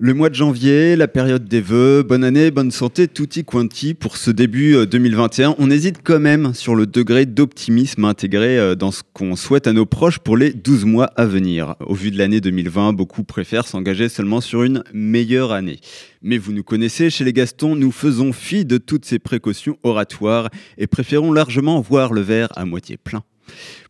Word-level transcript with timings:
Le 0.00 0.12
mois 0.12 0.28
de 0.28 0.34
janvier, 0.34 0.96
la 0.96 1.06
période 1.06 1.44
des 1.44 1.60
vœux, 1.60 2.02
bonne 2.02 2.24
année, 2.24 2.50
bonne 2.50 2.72
santé, 2.72 3.06
tutti 3.06 3.44
quanti 3.44 3.94
pour 3.94 4.16
ce 4.16 4.32
début 4.32 4.74
2021. 4.88 5.50
Euh, 5.50 5.54
On 5.58 5.70
hésite 5.70 6.00
quand 6.02 6.18
même 6.18 6.52
sur 6.52 6.74
le 6.74 6.84
degré 6.84 7.26
d'optimisme 7.26 8.04
intégré 8.04 8.58
euh, 8.58 8.74
dans 8.74 8.90
ce 8.90 9.02
qu'on 9.12 9.36
souhaite 9.36 9.68
à 9.68 9.72
nos 9.72 9.86
proches 9.86 10.18
pour 10.18 10.36
les 10.36 10.52
12 10.52 10.84
mois 10.84 11.12
à 11.14 11.26
venir. 11.26 11.76
Au 11.78 11.94
vu 11.94 12.10
de 12.10 12.18
l'année 12.18 12.40
2020, 12.40 12.92
beaucoup 12.92 13.22
préfèrent 13.22 13.68
s'engager 13.68 14.08
seulement 14.08 14.40
sur 14.40 14.64
une 14.64 14.82
meilleure 14.92 15.52
année. 15.52 15.78
Mais 16.22 16.38
vous 16.38 16.52
nous 16.52 16.64
connaissez, 16.64 17.08
chez 17.08 17.22
les 17.22 17.32
Gastons, 17.32 17.76
nous 17.76 17.92
faisons 17.92 18.32
fi 18.32 18.64
de 18.64 18.78
toutes 18.78 19.04
ces 19.04 19.20
précautions 19.20 19.78
oratoires 19.84 20.50
et 20.76 20.88
préférons 20.88 21.32
largement 21.32 21.80
voir 21.80 22.12
le 22.12 22.20
verre 22.20 22.48
à 22.56 22.64
moitié 22.64 22.96
plein. 22.96 23.22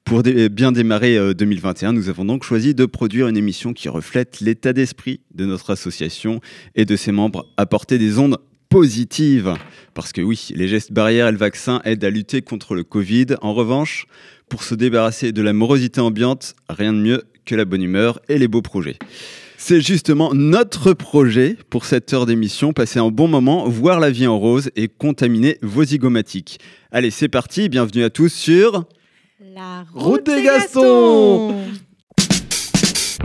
Pour 0.04 0.22
bien 0.22 0.72
démarrer 0.72 1.34
2021, 1.34 1.88
euh, 1.88 1.92
nous 1.92 2.08
avons 2.08 2.24
donc 2.24 2.44
choisi 2.44 2.74
de 2.74 2.84
produire 2.84 3.28
une 3.28 3.36
émission 3.36 3.72
qui 3.72 3.88
reflète 3.88 4.40
l'état 4.40 4.72
d'esprit 4.72 5.20
de 5.34 5.46
notre 5.46 5.70
association 5.70 6.40
et 6.74 6.84
de 6.84 6.96
ses 6.96 7.10
membres, 7.10 7.46
apporter 7.56 7.96
des 7.96 8.18
ondes 8.18 8.38
positives. 8.68 9.54
Parce 9.94 10.12
que 10.12 10.20
oui, 10.20 10.48
les 10.54 10.68
gestes 10.68 10.92
barrières 10.92 11.28
et 11.28 11.32
le 11.32 11.38
vaccin 11.38 11.80
aident 11.84 12.04
à 12.04 12.10
lutter 12.10 12.42
contre 12.42 12.74
le 12.74 12.84
Covid. 12.84 13.26
En 13.40 13.54
revanche, 13.54 14.06
pour 14.48 14.62
se 14.62 14.74
débarrasser 14.74 15.32
de 15.32 15.42
la 15.42 15.52
morosité 15.52 16.00
ambiante, 16.00 16.54
rien 16.68 16.92
de 16.92 16.98
mieux 16.98 17.22
que 17.46 17.54
la 17.54 17.64
bonne 17.64 17.82
humeur 17.82 18.20
et 18.28 18.38
les 18.38 18.48
beaux 18.48 18.62
projets. 18.62 18.98
C'est 19.56 19.80
justement 19.80 20.34
notre 20.34 20.92
projet 20.92 21.56
pour 21.70 21.86
cette 21.86 22.12
heure 22.12 22.26
d'émission, 22.26 22.74
passer 22.74 22.98
un 22.98 23.08
bon 23.08 23.28
moment, 23.28 23.66
voir 23.68 24.00
la 24.00 24.10
vie 24.10 24.26
en 24.26 24.38
rose 24.38 24.70
et 24.76 24.88
contaminer 24.88 25.56
vos 25.62 25.84
zygomatiques. 25.84 26.58
Allez, 26.92 27.10
c'est 27.10 27.28
parti, 27.28 27.70
bienvenue 27.70 28.04
à 28.04 28.10
tous 28.10 28.32
sur... 28.32 28.86
La 29.54 29.84
route, 29.94 30.26
des 30.26 30.42
Gastons 30.42 31.54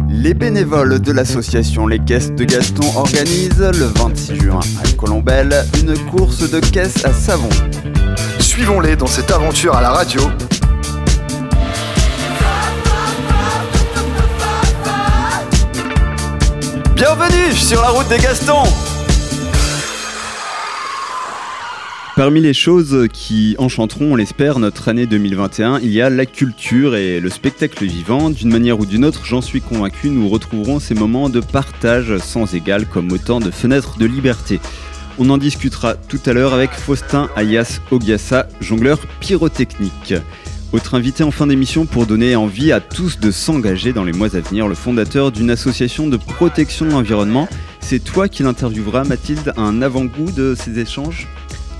Les 0.09 0.35
bénévoles 0.35 0.99
de 0.99 1.11
l'association 1.11 1.87
Les 1.87 1.97
Caisses 1.97 2.31
de 2.31 2.43
Gaston 2.43 2.85
organisent 2.95 3.71
le 3.73 3.85
26 3.85 4.35
juin 4.35 4.59
à 4.83 4.91
Colombelle 4.91 5.65
une 5.79 5.97
course 6.11 6.47
de 6.47 6.59
caisses 6.59 7.03
à 7.03 7.13
savon. 7.13 7.49
Suivons-les 8.39 8.95
dans 8.95 9.07
cette 9.07 9.31
aventure 9.31 9.75
à 9.75 9.81
la 9.81 9.89
radio. 9.89 10.21
Bienvenue 16.93 17.53
sur 17.53 17.81
la 17.81 17.89
route 17.89 18.07
des 18.07 18.19
Gastons 18.19 18.88
Parmi 22.19 22.41
les 22.41 22.53
choses 22.53 23.07
qui 23.13 23.55
enchanteront, 23.59 24.11
on 24.11 24.15
l'espère, 24.17 24.59
notre 24.59 24.89
année 24.89 25.05
2021, 25.05 25.79
il 25.79 25.89
y 25.89 26.01
a 26.01 26.09
la 26.09 26.25
culture 26.25 26.97
et 26.97 27.21
le 27.21 27.29
spectacle 27.29 27.85
vivant. 27.85 28.29
D'une 28.29 28.49
manière 28.49 28.77
ou 28.77 28.85
d'une 28.85 29.05
autre, 29.05 29.23
j'en 29.23 29.39
suis 29.39 29.61
convaincu, 29.61 30.09
nous 30.09 30.27
retrouverons 30.27 30.81
ces 30.81 30.95
moments 30.95 31.29
de 31.29 31.39
partage 31.39 32.17
sans 32.17 32.55
égal 32.55 32.85
comme 32.87 33.09
autant 33.13 33.39
de 33.39 33.49
fenêtres 33.51 33.97
de 33.97 34.05
liberté. 34.05 34.59
On 35.17 35.29
en 35.29 35.37
discutera 35.37 35.95
tout 35.95 36.19
à 36.25 36.33
l'heure 36.33 36.53
avec 36.53 36.71
Faustin 36.71 37.29
Ayas 37.37 37.79
Ogiasa, 37.89 38.49
jongleur 38.59 38.99
pyrotechnique. 39.21 40.13
Autre 40.73 40.95
invité 40.95 41.23
en 41.23 41.31
fin 41.31 41.47
d'émission 41.47 41.85
pour 41.85 42.05
donner 42.05 42.35
envie 42.35 42.73
à 42.73 42.81
tous 42.81 43.21
de 43.21 43.31
s'engager 43.31 43.93
dans 43.93 44.03
les 44.03 44.11
mois 44.11 44.35
à 44.35 44.41
venir, 44.41 44.67
le 44.67 44.75
fondateur 44.75 45.31
d'une 45.31 45.51
association 45.51 46.09
de 46.09 46.17
protection 46.17 46.85
de 46.85 46.91
l'environnement. 46.91 47.47
C'est 47.79 48.03
toi 48.03 48.27
qui 48.27 48.43
l'intervieweras, 48.43 49.05
Mathilde, 49.05 49.53
un 49.55 49.81
avant-goût 49.81 50.33
de 50.33 50.53
ces 50.53 50.79
échanges? 50.79 51.29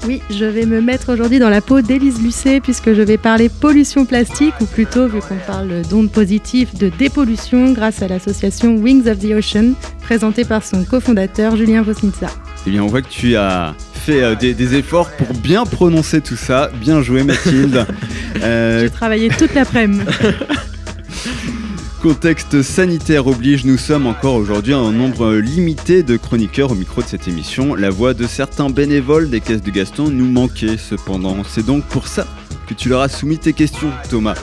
Oui, 0.08 0.22
je 0.30 0.46
vais 0.46 0.66
me 0.66 0.82
mettre 0.82 1.12
aujourd'hui 1.14 1.40
dans 1.40 1.50
la 1.50 1.62
peau 1.62 1.82
d'Élise 1.82 2.22
Lucet 2.22 2.60
puisque 2.62 2.94
je 2.94 3.02
vais 3.02 3.18
parler 3.18 3.50
pollution 3.50 4.06
plastique 4.06 4.54
ou 4.62 4.66
plutôt, 4.66 5.08
vu 5.08 5.20
qu'on 5.20 5.38
parle 5.46 5.82
d'ondes 5.90 6.12
positives, 6.12 6.78
de 6.78 6.90
dépollution 6.90 7.74
grâce 7.74 8.02
à 8.02 8.08
l'association 8.08 8.76
Wings 8.76 9.08
of 9.08 9.20
the 9.20 9.32
Ocean 9.32 9.74
présentée 10.02 10.46
par 10.46 10.64
son 10.64 10.84
cofondateur 10.86 11.56
Julien 11.56 11.82
Vosnitsa. 11.82 12.28
Eh 12.66 12.72
bien, 12.72 12.84
on 12.84 12.88
voit 12.88 13.02
que 13.02 13.10
tu 13.10 13.36
as 13.36 13.76
fait 13.94 14.24
euh, 14.24 14.36
des, 14.36 14.54
des, 14.54 14.76
efforts 14.76 15.10
pour 15.12 15.34
bien 15.36 15.66
prononcer 15.66 16.22
tout 16.22 16.36
ça. 16.36 16.72
Bien 16.80 17.02
joué, 17.02 17.24
Mathilde. 17.24 17.86
euh... 18.44 18.82
J'ai 18.82 18.90
travaillé 18.90 19.30
toute 19.30 19.54
l'après-midi. 19.54 20.04
Contexte 22.02 22.62
sanitaire 22.62 23.28
oblige, 23.28 23.66
nous 23.66 23.78
sommes 23.78 24.08
encore 24.08 24.36
aujourd'hui 24.36 24.74
un 24.74 24.90
nombre 24.94 25.34
limité 25.36 26.02
de 26.02 26.16
chroniqueurs 26.16 26.72
au 26.72 26.76
micro 26.76 27.02
de 27.02 27.08
cette 27.08 27.28
émission. 27.28 27.76
La 27.76 27.90
voix 27.90 28.14
de 28.14 28.26
certains 28.26 28.70
bénévoles 28.70 29.30
des 29.30 29.42
caisses 29.42 29.62
de 29.62 29.70
Gaston 29.70 30.10
nous 30.10 30.26
manquait 30.26 30.78
cependant. 30.78 31.36
C'est 31.44 31.66
donc 31.66 31.84
pour 31.84 32.08
ça 32.08 32.26
que 32.68 32.74
tu 32.74 32.88
leur 32.88 33.02
as 33.02 33.10
soumis 33.10 33.38
tes 33.38 33.52
questions, 33.52 33.92
Thomas. 34.10 34.36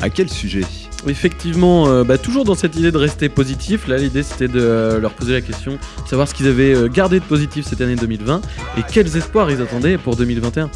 À 0.00 0.10
quel 0.10 0.30
sujet? 0.30 0.62
Effectivement, 1.08 1.88
euh, 1.88 2.04
bah, 2.04 2.18
toujours 2.18 2.44
dans 2.44 2.54
cette 2.54 2.76
idée 2.76 2.92
de 2.92 2.98
rester 2.98 3.28
positif, 3.28 3.88
là 3.88 3.96
l'idée 3.96 4.22
c'était 4.22 4.46
de 4.46 4.60
euh, 4.60 5.00
leur 5.00 5.12
poser 5.12 5.32
la 5.32 5.40
question, 5.40 5.78
savoir 6.08 6.28
ce 6.28 6.34
qu'ils 6.34 6.46
avaient 6.46 6.72
euh, 6.72 6.86
gardé 6.86 7.18
de 7.18 7.24
positif 7.24 7.66
cette 7.68 7.80
année 7.80 7.96
2020 7.96 8.40
et 8.78 8.82
quels 8.88 9.16
espoirs 9.16 9.50
ils 9.50 9.60
attendaient 9.60 9.98
pour 9.98 10.14
2021. 10.14 10.70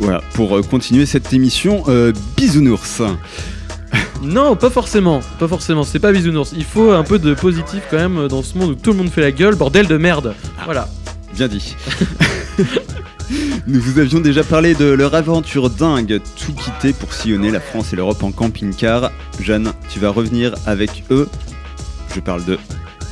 Voilà, 0.00 0.20
pour 0.34 0.60
continuer 0.68 1.06
cette 1.06 1.32
émission, 1.32 1.84
bisounours. 2.36 3.02
Non, 4.22 4.56
pas 4.56 4.70
forcément, 4.70 5.20
pas 5.38 5.46
forcément, 5.46 5.84
c'est 5.84 6.00
pas 6.00 6.12
bisounours. 6.12 6.52
Il 6.56 6.64
faut 6.64 6.90
un 6.90 7.04
peu 7.04 7.18
de 7.18 7.34
positif 7.34 7.82
quand 7.90 7.96
même 7.96 8.28
dans 8.28 8.42
ce 8.42 8.58
monde 8.58 8.70
où 8.70 8.74
tout 8.74 8.90
le 8.90 8.96
monde 8.96 9.10
fait 9.10 9.20
la 9.20 9.30
gueule, 9.30 9.54
bordel 9.54 9.86
de 9.86 9.96
merde. 9.96 10.34
Ah, 10.58 10.62
voilà. 10.64 10.88
Bien 11.34 11.48
dit. 11.48 11.76
Nous 13.66 13.80
vous 13.80 13.98
avions 13.98 14.20
déjà 14.20 14.42
parlé 14.42 14.74
de 14.74 14.86
leur 14.86 15.14
aventure 15.14 15.70
dingue, 15.70 16.20
tout 16.36 16.52
quitter 16.52 16.92
pour 16.92 17.12
sillonner 17.12 17.50
la 17.50 17.60
France 17.60 17.92
et 17.92 17.96
l'Europe 17.96 18.22
en 18.22 18.32
camping-car. 18.32 19.12
Jeanne, 19.40 19.72
tu 19.90 20.00
vas 20.00 20.10
revenir 20.10 20.54
avec 20.66 21.04
eux. 21.10 21.28
Je 22.14 22.20
parle 22.20 22.44
de 22.44 22.58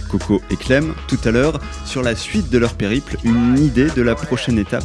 Coco 0.09 0.41
et 0.51 0.57
Clem 0.57 0.95
tout 1.07 1.19
à 1.25 1.31
l'heure 1.31 1.61
sur 1.85 2.03
la 2.03 2.17
suite 2.17 2.51
de 2.51 2.59
leur 2.59 2.75
périple, 2.75 3.17
une 3.25 3.59
idée 3.59 3.91
de 3.91 4.03
la 4.03 4.15
prochaine 4.15 4.59
étape 4.59 4.85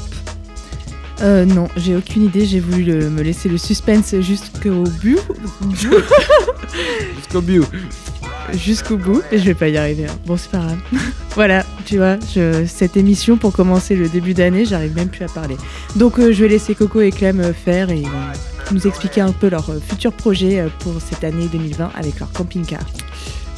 euh, 1.22 1.46
non, 1.46 1.68
j'ai 1.78 1.96
aucune 1.96 2.24
idée. 2.24 2.46
J'ai 2.46 2.59
voulu 2.59 2.84
le, 2.84 3.09
me 3.09 3.22
laisser 3.22 3.50
le 3.50 3.58
suspense 3.58 4.16
jusqu'au 4.20 4.84
but. 5.02 5.20
jusqu'au 7.18 7.42
but. 7.42 7.64
Jusqu'au 8.54 8.98
bout. 8.98 9.22
Et 9.32 9.38
je 9.38 9.46
vais 9.46 9.54
pas 9.54 9.70
y 9.70 9.78
arriver. 9.78 10.08
Hein. 10.08 10.16
Bon, 10.26 10.38
c'est 10.38 10.52
pas 10.52 10.59
grave. 10.59 10.78
voilà, 11.36 11.66
tu 11.86 11.98
vois, 11.98 12.18
je, 12.34 12.66
cette 12.66 12.98
émission 12.98 13.38
pour 13.38 13.54
commencer 13.54 13.96
le 13.96 14.09
début 14.09 14.34
d'année, 14.34 14.66
j'arrive 14.66 14.96
même 14.96 15.09
plus 15.09 15.24
à 15.24 15.28
parler. 15.28 15.58
Donc, 15.96 16.20
euh, 16.20 16.34
je 16.34 16.44
vais 16.44 16.50
laisser 16.50 16.76
Coco 16.76 17.02
et 17.02 17.12
Clem 17.12 17.53
faire 17.53 17.90
et 17.90 18.03
euh, 18.03 18.72
nous 18.72 18.88
expliquer 18.88 19.22
un 19.22 19.32
peu 19.32 19.50
leur 19.50 19.70
futur 19.88 20.12
projet 20.12 20.66
pour 20.80 20.94
cette 21.00 21.24
année 21.24 21.48
2020 21.52 21.92
avec 21.96 22.20
leur 22.20 22.32
camping-car. 22.32 22.82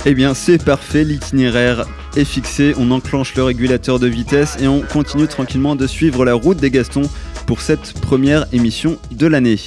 Eh 0.05 0.15
bien, 0.15 0.33
c'est 0.33 0.61
parfait, 0.61 1.05
l'itinéraire 1.05 1.85
est 2.17 2.25
fixé, 2.25 2.73
on 2.77 2.91
enclenche 2.91 3.35
le 3.35 3.43
régulateur 3.43 3.99
de 3.99 4.07
vitesse 4.07 4.57
et 4.61 4.67
on 4.67 4.81
continue 4.81 5.27
tranquillement 5.27 5.77
de 5.77 5.87
suivre 5.87 6.25
la 6.25 6.33
route 6.33 6.57
des 6.57 6.71
Gastons 6.71 7.09
pour 7.47 7.61
cette 7.61 7.93
première 8.01 8.45
émission 8.51 8.97
de 9.11 9.27
l'année. 9.27 9.59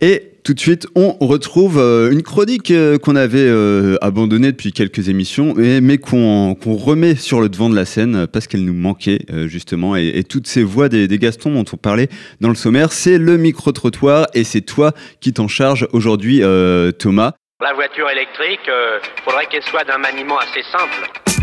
Et 0.00 0.29
tout 0.42 0.54
de 0.54 0.60
suite, 0.60 0.86
on 0.94 1.12
retrouve 1.20 1.78
euh, 1.78 2.10
une 2.10 2.22
chronique 2.22 2.70
euh, 2.70 2.98
qu'on 2.98 3.16
avait 3.16 3.38
euh, 3.38 3.96
abandonnée 4.00 4.52
depuis 4.52 4.72
quelques 4.72 5.08
émissions, 5.08 5.54
mais, 5.56 5.98
qu'on 5.98 6.56
remet 6.64 7.14
sur 7.14 7.40
le 7.40 7.48
devant 7.48 7.68
de 7.68 7.76
la 7.76 7.84
scène 7.84 8.26
parce 8.26 8.46
qu'elle 8.46 8.64
nous 8.64 8.74
manquait 8.74 9.20
justement. 9.46 9.96
Et, 9.96 10.24
toutes 10.24 10.46
ces 10.46 10.62
voix 10.62 10.88
des, 10.88 11.08
des, 11.08 11.18
Gastons 11.18 11.52
dont 11.52 11.64
on 11.72 11.76
parlait 11.76 12.08
dans 12.40 12.48
le 12.48 12.54
sommaire, 12.54 12.92
c'est 12.92 13.18
le 13.18 13.36
micro-trottoir 13.36 14.26
et 14.34 14.44
c'est 14.44 14.60
toi 14.60 14.92
qui 15.20 15.32
t'en 15.32 15.48
charge 15.48 15.86
aujourd'hui, 15.92 16.42
Thomas. 16.98 17.32
La 17.60 17.74
voiture 17.74 18.08
électrique, 18.10 18.70
faudrait 19.24 19.46
qu'elle 19.46 19.62
soit 19.62 19.84
d'un 19.84 19.98
maniement 19.98 20.38
assez 20.38 20.62
simple. 20.72 21.39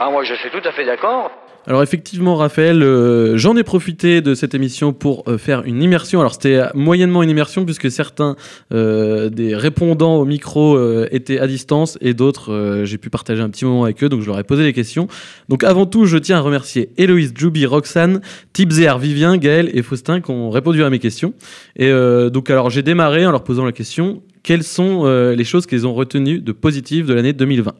Ah, 0.00 0.10
moi, 0.10 0.22
je 0.24 0.34
suis 0.34 0.50
tout 0.50 0.66
à 0.66 0.72
fait 0.72 0.84
d'accord. 0.84 1.30
Alors 1.68 1.82
effectivement, 1.82 2.34
Raphaël, 2.36 2.82
euh, 2.82 3.36
j'en 3.36 3.54
ai 3.54 3.62
profité 3.62 4.22
de 4.22 4.34
cette 4.34 4.54
émission 4.54 4.94
pour 4.94 5.24
euh, 5.28 5.36
faire 5.36 5.64
une 5.64 5.82
immersion. 5.82 6.18
Alors 6.18 6.32
c'était 6.32 6.62
moyennement 6.72 7.22
une 7.22 7.28
immersion 7.28 7.66
puisque 7.66 7.90
certains 7.90 8.36
euh, 8.72 9.28
des 9.28 9.54
répondants 9.54 10.16
au 10.16 10.24
micro 10.24 10.78
étaient 11.10 11.38
à 11.38 11.46
distance 11.46 11.98
et 12.00 12.14
d'autres, 12.14 12.82
j'ai 12.84 12.96
pu 12.96 13.10
partager 13.10 13.42
un 13.42 13.50
petit 13.50 13.66
moment 13.66 13.84
avec 13.84 14.02
eux, 14.02 14.08
donc 14.08 14.22
je 14.22 14.26
leur 14.26 14.38
ai 14.38 14.44
posé 14.44 14.62
des 14.62 14.72
questions. 14.72 15.08
Donc 15.50 15.62
avant 15.62 15.84
tout, 15.84 16.06
je 16.06 16.16
tiens 16.16 16.38
à 16.38 16.40
remercier 16.40 16.90
Héloïse, 16.96 17.34
Joubi, 17.36 17.66
Roxane, 17.66 18.22
Tipzer, 18.54 18.98
Vivien, 18.98 19.36
Gaël 19.36 19.70
et 19.74 19.82
Faustin 19.82 20.22
qui 20.22 20.30
ont 20.30 20.48
répondu 20.48 20.82
à 20.84 20.90
mes 20.90 21.00
questions. 21.00 21.34
Et 21.76 21.92
donc 22.30 22.48
alors 22.48 22.70
j'ai 22.70 22.82
démarré 22.82 23.26
en 23.26 23.30
leur 23.30 23.44
posant 23.44 23.66
la 23.66 23.72
question, 23.72 24.22
quelles 24.42 24.64
sont 24.64 25.04
les 25.06 25.44
choses 25.44 25.66
qu'ils 25.66 25.86
ont 25.86 25.92
retenues 25.92 26.40
de 26.40 26.52
positives 26.52 27.06
de 27.06 27.14
l'année 27.14 27.34
2020 27.34 27.74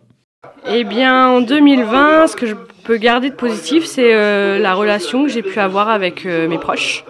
eh 0.66 0.84
bien, 0.84 1.28
en 1.28 1.40
2020, 1.40 2.26
ce 2.26 2.36
que 2.36 2.46
je 2.46 2.54
peux 2.84 2.96
garder 2.96 3.30
de 3.30 3.34
positif, 3.34 3.84
c'est 3.84 4.14
euh, 4.14 4.58
la 4.58 4.74
relation 4.74 5.24
que 5.24 5.30
j'ai 5.30 5.42
pu 5.42 5.58
avoir 5.58 5.88
avec 5.88 6.26
euh, 6.26 6.48
mes 6.48 6.58
proches, 6.58 7.04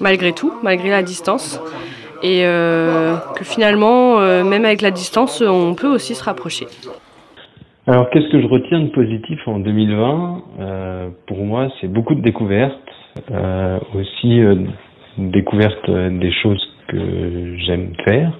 malgré 0.00 0.32
tout, 0.32 0.52
malgré 0.62 0.90
la 0.90 1.02
distance. 1.02 1.60
Et 2.22 2.42
euh, 2.44 3.14
que 3.36 3.44
finalement, 3.44 4.18
même 4.42 4.64
avec 4.64 4.82
la 4.82 4.90
distance, 4.90 5.40
on 5.40 5.74
peut 5.74 5.86
aussi 5.86 6.16
se 6.16 6.24
rapprocher. 6.24 6.66
Alors, 7.86 8.10
qu'est-ce 8.10 8.28
que 8.28 8.40
je 8.42 8.46
retiens 8.48 8.80
de 8.80 8.88
positif 8.88 9.38
en 9.46 9.60
2020 9.60 10.42
euh, 10.58 11.08
Pour 11.26 11.38
moi, 11.38 11.68
c'est 11.80 11.86
beaucoup 11.86 12.16
de 12.16 12.20
découvertes, 12.20 12.74
aussi 13.94 14.40
découverte 15.16 15.90
des 15.90 16.32
choses 16.42 16.62
que 16.88 17.56
j'aime 17.58 17.92
faire 18.04 18.32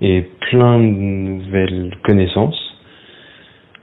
et 0.00 0.22
plein 0.50 0.78
de 0.78 0.84
nouvelles 0.84 1.96
connaissances 2.04 2.69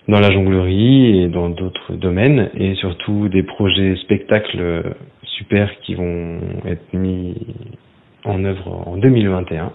dans 0.07 0.19
la 0.19 0.31
jonglerie 0.31 1.23
et 1.23 1.27
dans 1.27 1.49
d'autres 1.49 1.93
domaines 1.93 2.49
et 2.53 2.75
surtout 2.75 3.27
des 3.27 3.43
projets 3.43 3.95
spectacles 3.97 4.95
super 5.23 5.69
qui 5.81 5.95
vont 5.95 6.39
être 6.65 6.93
mis 6.93 7.35
en 8.23 8.43
œuvre 8.43 8.87
en 8.87 8.97
2021. 8.97 9.71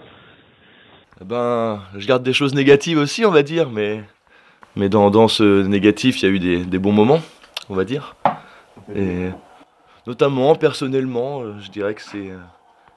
Eh 1.21 1.25
ben, 1.25 1.81
je 1.97 2.07
garde 2.07 2.23
des 2.23 2.33
choses 2.33 2.53
négatives 2.53 2.97
aussi, 2.97 3.25
on 3.25 3.31
va 3.31 3.43
dire, 3.43 3.69
mais, 3.69 4.01
mais 4.75 4.89
dans, 4.89 5.09
dans 5.09 5.27
ce 5.27 5.65
négatif, 5.65 6.21
il 6.21 6.25
y 6.25 6.27
a 6.27 6.31
eu 6.31 6.39
des, 6.39 6.65
des, 6.65 6.79
bons 6.79 6.91
moments, 6.91 7.21
on 7.69 7.75
va 7.75 7.85
dire. 7.85 8.15
Et 8.95 9.29
notamment, 10.05 10.55
personnellement, 10.55 11.41
euh, 11.41 11.53
je 11.61 11.69
dirais 11.69 11.93
que 11.93 12.01
c'est 12.01 12.31
euh, 12.31 12.37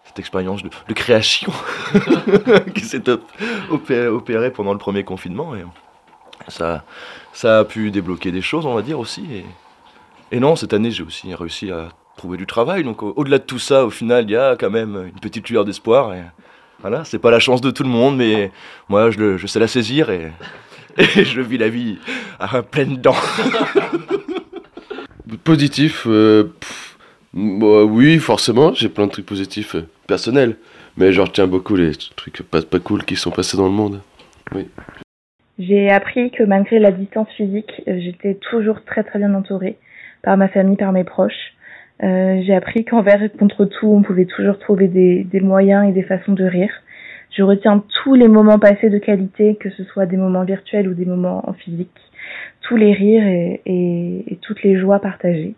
cette 0.04 0.18
expérience 0.18 0.62
de, 0.62 0.70
de, 0.88 0.94
création 0.94 1.52
qui 2.74 2.80
s'est 2.80 3.04
opérée 3.70 4.50
pendant 4.50 4.72
le 4.72 4.78
premier 4.78 5.04
confinement. 5.04 5.54
Et 5.54 5.62
ça, 6.48 6.84
ça 7.32 7.60
a 7.60 7.64
pu 7.64 7.90
débloquer 7.90 8.32
des 8.32 8.42
choses, 8.42 8.66
on 8.66 8.74
va 8.74 8.82
dire 8.82 8.98
aussi. 8.98 9.26
Et, 9.32 9.44
et 10.32 10.40
non, 10.40 10.56
cette 10.56 10.72
année, 10.72 10.90
j'ai 10.90 11.02
aussi 11.02 11.34
réussi 11.34 11.70
à 11.70 11.90
trouver 12.16 12.36
du 12.36 12.46
travail. 12.46 12.82
Donc 12.84 13.02
au-delà 13.02 13.38
de 13.38 13.44
tout 13.44 13.58
ça, 13.58 13.84
au 13.84 13.90
final, 13.90 14.24
il 14.24 14.32
y 14.32 14.36
a 14.36 14.56
quand 14.56 14.70
même 14.70 15.10
une 15.12 15.20
petite 15.20 15.48
lueur 15.50 15.64
d'espoir. 15.64 16.14
Et 16.14 16.22
voilà, 16.80 17.04
c'est 17.04 17.18
pas 17.18 17.30
la 17.30 17.40
chance 17.40 17.60
de 17.60 17.70
tout 17.70 17.82
le 17.82 17.88
monde, 17.88 18.16
mais 18.16 18.50
moi, 18.88 19.10
je, 19.10 19.36
je 19.36 19.46
sais 19.46 19.58
la 19.58 19.68
saisir 19.68 20.10
et, 20.10 20.32
et, 20.98 21.24
je 21.24 21.40
vis 21.40 21.58
la 21.58 21.68
vie 21.68 21.98
à 22.38 22.62
pleine 22.62 22.96
dents. 22.96 23.16
Positif, 25.44 26.04
euh, 26.06 26.52
bah, 27.34 27.84
oui, 27.84 28.18
forcément, 28.18 28.72
j'ai 28.74 28.88
plein 28.88 29.06
de 29.06 29.12
trucs 29.12 29.26
positifs 29.26 29.74
euh, 29.74 29.88
personnels, 30.06 30.56
mais 30.96 31.12
je 31.12 31.20
retiens 31.20 31.46
beaucoup 31.46 31.74
les 31.76 31.92
trucs 32.16 32.42
pas, 32.42 32.62
pas 32.62 32.78
cool 32.78 33.04
qui 33.04 33.16
sont 33.16 33.32
passés 33.32 33.56
dans 33.56 33.66
le 33.66 33.72
monde. 33.72 34.00
Oui. 34.54 34.66
J'ai 35.58 35.90
appris 35.90 36.30
que 36.30 36.42
malgré 36.42 36.78
la 36.78 36.92
distance 36.92 37.28
physique, 37.30 37.82
j'étais 37.86 38.34
toujours 38.34 38.84
très 38.84 39.02
très 39.04 39.18
bien 39.18 39.34
entourée 39.34 39.78
par 40.22 40.36
ma 40.36 40.48
famille, 40.48 40.76
par 40.76 40.92
mes 40.92 41.04
proches. 41.04 41.54
Euh, 42.02 42.42
j'ai 42.44 42.54
appris 42.54 42.84
qu'envers 42.84 43.22
et 43.22 43.30
contre 43.30 43.64
tout, 43.64 43.86
on 43.86 44.02
pouvait 44.02 44.26
toujours 44.26 44.58
trouver 44.58 44.86
des, 44.88 45.24
des, 45.24 45.40
moyens 45.40 45.88
et 45.88 45.92
des 45.92 46.02
façons 46.02 46.32
de 46.32 46.44
rire. 46.44 46.70
Je 47.30 47.42
retiens 47.42 47.82
tous 48.02 48.14
les 48.14 48.28
moments 48.28 48.58
passés 48.58 48.90
de 48.90 48.98
qualité, 48.98 49.56
que 49.56 49.70
ce 49.70 49.84
soit 49.84 50.04
des 50.04 50.18
moments 50.18 50.44
virtuels 50.44 50.88
ou 50.88 50.94
des 50.94 51.06
moments 51.06 51.48
en 51.48 51.54
physique, 51.54 51.98
tous 52.60 52.76
les 52.76 52.92
rires 52.92 53.26
et, 53.26 53.62
et, 53.64 54.32
et 54.32 54.36
toutes 54.42 54.62
les 54.62 54.78
joies 54.78 55.00
partagées. 55.00 55.54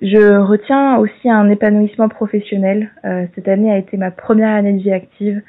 Je 0.00 0.38
retiens 0.38 0.96
aussi 0.98 1.28
un 1.28 1.50
épanouissement 1.50 2.08
professionnel. 2.08 2.90
Euh, 3.04 3.26
cette 3.34 3.48
année 3.48 3.72
a 3.72 3.78
été 3.78 3.96
ma 3.96 4.10
première 4.10 4.54
année 4.54 4.72
de 4.72 4.78
vie 4.78 4.92
active. 4.92 5.42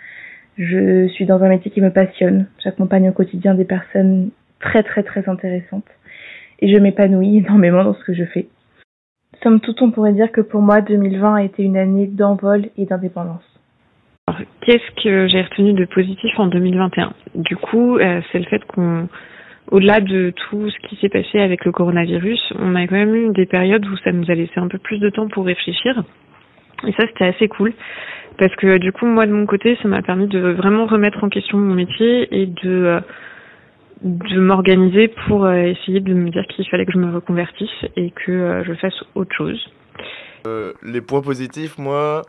Je 0.59 1.07
suis 1.07 1.25
dans 1.25 1.41
un 1.41 1.47
métier 1.47 1.71
qui 1.71 1.79
me 1.79 1.89
passionne. 1.89 2.47
J'accompagne 2.61 3.09
au 3.09 3.13
quotidien 3.13 3.56
des 3.56 3.63
personnes 3.63 4.29
très 4.59 4.83
très 4.83 5.03
très 5.03 5.27
intéressantes 5.29 5.88
et 6.59 6.69
je 6.69 6.77
m'épanouis 6.77 7.38
énormément 7.38 7.85
dans 7.85 7.94
ce 7.94 8.03
que 8.03 8.13
je 8.13 8.25
fais. 8.25 8.47
Somme 9.41 9.61
toute, 9.61 9.81
on 9.81 9.91
pourrait 9.91 10.11
dire 10.11 10.33
que 10.33 10.41
pour 10.41 10.61
moi, 10.61 10.81
2020 10.81 11.35
a 11.35 11.44
été 11.44 11.63
une 11.63 11.77
année 11.77 12.07
d'envol 12.07 12.65
et 12.77 12.85
d'indépendance. 12.85 13.44
Qu'est-ce 14.61 15.01
que 15.01 15.27
j'ai 15.27 15.41
retenu 15.41 15.71
de 15.71 15.85
positif 15.85 16.38
en 16.38 16.47
2021 16.47 17.13
Du 17.35 17.55
coup, 17.55 17.97
euh, 17.97 18.19
c'est 18.31 18.39
le 18.39 18.45
fait 18.45 18.63
qu'on, 18.65 19.07
au-delà 19.71 20.01
de 20.01 20.33
tout 20.35 20.69
ce 20.69 20.88
qui 20.88 20.97
s'est 20.97 21.09
passé 21.09 21.39
avec 21.39 21.63
le 21.63 21.71
coronavirus, 21.71 22.53
on 22.59 22.75
a 22.75 22.85
quand 22.85 22.95
même 22.95 23.15
eu 23.15 23.31
des 23.31 23.45
périodes 23.45 23.85
où 23.88 23.95
ça 24.03 24.12
nous 24.12 24.29
a 24.29 24.35
laissé 24.35 24.57
un 24.57 24.67
peu 24.67 24.77
plus 24.77 25.00
de 25.00 25.09
temps 25.09 25.29
pour 25.29 25.45
réfléchir. 25.45 26.03
Et 26.87 26.93
ça, 26.93 27.05
c'était 27.07 27.25
assez 27.25 27.47
cool. 27.47 27.73
Parce 28.37 28.55
que 28.55 28.77
du 28.77 28.91
coup, 28.91 29.05
moi, 29.05 29.25
de 29.25 29.33
mon 29.33 29.45
côté, 29.45 29.77
ça 29.81 29.87
m'a 29.89 30.01
permis 30.01 30.27
de 30.27 30.39
vraiment 30.39 30.85
remettre 30.85 31.23
en 31.23 31.29
question 31.29 31.57
mon 31.57 31.75
métier 31.75 32.27
et 32.31 32.45
de... 32.45 32.85
Euh, 32.85 32.99
de 34.01 34.39
m'organiser 34.39 35.09
pour 35.27 35.43
euh, 35.43 35.55
essayer 35.55 35.99
de 35.99 36.13
me 36.13 36.29
dire 36.29 36.45
qu'il 36.47 36.65
fallait 36.69 36.85
que 36.85 36.93
je 36.93 36.97
me 36.97 37.13
reconvertisse 37.13 37.67
et 37.97 38.11
que 38.11 38.31
euh, 38.31 38.63
je 38.63 38.73
fasse 38.75 38.93
autre 39.13 39.35
chose. 39.35 39.59
Les 40.83 41.01
points 41.01 41.19
positifs, 41.19 41.77
moi, 41.77 42.21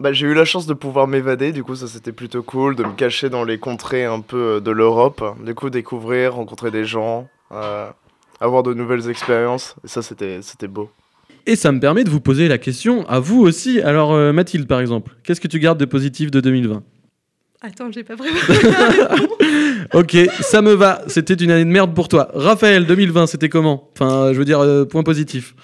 bah, 0.00 0.12
j'ai 0.12 0.26
eu 0.26 0.34
la 0.34 0.44
chance 0.44 0.66
de 0.66 0.74
pouvoir 0.74 1.06
m'évader, 1.06 1.52
du 1.52 1.62
coup 1.62 1.76
ça 1.76 1.86
c'était 1.86 2.10
plutôt 2.10 2.42
cool, 2.42 2.74
de 2.74 2.82
me 2.82 2.94
cacher 2.94 3.30
dans 3.30 3.44
les 3.44 3.58
contrées 3.58 4.04
un 4.04 4.20
peu 4.20 4.60
de 4.60 4.72
l'Europe, 4.72 5.22
du 5.44 5.54
coup 5.54 5.70
découvrir, 5.70 6.34
rencontrer 6.34 6.72
des 6.72 6.84
gens, 6.84 7.28
avoir 8.40 8.64
de 8.64 8.74
nouvelles 8.74 9.08
expériences, 9.08 9.76
et 9.84 9.88
ça 9.88 10.02
c'était 10.02 10.68
beau. 10.68 10.90
Et 11.46 11.54
ça 11.54 11.70
me 11.70 11.78
permet 11.78 12.02
de 12.02 12.10
vous 12.10 12.20
poser 12.20 12.48
la 12.48 12.58
question 12.58 13.06
à 13.08 13.20
vous 13.20 13.40
aussi. 13.40 13.80
Alors 13.80 14.12
euh, 14.12 14.32
Mathilde 14.32 14.66
par 14.66 14.80
exemple, 14.80 15.12
qu'est-ce 15.22 15.40
que 15.40 15.48
tu 15.48 15.60
gardes 15.60 15.78
de 15.78 15.84
positif 15.84 16.30
de 16.30 16.40
2020 16.40 16.82
Attends, 17.62 17.90
j'ai 17.90 18.04
pas 18.04 18.16
préparé. 18.16 18.68
ok, 19.94 20.16
ça 20.40 20.60
me 20.60 20.74
va. 20.74 21.02
C'était 21.06 21.34
une 21.34 21.50
année 21.50 21.64
de 21.64 21.70
merde 21.70 21.94
pour 21.94 22.08
toi. 22.08 22.30
Raphaël, 22.34 22.84
2020, 22.86 23.26
c'était 23.26 23.48
comment? 23.48 23.90
Enfin, 23.94 24.32
je 24.32 24.38
veux 24.38 24.44
dire, 24.44 24.60
euh, 24.60 24.84
point 24.84 25.02
positif. 25.02 25.54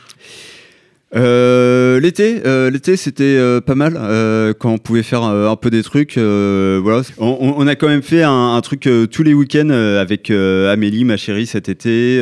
Euh, 1.14 2.00
l'été, 2.00 2.40
euh, 2.46 2.70
l'été 2.70 2.96
c'était 2.96 3.36
euh, 3.36 3.60
pas 3.60 3.74
mal 3.74 3.98
euh, 3.98 4.54
quand 4.58 4.72
on 4.72 4.78
pouvait 4.78 5.02
faire 5.02 5.22
un 5.22 5.56
peu 5.56 5.68
des 5.68 5.82
trucs. 5.82 6.16
voilà, 6.16 7.02
on, 7.18 7.54
on, 7.56 7.66
a 7.66 7.74
quand 7.74 7.88
même 7.88 8.02
fait 8.02 8.22
un, 8.22 8.54
un 8.54 8.60
truc 8.60 8.88
tous 9.10 9.22
les 9.22 9.34
week-ends 9.34 9.70
avec 9.70 10.30
Amélie, 10.30 11.04
ma 11.04 11.16
chérie, 11.16 11.46
cet 11.46 11.68
été. 11.68 12.18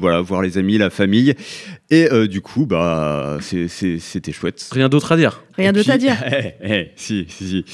voilà, 0.00 0.20
voir 0.20 0.42
les 0.42 0.58
amis, 0.58 0.78
la 0.78 0.90
famille. 0.90 1.34
Et 1.90 2.08
du 2.28 2.40
coup, 2.40 2.66
bah, 2.66 3.38
c'était 3.40 4.32
chouette. 4.32 4.68
Rien 4.72 4.88
d'autre 4.88 5.12
à 5.12 5.16
dire. 5.16 5.42
Rien 5.58 5.72
d'autre 5.72 5.90
à 5.90 5.98
dire. 5.98 6.14
Eh, 6.30 6.54
eh, 6.62 6.90
si, 6.96 7.26
si, 7.28 7.48
si. 7.48 7.64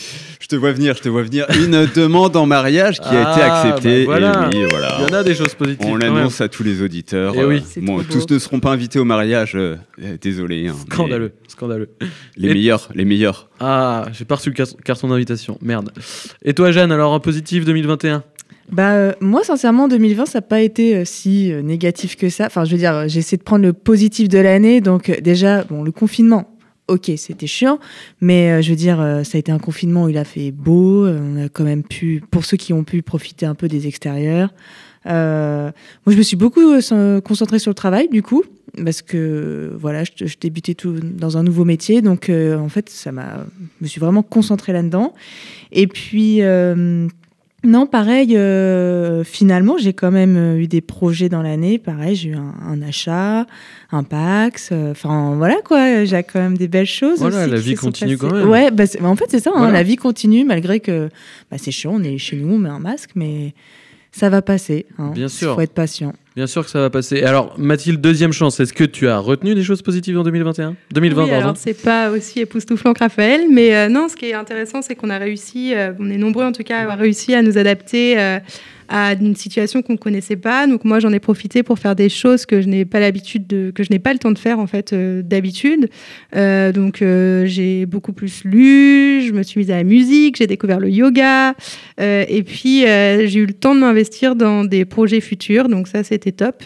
Je 0.40 0.46
te 0.48 0.56
vois 0.56 0.72
venir, 0.72 0.94
je 0.96 1.02
te 1.02 1.08
vois 1.08 1.22
venir. 1.22 1.46
Une 1.54 1.86
demande 1.94 2.34
en 2.36 2.46
mariage 2.46 2.98
qui 3.00 3.08
a 3.08 3.20
été 3.32 3.40
Ah, 3.42 3.60
acceptée. 3.62 4.00
bah 4.06 4.18
voilà. 4.18 4.48
Et 4.52 4.56
oui, 4.64 4.66
voilà. 4.70 4.96
Il 5.00 5.02
y 5.08 5.14
en 5.14 5.18
a 5.18 5.22
des 5.22 5.34
choses 5.34 5.54
positives. 5.54 5.86
On 5.90 5.96
l'annonce 5.96 6.40
à 6.40 6.48
tous 6.48 6.62
les 6.62 6.82
auditeurs. 6.82 7.34
Eh 7.36 7.44
oui. 7.44 7.62
Euh, 7.76 7.80
bon, 7.82 8.02
tous 8.02 8.26
ne 8.30 8.38
seront 8.38 8.60
pas 8.60 8.70
invités 8.72 8.98
au 8.98 9.04
mariage. 9.04 9.52
euh, 9.54 9.76
désolé. 10.20 10.68
hein, 10.68 10.74
Scandaleux, 10.90 11.32
scandaleux. 11.48 11.90
Les 12.36 12.48
Et- 12.50 12.54
meilleurs, 12.54 12.88
les 12.94 13.04
meilleurs. 13.04 13.48
Ah, 13.60 14.06
j'ai 14.12 14.24
pas 14.24 14.36
reçu 14.36 14.48
le 14.50 14.54
car- 14.54 14.66
carton 14.84 15.08
d'invitation. 15.08 15.58
Merde. 15.62 15.90
Et 16.44 16.54
toi, 16.54 16.72
Jeanne, 16.72 16.92
alors 16.92 17.12
un 17.14 17.20
positif 17.20 17.64
2021 17.64 18.22
Bah, 18.72 18.92
euh, 18.92 19.12
moi, 19.20 19.42
sincèrement, 19.44 19.88
2020, 19.88 20.26
ça 20.26 20.38
n'a 20.38 20.42
pas 20.42 20.60
été 20.60 20.96
euh, 20.96 21.02
si 21.04 21.52
euh, 21.52 21.60
négatif 21.62 22.16
que 22.16 22.28
ça. 22.30 22.46
Enfin, 22.46 22.64
je 22.64 22.70
veux 22.72 22.78
dire, 22.78 23.04
j'ai 23.08 23.18
essayé 23.20 23.36
de 23.38 23.42
prendre 23.42 23.62
le 23.64 23.72
positif 23.72 24.28
de 24.28 24.38
l'année. 24.38 24.80
Donc, 24.80 25.10
euh, 25.10 25.20
déjà, 25.20 25.64
bon, 25.64 25.82
le 25.82 25.92
confinement, 25.92 26.53
ok, 26.88 27.12
c'était 27.16 27.46
chiant. 27.46 27.78
Mais 28.20 28.50
euh, 28.50 28.62
je 28.62 28.70
veux 28.70 28.76
dire, 28.76 29.00
euh, 29.00 29.22
ça 29.24 29.36
a 29.36 29.38
été 29.38 29.52
un 29.52 29.58
confinement 29.58 30.04
où 30.04 30.08
il 30.08 30.18
a 30.18 30.24
fait 30.24 30.50
beau. 30.50 31.04
euh, 31.04 31.18
on 31.20 31.44
a 31.44 31.48
quand 31.48 31.64
même 31.64 31.82
pu, 31.82 32.22
pour 32.30 32.44
ceux 32.44 32.56
qui 32.56 32.72
ont 32.72 32.84
pu 32.84 33.02
profiter 33.02 33.46
un 33.46 33.54
peu 33.54 33.68
des 33.68 33.86
extérieurs. 33.86 34.52
Moi, 35.06 35.72
je 36.06 36.16
me 36.16 36.22
suis 36.22 36.36
beaucoup 36.36 36.62
concentrée 37.22 37.58
sur 37.58 37.70
le 37.70 37.74
travail, 37.74 38.08
du 38.08 38.22
coup. 38.22 38.42
Parce 38.84 39.02
que, 39.02 39.72
voilà, 39.78 40.02
je, 40.02 40.26
je 40.26 40.36
débutais 40.40 40.74
tout 40.74 40.98
dans 40.98 41.36
un 41.36 41.42
nouveau 41.42 41.64
métier. 41.64 42.00
Donc, 42.00 42.30
en 42.30 42.68
fait, 42.70 42.88
ça 42.88 43.12
m'a, 43.12 43.46
je 43.60 43.84
me 43.84 43.86
suis 43.86 44.00
vraiment 44.00 44.22
concentrée 44.22 44.72
là-dedans. 44.72 45.12
Et 45.72 45.86
puis, 45.86 46.40
non, 47.64 47.86
pareil, 47.86 48.36
euh, 48.36 49.24
finalement, 49.24 49.76
j'ai 49.78 49.92
quand 49.92 50.10
même 50.10 50.36
euh, 50.36 50.58
eu 50.60 50.66
des 50.66 50.80
projets 50.80 51.28
dans 51.28 51.42
l'année. 51.42 51.78
Pareil, 51.78 52.14
j'ai 52.14 52.30
eu 52.30 52.34
un, 52.34 52.54
un 52.66 52.82
achat, 52.82 53.46
un 53.90 54.02
Pax. 54.02 54.68
euh, 54.72 54.90
Enfin, 54.92 55.34
voilà 55.36 55.56
quoi, 55.64 56.04
j'ai 56.04 56.22
quand 56.22 56.40
même 56.40 56.56
des 56.58 56.68
belles 56.68 56.86
choses. 56.86 57.18
Voilà, 57.20 57.42
aussi 57.42 57.50
la 57.50 57.56
vie 57.58 57.74
continue 57.74 58.18
quand 58.18 58.32
même. 58.32 58.48
Ouais, 58.48 58.70
bah, 58.70 58.84
bah, 59.00 59.08
en 59.08 59.16
fait, 59.16 59.26
c'est 59.28 59.40
ça, 59.40 59.50
hein, 59.54 59.70
la 59.70 59.82
vie 59.82 59.96
continue 59.96 60.44
malgré 60.44 60.80
que 60.80 61.08
bah, 61.50 61.56
c'est 61.58 61.70
chiant, 61.70 61.92
on 61.94 62.02
est 62.02 62.18
chez 62.18 62.36
nous, 62.36 62.54
on 62.54 62.58
met 62.58 62.68
un 62.68 62.78
masque, 62.80 63.10
mais 63.14 63.54
ça 64.14 64.28
va 64.28 64.42
passer. 64.42 64.86
hein. 64.98 65.10
Bien 65.14 65.28
sûr. 65.28 65.54
faut 65.54 65.60
être 65.60 65.72
patient. 65.74 66.12
Bien 66.36 66.46
sûr 66.46 66.64
que 66.64 66.70
ça 66.70 66.80
va 66.80 66.90
passer. 66.90 67.22
Alors, 67.22 67.54
Mathilde, 67.58 68.00
deuxième 68.00 68.32
chance. 68.32 68.58
Est-ce 68.60 68.72
que 68.72 68.84
tu 68.84 69.08
as 69.08 69.18
retenu 69.18 69.54
des 69.54 69.62
choses 69.62 69.82
positives 69.82 70.18
en 70.18 70.22
2021 70.24 70.74
2020, 70.92 71.22
oui, 71.22 71.30
pardon. 71.30 71.42
alors 71.44 71.56
c'est 71.56 71.80
pas 71.80 72.10
aussi 72.10 72.40
époustouflant 72.40 72.92
que 72.92 73.00
Raphaël, 73.00 73.42
mais 73.50 73.74
euh, 73.74 73.88
non, 73.88 74.08
ce 74.08 74.16
qui 74.16 74.26
est 74.26 74.34
intéressant, 74.34 74.82
c'est 74.82 74.94
qu'on 74.96 75.10
a 75.10 75.18
réussi, 75.18 75.74
euh, 75.74 75.92
on 76.00 76.10
est 76.10 76.16
nombreux 76.16 76.44
en 76.44 76.52
tout 76.52 76.62
cas 76.64 76.78
à 76.78 76.82
avoir 76.82 76.98
réussi 76.98 77.34
à 77.34 77.42
nous 77.42 77.56
adapter 77.58 78.18
euh, 78.18 78.38
à 78.88 79.14
une 79.14 79.36
situation 79.36 79.82
qu'on 79.82 79.96
connaissait 79.96 80.36
pas. 80.36 80.66
Donc 80.66 80.84
moi, 80.84 81.00
j'en 81.00 81.12
ai 81.12 81.20
profité 81.20 81.62
pour 81.62 81.78
faire 81.78 81.96
des 81.96 82.08
choses 82.08 82.46
que 82.46 82.60
je 82.60 82.68
n'ai 82.68 82.84
pas 82.84 83.00
l'habitude 83.00 83.46
de, 83.46 83.70
que 83.70 83.82
je 83.82 83.90
n'ai 83.90 83.98
pas 83.98 84.12
le 84.12 84.18
temps 84.18 84.32
de 84.32 84.38
faire 84.38 84.58
en 84.58 84.66
fait 84.66 84.92
euh, 84.92 85.22
d'habitude. 85.22 85.88
Euh, 86.36 86.72
donc 86.72 87.02
euh, 87.02 87.46
j'ai 87.46 87.86
beaucoup 87.86 88.12
plus 88.12 88.44
lu, 88.44 89.22
je 89.26 89.32
me 89.32 89.42
suis 89.42 89.58
mise 89.58 89.70
à 89.70 89.76
la 89.76 89.84
musique, 89.84 90.36
j'ai 90.36 90.46
découvert 90.46 90.80
le 90.80 90.90
yoga, 90.90 91.54
et 91.98 92.42
puis 92.42 92.80
j'ai 92.82 93.38
eu 93.38 93.46
le 93.46 93.52
temps 93.52 93.74
de 93.74 93.80
m'investir 93.80 94.36
dans 94.36 94.64
des 94.64 94.84
projets 94.84 95.20
futurs. 95.20 95.68
Donc 95.68 95.88
ça, 95.88 96.02
c'était 96.02 96.32
top. 96.32 96.62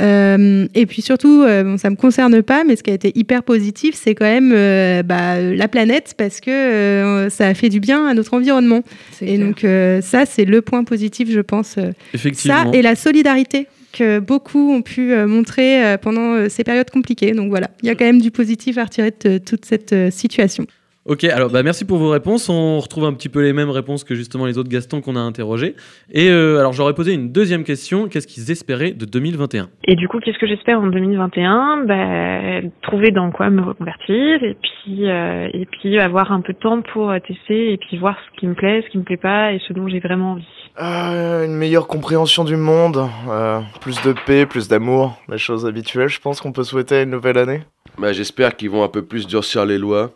Euh, 0.00 0.66
et 0.74 0.86
puis 0.86 1.02
surtout, 1.02 1.42
euh, 1.42 1.62
bon, 1.62 1.78
ça 1.78 1.90
me 1.90 1.96
concerne 1.96 2.42
pas, 2.42 2.64
mais 2.64 2.76
ce 2.76 2.82
qui 2.82 2.90
a 2.90 2.94
été 2.94 3.12
hyper 3.14 3.42
positif, 3.42 3.94
c'est 3.94 4.14
quand 4.14 4.26
même 4.26 4.52
euh, 4.54 5.02
bah, 5.02 5.40
la 5.40 5.68
planète 5.68 6.14
parce 6.18 6.40
que 6.40 6.50
euh, 6.50 7.30
ça 7.30 7.46
a 7.48 7.54
fait 7.54 7.68
du 7.68 7.80
bien 7.80 8.06
à 8.06 8.14
notre 8.14 8.34
environnement. 8.34 8.82
Et 9.22 9.38
donc 9.38 9.64
euh, 9.64 10.00
ça, 10.02 10.26
c'est 10.26 10.44
le 10.44 10.60
point 10.60 10.84
positif, 10.84 11.30
je 11.30 11.40
pense. 11.40 11.76
Effectivement. 12.12 12.64
Ça 12.64 12.70
et 12.76 12.82
la 12.82 12.94
solidarité 12.94 13.68
que 13.96 14.18
beaucoup 14.18 14.72
ont 14.72 14.82
pu 14.82 15.12
euh, 15.12 15.26
montrer 15.26 15.84
euh, 15.84 15.96
pendant 15.96 16.34
euh, 16.34 16.48
ces 16.48 16.64
périodes 16.64 16.90
compliquées. 16.90 17.32
Donc 17.32 17.48
voilà, 17.48 17.70
il 17.82 17.86
y 17.86 17.90
a 17.90 17.94
quand 17.94 18.04
même 18.04 18.20
du 18.20 18.30
positif 18.30 18.78
à 18.78 18.84
retirer 18.84 19.12
de 19.24 19.38
toute 19.38 19.64
cette 19.64 19.92
euh, 19.92 20.10
situation. 20.10 20.66
Ok, 21.08 21.22
alors 21.22 21.50
bah, 21.50 21.62
merci 21.62 21.84
pour 21.84 21.98
vos 21.98 22.10
réponses. 22.10 22.48
On 22.48 22.80
retrouve 22.80 23.04
un 23.04 23.12
petit 23.12 23.28
peu 23.28 23.40
les 23.40 23.52
mêmes 23.52 23.70
réponses 23.70 24.02
que 24.02 24.16
justement 24.16 24.44
les 24.44 24.58
autres 24.58 24.68
Gastons 24.68 25.00
qu'on 25.00 25.14
a 25.14 25.20
interrogés. 25.20 25.76
Et 26.10 26.30
euh, 26.30 26.58
alors 26.58 26.72
j'aurais 26.72 26.94
posé 26.94 27.12
une 27.12 27.30
deuxième 27.30 27.62
question. 27.62 28.08
Qu'est-ce 28.08 28.26
qu'ils 28.26 28.50
espéraient 28.50 28.90
de 28.90 29.04
2021 29.04 29.68
Et 29.84 29.94
du 29.94 30.08
coup, 30.08 30.18
qu'est-ce 30.18 30.38
que 30.38 30.48
j'espère 30.48 30.80
en 30.80 30.88
2021 30.88 31.84
bah, 31.86 32.68
Trouver 32.82 33.12
dans 33.12 33.30
quoi 33.30 33.50
me 33.50 33.62
reconvertir 33.62 34.42
et 34.42 34.56
puis, 34.60 35.08
euh, 35.08 35.48
et 35.52 35.66
puis 35.66 35.96
avoir 36.00 36.32
un 36.32 36.40
peu 36.40 36.52
de 36.52 36.58
temps 36.58 36.82
pour 36.82 37.10
euh, 37.10 37.20
tester 37.20 37.72
et 37.72 37.76
puis 37.76 37.98
voir 37.98 38.16
ce 38.26 38.40
qui 38.40 38.48
me 38.48 38.54
plaît, 38.54 38.82
ce 38.84 38.90
qui 38.90 38.98
me 38.98 39.04
plaît 39.04 39.16
pas 39.16 39.52
et 39.52 39.60
ce 39.68 39.72
dont 39.72 39.86
j'ai 39.86 40.00
vraiment 40.00 40.32
envie. 40.32 40.44
Euh, 40.80 41.46
une 41.46 41.54
meilleure 41.54 41.86
compréhension 41.86 42.42
du 42.42 42.56
monde, 42.56 43.08
euh, 43.28 43.60
plus 43.80 44.02
de 44.02 44.12
paix, 44.26 44.44
plus 44.44 44.66
d'amour, 44.66 45.22
les 45.28 45.38
choses 45.38 45.66
habituelles, 45.66 46.08
je 46.08 46.20
pense 46.20 46.40
qu'on 46.40 46.52
peut 46.52 46.64
souhaiter 46.64 46.96
à 46.96 47.02
une 47.02 47.10
nouvelle 47.10 47.38
année. 47.38 47.60
Bah, 47.96 48.12
J'espère 48.12 48.56
qu'ils 48.56 48.70
vont 48.70 48.82
un 48.82 48.88
peu 48.88 49.02
plus 49.02 49.26
durcir 49.26 49.64
les 49.64 49.78
lois. 49.78 50.10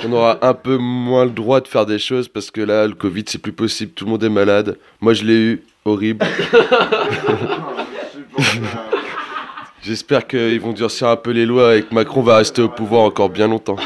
Qu'on 0.00 0.12
aura 0.12 0.38
un 0.42 0.54
peu 0.54 0.76
moins 0.76 1.24
le 1.24 1.30
droit 1.30 1.60
de 1.60 1.68
faire 1.68 1.86
des 1.86 1.98
choses 1.98 2.28
parce 2.28 2.50
que 2.50 2.60
là, 2.60 2.86
le 2.86 2.94
Covid, 2.94 3.24
c'est 3.26 3.38
plus 3.38 3.52
possible. 3.52 3.92
Tout 3.92 4.06
le 4.06 4.10
monde 4.10 4.24
est 4.24 4.28
malade. 4.28 4.76
Moi, 5.00 5.14
je 5.14 5.24
l'ai 5.24 5.34
eu. 5.36 5.62
Horrible. 5.84 6.24
J'espère 9.82 10.26
qu'ils 10.26 10.60
vont 10.60 10.72
durcir 10.72 11.08
un 11.08 11.16
peu 11.16 11.30
les 11.30 11.44
lois 11.44 11.76
et 11.76 11.82
que 11.82 11.94
Macron 11.94 12.22
va 12.22 12.38
rester 12.38 12.62
au 12.62 12.70
pouvoir 12.70 13.02
encore 13.02 13.28
bien 13.28 13.48
longtemps. 13.48 13.76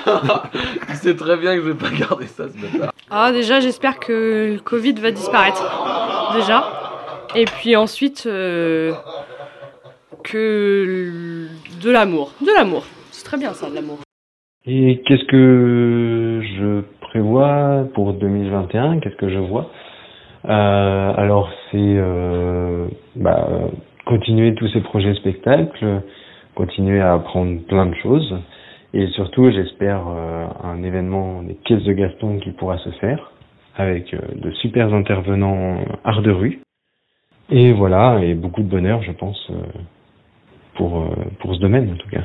Tu 0.91 0.97
sais 0.97 1.17
très 1.17 1.37
bien 1.37 1.57
que 1.57 1.63
je 1.63 1.71
vais 1.71 1.75
pas 1.75 1.91
garder 1.91 2.27
ça 2.29 2.45
ce 2.49 2.57
matin. 2.57 2.93
Ah, 3.11 3.33
déjà, 3.33 3.59
j'espère 3.59 3.99
que 3.99 4.53
le 4.55 4.61
Covid 4.61 4.93
va 4.95 5.11
disparaître. 5.11 6.33
Déjà. 6.35 7.01
Et 7.35 7.47
puis 7.47 7.75
ensuite, 7.75 8.25
euh, 8.27 8.95
que 10.23 11.49
de 11.83 11.91
l'amour. 11.91 12.33
De 12.41 12.53
l'amour. 12.53 12.85
C'est 13.11 13.25
très 13.25 13.37
bien 13.37 13.53
ça, 13.53 13.69
de 13.69 13.75
l'amour. 13.75 13.99
Et 14.71 15.01
qu'est-ce 15.07 15.25
que 15.25 16.43
je 16.43 16.83
prévois 17.01 17.87
pour 17.95 18.13
2021 18.13 19.01
Qu'est-ce 19.01 19.17
que 19.17 19.31
je 19.31 19.39
vois? 19.39 19.71
Euh, 20.45 21.13
Alors 21.17 21.51
c'est 21.71 21.79
euh, 21.79 22.87
bah, 23.17 23.49
continuer 24.05 24.55
tous 24.57 24.69
ces 24.69 24.83
projets 24.83 25.15
spectacles, 25.15 26.03
continuer 26.55 27.01
à 27.01 27.15
apprendre 27.15 27.63
plein 27.67 27.87
de 27.87 27.95
choses 27.95 28.37
et 28.93 29.07
surtout 29.09 29.51
j'espère 29.51 30.07
euh, 30.07 30.47
un 30.63 30.83
événement 30.83 31.43
des 31.43 31.55
caisses 31.65 31.85
de 31.85 31.93
Gaston 31.95 32.39
qui 32.39 32.51
pourra 32.51 32.77
se 32.77 32.91
faire 33.01 33.33
avec 33.75 34.13
euh, 34.13 34.19
de 34.35 34.51
super 34.51 34.93
intervenants 34.93 35.79
art 36.05 36.21
de 36.21 36.31
rue. 36.31 36.61
Et 37.51 37.73
voilà, 37.73 38.21
et 38.23 38.35
beaucoup 38.35 38.63
de 38.63 38.69
bonheur 38.69 39.03
je 39.03 39.13
pense 39.13 39.51
euh, 39.51 39.55
pour, 40.75 40.99
euh, 40.99 41.09
pour 41.41 41.55
ce 41.55 41.61
domaine 41.61 41.91
en 41.91 41.97
tout 41.97 42.11
cas. 42.11 42.25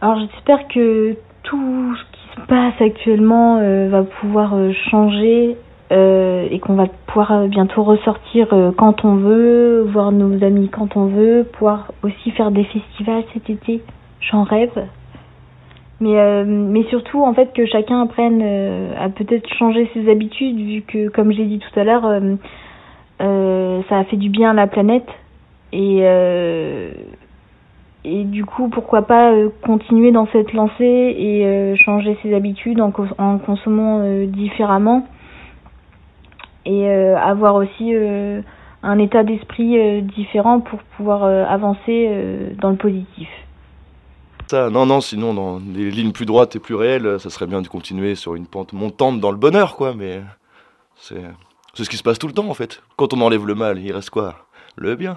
Alors 0.00 0.20
j'espère 0.20 0.68
que 0.68 1.16
tout 1.42 1.96
ce 1.96 2.02
qui 2.12 2.40
se 2.40 2.46
passe 2.46 2.80
actuellement 2.80 3.56
euh, 3.56 3.88
va 3.90 4.04
pouvoir 4.04 4.54
euh, 4.54 4.72
changer 4.90 5.56
euh, 5.90 6.46
et 6.50 6.60
qu'on 6.60 6.74
va 6.74 6.86
pouvoir 7.06 7.32
euh, 7.32 7.46
bientôt 7.48 7.82
ressortir 7.82 8.46
euh, 8.52 8.70
quand 8.76 9.04
on 9.04 9.16
veut, 9.16 9.82
voir 9.90 10.12
nos 10.12 10.44
amis 10.44 10.68
quand 10.68 10.96
on 10.96 11.06
veut, 11.06 11.46
pouvoir 11.52 11.92
aussi 12.04 12.30
faire 12.32 12.52
des 12.52 12.64
festivals 12.64 13.24
cet 13.32 13.50
été. 13.50 13.82
J'en 14.20 14.44
rêve. 14.44 14.86
Mais, 16.00 16.16
euh, 16.20 16.44
mais 16.46 16.84
surtout, 16.90 17.24
en 17.24 17.34
fait, 17.34 17.52
que 17.52 17.66
chacun 17.66 18.02
apprenne 18.02 18.40
à 18.96 19.08
peut-être 19.08 19.52
changer 19.54 19.90
ses 19.94 20.08
habitudes, 20.08 20.56
vu 20.56 20.82
que, 20.82 21.08
comme 21.08 21.32
j'ai 21.32 21.44
dit 21.44 21.58
tout 21.58 21.80
à 21.80 21.82
l'heure, 21.82 22.02
ça 23.18 23.98
a 23.98 24.04
fait 24.04 24.16
du 24.16 24.28
bien 24.28 24.50
à 24.50 24.54
la 24.54 24.68
planète. 24.68 25.08
Et, 25.72 26.04
et 28.04 28.24
du 28.24 28.44
coup, 28.44 28.68
pourquoi 28.68 29.02
pas 29.02 29.32
euh, 29.32 29.50
continuer 29.64 30.12
dans 30.12 30.26
cette 30.32 30.52
lancée 30.52 31.14
et 31.18 31.44
euh, 31.44 31.74
changer 31.76 32.16
ses 32.22 32.34
habitudes 32.34 32.80
en, 32.80 32.90
cons- 32.90 33.08
en 33.18 33.38
consommant 33.38 34.00
euh, 34.02 34.26
différemment 34.26 35.06
et 36.64 36.86
euh, 36.88 37.16
avoir 37.18 37.54
aussi 37.56 37.94
euh, 37.94 38.40
un 38.82 38.98
état 38.98 39.24
d'esprit 39.24 39.78
euh, 39.78 40.00
différent 40.00 40.60
pour 40.60 40.80
pouvoir 40.96 41.24
euh, 41.24 41.44
avancer 41.46 42.06
euh, 42.08 42.50
dans 42.60 42.70
le 42.70 42.76
positif. 42.76 43.28
Ça, 44.46 44.70
non, 44.70 44.86
non, 44.86 45.00
sinon, 45.00 45.34
dans 45.34 45.60
des 45.60 45.90
lignes 45.90 46.12
plus 46.12 46.24
droites 46.24 46.56
et 46.56 46.58
plus 46.58 46.74
réelles, 46.74 47.20
ça 47.20 47.28
serait 47.28 47.46
bien 47.46 47.60
de 47.60 47.68
continuer 47.68 48.14
sur 48.14 48.34
une 48.34 48.46
pente 48.46 48.72
montante 48.72 49.20
dans 49.20 49.30
le 49.30 49.36
bonheur, 49.36 49.76
quoi, 49.76 49.92
mais 49.94 50.20
c'est 50.96 51.22
c'est 51.74 51.84
ce 51.84 51.90
qui 51.90 51.96
se 51.98 52.02
passe 52.02 52.18
tout 52.18 52.26
le 52.26 52.32
temps, 52.32 52.48
en 52.48 52.54
fait. 52.54 52.82
Quand 52.96 53.12
on 53.12 53.20
enlève 53.20 53.46
le 53.46 53.54
mal, 53.54 53.78
il 53.78 53.92
reste 53.92 54.10
quoi? 54.10 54.34
Le 54.76 54.96
bien. 54.96 55.16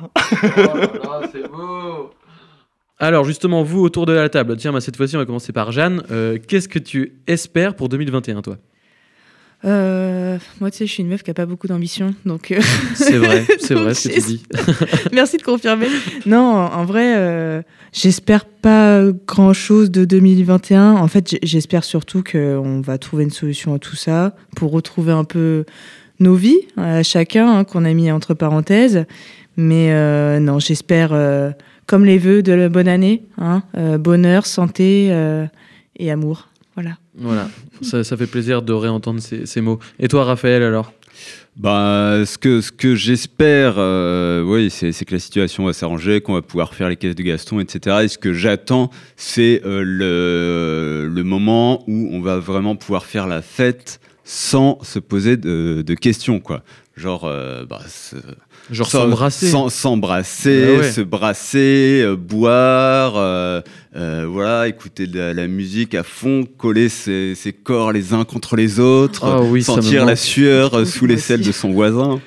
c'est 1.31 1.49
beau. 1.49 2.09
Alors 3.01 3.25
justement, 3.25 3.63
vous 3.63 3.81
autour 3.81 4.05
de 4.05 4.13
la 4.13 4.29
table, 4.29 4.55
tiens, 4.57 4.71
bah, 4.71 4.79
cette 4.79 4.95
fois-ci 4.95 5.15
on 5.15 5.19
va 5.19 5.25
commencer 5.25 5.51
par 5.51 5.71
Jeanne. 5.71 6.03
Euh, 6.11 6.37
Qu'est-ce 6.47 6.69
que 6.69 6.79
tu 6.79 7.13
espères 7.27 7.75
pour 7.75 7.89
2021 7.89 8.41
toi? 8.41 8.57
Euh, 9.63 10.39
moi, 10.59 10.71
tu 10.71 10.77
sais, 10.79 10.87
je 10.87 10.91
suis 10.91 11.03
une 11.03 11.09
meuf 11.09 11.21
qui 11.21 11.29
a 11.29 11.35
pas 11.35 11.45
beaucoup 11.45 11.67
d'ambition, 11.67 12.15
donc. 12.25 12.51
euh, 12.51 12.59
C'est 12.95 13.17
vrai, 13.17 13.45
c'est 13.59 13.75
vrai 13.75 13.93
ce 13.93 14.07
que 14.09 14.13
tu 14.15 14.19
j'es- 14.19 14.25
dis. 14.25 14.43
Merci 15.13 15.37
de 15.37 15.43
confirmer. 15.43 15.85
Non, 16.25 16.39
en 16.39 16.83
vrai, 16.83 17.13
euh, 17.17 17.61
j'espère 17.93 18.45
pas 18.45 19.03
grand 19.27 19.53
chose 19.53 19.91
de 19.91 20.03
2021. 20.03 20.93
En 20.93 21.07
fait, 21.07 21.35
j'espère 21.43 21.83
surtout 21.83 22.23
qu'on 22.23 22.81
va 22.81 22.97
trouver 22.97 23.23
une 23.23 23.29
solution 23.29 23.75
à 23.75 23.79
tout 23.79 23.95
ça 23.95 24.35
pour 24.55 24.71
retrouver 24.71 25.11
un 25.11 25.25
peu 25.25 25.65
nos 26.19 26.33
vies 26.35 26.61
à 26.77 27.03
chacun 27.03 27.47
hein, 27.59 27.63
qu'on 27.63 27.85
a 27.85 27.93
mis 27.93 28.11
entre 28.11 28.33
parenthèses. 28.33 29.05
Mais 29.57 29.91
euh, 29.91 30.39
non, 30.39 30.59
j'espère, 30.59 31.11
euh, 31.13 31.51
comme 31.85 32.05
les 32.05 32.17
vœux 32.17 32.41
de 32.41 32.53
la 32.53 32.69
bonne 32.69 32.87
année, 32.87 33.23
hein, 33.37 33.63
euh, 33.77 33.97
bonheur, 33.97 34.45
santé 34.45 35.09
euh, 35.11 35.45
et 35.97 36.11
amour. 36.11 36.49
Voilà. 36.75 36.97
Voilà, 37.17 37.49
ça, 37.81 38.03
ça 38.03 38.15
fait 38.15 38.27
plaisir 38.27 38.61
de 38.61 38.71
réentendre 38.71 39.19
ces, 39.21 39.45
ces 39.45 39.59
mots. 39.59 39.79
Et 39.99 40.07
toi 40.07 40.23
Raphaël 40.23 40.63
alors? 40.63 40.93
Bah, 41.57 42.23
ce 42.25 42.37
que, 42.37 42.61
ce 42.61 42.71
que 42.71 42.95
j'espère, 42.95 43.75
euh, 43.77 44.41
oui, 44.41 44.69
c'est 44.69 44.93
c'est 44.93 45.03
que 45.03 45.13
la 45.13 45.19
situation 45.19 45.65
va 45.65 45.73
s'arranger, 45.73 46.21
qu'on 46.21 46.33
va 46.33 46.41
pouvoir 46.41 46.73
faire 46.73 46.87
les 46.87 46.95
caisses 46.95 47.13
de 47.13 47.23
Gaston, 47.23 47.59
etc. 47.59 47.97
Et 48.03 48.07
ce 48.07 48.17
que 48.17 48.31
j'attends, 48.33 48.89
c'est 49.17 49.61
euh, 49.65 49.83
le, 49.85 51.09
le 51.13 51.23
moment 51.23 51.83
où 51.87 52.09
on 52.13 52.21
va 52.21 52.39
vraiment 52.39 52.77
pouvoir 52.77 53.05
faire 53.05 53.27
la 53.27 53.41
fête 53.41 53.99
sans 54.23 54.79
se 54.81 54.99
poser 54.99 55.35
de, 55.35 55.83
de 55.85 55.93
questions, 55.93 56.39
quoi. 56.39 56.63
Genre, 56.97 57.23
euh, 57.25 57.65
bah, 57.67 57.79
se- 57.87 58.17
Genre 58.69 58.87
sans- 58.89 59.01
s'embrasser. 59.03 59.47
sans- 59.49 59.69
S'embrasser, 59.69 60.65
Ah 60.67 60.79
ouais. 60.81 60.91
se 60.91 61.01
brasser, 61.01 62.01
euh, 62.03 62.15
boire, 62.17 63.13
euh, 63.15 63.61
euh, 63.95 64.25
voilà, 64.29 64.67
écouter 64.67 65.07
de 65.07 65.17
la, 65.17 65.33
la 65.33 65.47
musique 65.47 65.95
à 65.95 66.03
fond, 66.03 66.43
coller 66.57 66.89
ses, 66.89 67.33
ses 67.35 67.53
corps 67.53 67.91
les 67.93 68.13
uns 68.13 68.25
contre 68.25 68.55
les 68.57 68.79
autres, 68.81 69.21
Ah 69.25 69.41
oui, 69.41 69.63
sentir 69.63 70.05
la 70.05 70.15
sueur 70.17 70.85
sous 70.85 71.05
les 71.05 71.17
selles 71.17 71.41
de 71.41 71.51
son 71.53 71.71
voisin. 71.71 72.19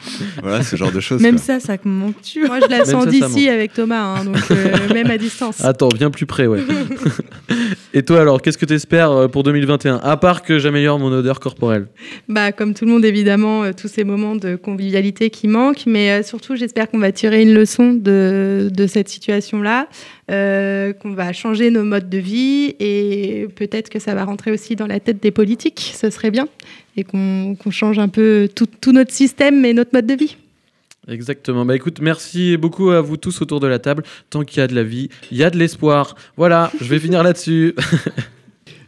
Voilà, 0.42 0.62
ce 0.62 0.76
genre 0.76 0.90
de 0.92 1.00
choses. 1.00 1.20
Même 1.20 1.36
quoi. 1.36 1.44
ça, 1.44 1.60
ça 1.60 1.76
me 1.84 1.90
manque. 1.90 2.20
Tu 2.22 2.46
Moi, 2.46 2.58
je 2.60 2.68
la 2.70 2.78
Même 2.78 2.86
sens 2.86 3.06
d'ici 3.06 3.48
avec 3.50 3.74
Thomas, 3.74 4.16
hein, 4.18 4.24
donc 4.24 4.36
euh, 4.50 4.72
même 4.94 5.10
à 5.10 5.18
distance. 5.18 5.62
Attends, 5.62 5.88
bien 5.88 6.10
plus 6.10 6.26
près, 6.26 6.46
ouais. 6.46 6.62
Et 7.92 8.02
toi 8.02 8.20
alors, 8.20 8.42
qu'est-ce 8.42 8.58
que 8.58 8.66
tu 8.66 8.74
espères 8.74 9.28
pour 9.30 9.42
2021 9.44 10.00
À 10.02 10.16
part 10.16 10.42
que 10.42 10.58
j'améliore 10.58 10.98
mon 10.98 11.12
odeur 11.12 11.38
corporelle. 11.38 11.86
Bah, 12.28 12.50
comme 12.50 12.74
tout 12.74 12.84
le 12.86 12.90
monde, 12.90 13.04
évidemment, 13.04 13.62
euh, 13.62 13.70
tous 13.78 13.88
ces 13.88 14.02
moments 14.04 14.34
de 14.34 14.53
convivialité 14.56 15.30
qui 15.30 15.48
manquent, 15.48 15.84
mais 15.86 16.10
euh, 16.10 16.22
surtout, 16.22 16.56
j'espère 16.56 16.90
qu'on 16.90 16.98
va 16.98 17.12
tirer 17.12 17.42
une 17.42 17.54
leçon 17.54 17.92
de, 17.92 18.70
cette 18.88 19.08
situation-là, 19.08 19.88
euh, 20.30 20.92
qu'on 20.92 21.12
va 21.12 21.32
changer 21.32 21.70
nos 21.70 21.84
modes 21.84 22.08
de 22.08 22.18
vie 22.18 22.74
et 22.80 23.48
peut-être 23.54 23.88
que 23.88 23.98
ça 23.98 24.14
va 24.14 24.24
rentrer 24.24 24.50
aussi 24.50 24.76
dans 24.76 24.86
la 24.86 25.00
tête 25.00 25.22
des 25.22 25.30
politiques, 25.30 25.92
ce 25.94 26.10
serait 26.10 26.30
bien, 26.30 26.48
et 26.96 27.04
qu'on 27.04 27.56
change 27.70 27.98
un 27.98 28.08
peu 28.08 28.48
tout, 28.54 28.66
tout 28.80 28.92
notre 28.92 29.12
système 29.12 29.64
et 29.64 29.72
notre 29.72 29.90
mode 29.92 30.06
de 30.06 30.14
vie. 30.14 30.36
Exactement. 31.08 31.64
Bah 31.66 31.76
écoute, 31.76 32.00
merci 32.00 32.56
beaucoup 32.56 32.90
à 32.90 33.00
vous 33.00 33.16
tous 33.16 33.42
autour 33.42 33.60
de 33.60 33.66
la 33.66 33.78
table. 33.78 34.04
Tant 34.30 34.42
qu'il 34.42 34.58
y 34.58 34.62
a 34.62 34.66
de 34.66 34.74
la 34.74 34.84
vie, 34.84 35.10
il 35.30 35.36
y 35.36 35.44
a 35.44 35.50
de 35.50 35.58
l'espoir. 35.58 36.16
Voilà, 36.36 36.72
je 36.80 36.86
vais 36.86 36.98
finir 36.98 37.22
là-dessus. 37.22 37.74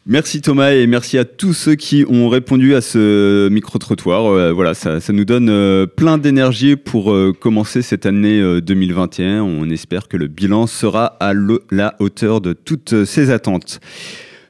Merci 0.08 0.40
Thomas 0.40 0.70
et 0.70 0.86
merci 0.86 1.18
à 1.18 1.24
tous 1.24 1.52
ceux 1.52 1.74
qui 1.74 2.04
ont 2.08 2.28
répondu 2.28 2.76
à 2.76 2.80
ce 2.80 3.48
micro-trottoir. 3.48 4.26
Euh, 4.26 4.52
voilà, 4.52 4.72
ça, 4.72 5.00
nous 5.08 5.24
donne 5.24 5.48
euh, 5.50 5.86
plein 5.86 6.16
d'énergie 6.16 6.76
pour 6.76 7.12
euh, 7.12 7.32
commencer 7.32 7.82
cette 7.82 8.06
année 8.06 8.40
euh, 8.40 8.60
2021. 8.60 9.42
On 9.42 9.68
espère 9.68 10.06
que 10.06 10.16
le 10.16 10.28
bilan 10.28 10.68
sera 10.68 11.16
à 11.18 11.32
la 11.72 11.96
hauteur 11.98 12.40
de 12.40 12.52
toutes 12.52 13.04
ces 13.04 13.30
attentes. 13.30 13.80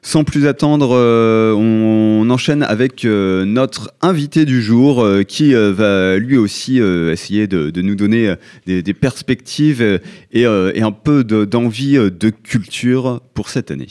Sans 0.03 0.23
plus 0.23 0.45
attendre, 0.45 0.91
on 0.91 2.29
enchaîne 2.29 2.61
avec 2.63 3.03
notre 3.03 3.91
invité 4.01 4.45
du 4.45 4.61
jour 4.61 5.05
qui 5.27 5.53
va 5.53 6.17
lui 6.17 6.37
aussi 6.37 6.77
essayer 6.77 7.47
de, 7.47 7.81
nous 7.81 7.95
donner 7.95 8.35
des, 8.67 8.93
perspectives 8.93 9.99
et, 10.31 10.45
un 10.45 10.91
peu 10.91 11.25
de- 11.25 11.43
d'envie 11.43 11.95
de 11.95 12.29
culture 12.29 13.21
pour 13.33 13.49
cette 13.49 13.69
année. 13.69 13.89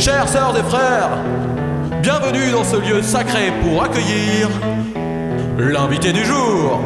Chères 0.00 0.30
sœurs 0.30 0.56
et 0.56 0.62
frères, 0.62 1.10
bienvenue 2.00 2.52
dans 2.52 2.64
ce 2.64 2.76
lieu 2.76 3.02
sacré 3.02 3.52
pour 3.60 3.84
accueillir 3.84 4.48
l'invité 5.58 6.10
du 6.14 6.24
jour. 6.24 6.80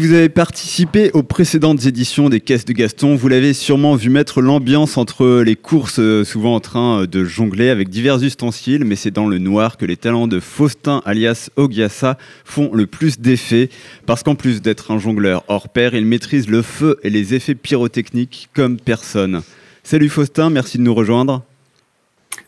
Si 0.00 0.06
vous 0.06 0.14
avez 0.14 0.30
participé 0.30 1.10
aux 1.12 1.22
précédentes 1.22 1.84
éditions 1.84 2.30
des 2.30 2.40
Caisses 2.40 2.64
de 2.64 2.72
Gaston, 2.72 3.16
vous 3.16 3.28
l'avez 3.28 3.52
sûrement 3.52 3.96
vu 3.96 4.08
mettre 4.08 4.40
l'ambiance 4.40 4.96
entre 4.96 5.42
les 5.42 5.56
courses, 5.56 5.98
euh, 5.98 6.24
souvent 6.24 6.54
en 6.54 6.60
train 6.60 7.02
euh, 7.02 7.06
de 7.06 7.22
jongler 7.22 7.68
avec 7.68 7.90
divers 7.90 8.16
ustensiles, 8.22 8.86
mais 8.86 8.96
c'est 8.96 9.10
dans 9.10 9.28
le 9.28 9.36
noir 9.36 9.76
que 9.76 9.84
les 9.84 9.98
talents 9.98 10.26
de 10.26 10.40
Faustin 10.40 11.02
alias 11.04 11.50
Ogiasa 11.56 12.16
font 12.46 12.70
le 12.72 12.86
plus 12.86 13.20
d'effet, 13.20 13.68
parce 14.06 14.22
qu'en 14.22 14.36
plus 14.36 14.62
d'être 14.62 14.90
un 14.90 14.98
jongleur 14.98 15.44
hors 15.48 15.68
pair, 15.68 15.94
il 15.94 16.06
maîtrise 16.06 16.48
le 16.48 16.62
feu 16.62 16.98
et 17.02 17.10
les 17.10 17.34
effets 17.34 17.54
pyrotechniques 17.54 18.48
comme 18.54 18.78
personne. 18.80 19.42
Salut 19.82 20.08
Faustin, 20.08 20.48
merci 20.48 20.78
de 20.78 20.82
nous 20.82 20.94
rejoindre. 20.94 21.44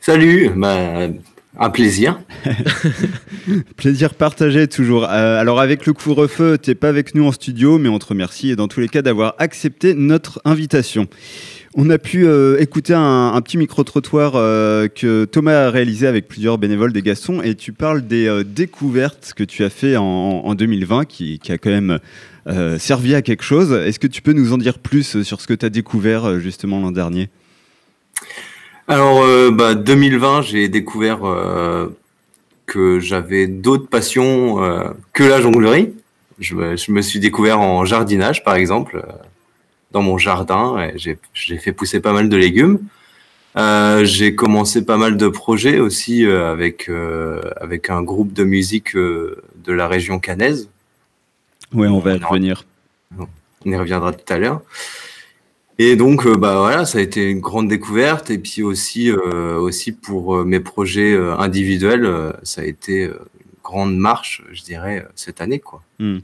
Salut, 0.01 0.49
bah, 0.57 1.09
un 1.59 1.71
plaisir. 1.71 2.21
Plaisir 3.77 4.15
partagé 4.15 4.69
toujours. 4.69 5.05
Euh, 5.05 5.39
alors 5.39 5.61
avec 5.61 5.85
le 5.87 5.93
couvre-feu, 5.93 6.57
t'es 6.57 6.75
pas 6.75 6.89
avec 6.89 7.15
nous 7.15 7.27
en 7.27 7.33
studio, 7.33 7.79
mais 7.79 7.89
on 7.89 7.99
te 7.99 8.07
remercie 8.07 8.51
et 8.51 8.57
dans 8.57 8.69
tous 8.69 8.81
les 8.81 8.89
cas 8.89 9.03
d'avoir 9.03 9.35
accepté 9.39 9.95
notre 9.95 10.41
invitation. 10.45 11.09
On 11.75 11.91
a 11.91 11.99
pu 11.99 12.27
euh, 12.27 12.59
écouter 12.59 12.95
un, 12.95 13.39
petit 13.43 13.59
micro-trottoir 13.59 14.33
euh, 14.35 14.89
que 14.89 15.25
Thomas 15.25 15.67
a 15.67 15.71
réalisé 15.71 16.07
avec 16.07 16.27
plusieurs 16.27 16.59
bénévoles 16.59 16.93
des 16.93 17.03
Gastons 17.03 17.43
et 17.43 17.55
tu 17.55 17.73
parles 17.73 18.07
des 18.07 18.43
découvertes 18.45 19.33
que 19.37 19.45
tu 19.45 19.65
as 19.65 19.71
fait 19.71 19.97
en, 19.97 20.05
en 20.05 20.55
2020 20.55 21.05
qui, 21.05 21.39
qui 21.39 21.53
a 21.53 21.59
quand 21.59 21.71
même 21.71 21.99
servi 22.79 23.15
à 23.15 23.23
quelque 23.23 23.45
chose. 23.45 23.73
Est-ce 23.73 23.99
que 23.99 24.07
tu 24.07 24.21
peux 24.21 24.33
nous 24.33 24.53
en 24.53 24.59
dire 24.59 24.79
plus 24.79 25.23
sur 25.23 25.41
ce 25.41 25.47
que 25.47 25.55
tu 25.55 25.65
as 25.65 25.71
découvert 25.71 26.41
justement 26.41 26.81
l'an 26.81 26.93
dernier? 26.93 27.29
Alors, 28.93 29.23
euh, 29.23 29.51
bah, 29.51 29.75
2020, 29.75 30.43
j'ai 30.43 30.69
découvert 30.69 31.27
euh, 31.27 31.97
que 32.67 33.01
j'avais 33.01 33.47
d'autres 33.47 33.89
passions 33.89 34.63
euh, 34.63 34.91
que 35.15 35.25
la 35.25 35.41
jonglerie. 35.41 35.95
Je 36.39 36.55
me, 36.55 36.77
je 36.77 36.93
me 36.93 37.01
suis 37.01 37.19
découvert 37.19 37.59
en 37.59 37.87
jardinage, 37.87 38.45
par 38.45 38.55
exemple, 38.55 39.03
dans 39.93 40.03
mon 40.03 40.19
jardin. 40.19 40.91
J'ai 40.97 41.57
fait 41.57 41.73
pousser 41.73 42.01
pas 42.01 42.13
mal 42.13 42.29
de 42.29 42.37
légumes. 42.37 42.81
J'ai 43.57 44.35
commencé 44.35 44.85
pas 44.85 44.99
mal 44.99 45.17
de 45.17 45.29
projets 45.29 45.79
aussi 45.79 46.27
avec, 46.27 46.91
avec 47.63 47.89
un 47.89 48.03
groupe 48.03 48.35
de 48.35 48.45
musique 48.45 48.95
de 48.95 49.43
la 49.69 49.89
région 49.89 50.19
cannaise. 50.19 50.69
Ouais, 51.73 51.89
on 51.89 51.99
va 51.99 52.17
y 52.17 52.19
revenir. 52.19 52.67
On 53.19 53.71
y 53.71 53.77
reviendra 53.77 54.13
tout 54.13 54.31
à 54.31 54.37
l'heure. 54.37 54.61
Et 55.79 55.97
donc, 55.97 56.27
euh, 56.27 56.37
bah 56.37 56.59
voilà, 56.59 56.85
ça 56.85 56.99
a 56.99 57.01
été 57.01 57.29
une 57.31 57.41
grande 57.41 57.69
découverte. 57.69 58.31
Et 58.31 58.39
puis 58.39 58.63
aussi, 58.63 59.11
euh, 59.11 59.57
aussi 59.59 59.93
pour 59.93 60.37
euh, 60.37 60.45
mes 60.45 60.61
projets 60.61 61.17
individuels, 61.39 62.33
ça 62.43 62.61
a 62.63 62.65
été 62.65 63.05
une 63.05 63.15
grande 63.65 63.97
marche, 63.97 64.43
je 64.53 64.63
dirais, 64.63 65.07
cette 65.15 65.41
année, 65.41 65.59
quoi. 65.59 65.83
Hmm. 65.99 66.19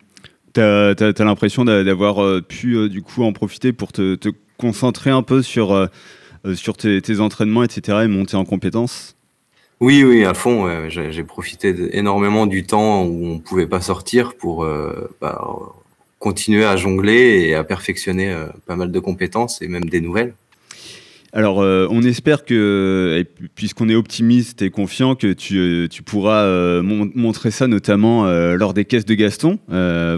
T'as 0.53 0.91
as, 0.99 1.25
l'impression 1.25 1.65
d'a- 1.65 1.85
d'avoir 1.85 2.43
pu 2.43 2.89
du 2.89 3.03
coup 3.03 3.23
en 3.23 3.33
profiter 3.33 3.73
pour 3.73 3.93
te, 3.93 4.17
te 4.17 4.29
concentrer 4.57 5.11
un 5.11 5.23
peu 5.23 5.41
sur, 5.43 5.89
sur 6.55 6.77
tes, 6.77 7.01
tes 7.01 7.21
entraînements, 7.21 7.63
etc. 7.63 7.99
et 8.05 8.09
monter 8.09 8.37
en 8.37 8.45
compétences 8.45 9.15
Oui, 9.81 10.03
oui, 10.03 10.25
à 10.25 10.35
fond. 10.35 10.65
ouais. 10.65 10.89
J'ai 10.89 11.23
profité 11.25 11.75
énormément 11.97 12.47
du 12.47 12.65
temps 12.65 13.05
où 13.05 13.25
on 13.27 13.39
pouvait 13.39 13.67
pas 13.69 13.81
sortir 13.81 14.35
pour 14.37 14.65
euh, 14.65 15.09
bah, 15.21 15.45
continuer 16.19 16.65
à 16.65 16.77
jongler 16.77 17.47
et 17.49 17.55
à 17.55 17.65
perfectionner 17.65 18.31
euh, 18.33 18.47
pas 18.67 18.77
mal 18.77 18.91
de 18.91 18.99
compétences 18.99 19.63
et 19.63 19.69
même 19.69 19.85
des 19.85 20.01
nouvelles. 20.01 20.35
Alors, 21.35 21.61
euh, 21.61 21.87
on 21.91 22.03
espère 22.03 22.47
que, 22.47 23.23
puisqu'on 23.55 23.91
est 23.91 23.95
optimiste 23.95 24.63
et 24.63 24.71
confiant, 24.71 25.15
que 25.15 25.35
tu, 25.35 25.59
euh, 25.59 25.87
tu 25.87 26.03
pourras 26.03 26.45
euh, 26.45 26.83
mon- 26.83 27.11
montrer 27.15 27.51
ça 27.51 27.67
notamment 27.67 28.27
euh, 28.27 28.57
lors 28.57 28.73
des 28.73 28.87
caisses 28.87 29.05
de 29.05 29.15
Gaston, 29.15 29.59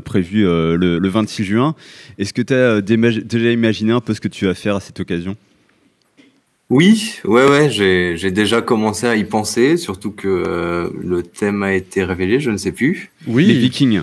prévues 0.05 0.45
le, 0.45 0.99
le 1.01 1.09
26 1.09 1.45
juin. 1.45 1.75
Est-ce 2.19 2.33
que 2.33 2.43
tu 2.43 2.55
as 2.55 2.81
déjà 2.81 3.51
imaginé 3.51 3.93
un 3.93 4.01
peu 4.01 4.15
ce 4.15 4.21
que 4.21 4.29
tu 4.29 4.47
vas 4.47 4.55
faire 4.55 4.77
à 4.77 4.81
cette 4.81 5.01
occasion? 5.01 5.37
Oui, 6.71 7.15
ouais, 7.25 7.49
ouais, 7.49 7.69
j'ai 7.71 8.31
déjà 8.31 8.63
commencé 8.63 9.09
à 9.09 9.17
y 9.17 9.25
penser, 9.25 9.77
surtout 9.77 10.13
que 10.13 10.93
le 11.03 11.23
thème 11.25 11.65
a 11.65 11.75
été 11.75 12.05
révélé, 12.05 12.39
je 12.39 12.53
ne 12.53 12.57
sais 12.57 12.71
plus. 12.71 13.11
Oui. 13.27 13.47
Les 13.47 13.55
Vikings. 13.59 14.03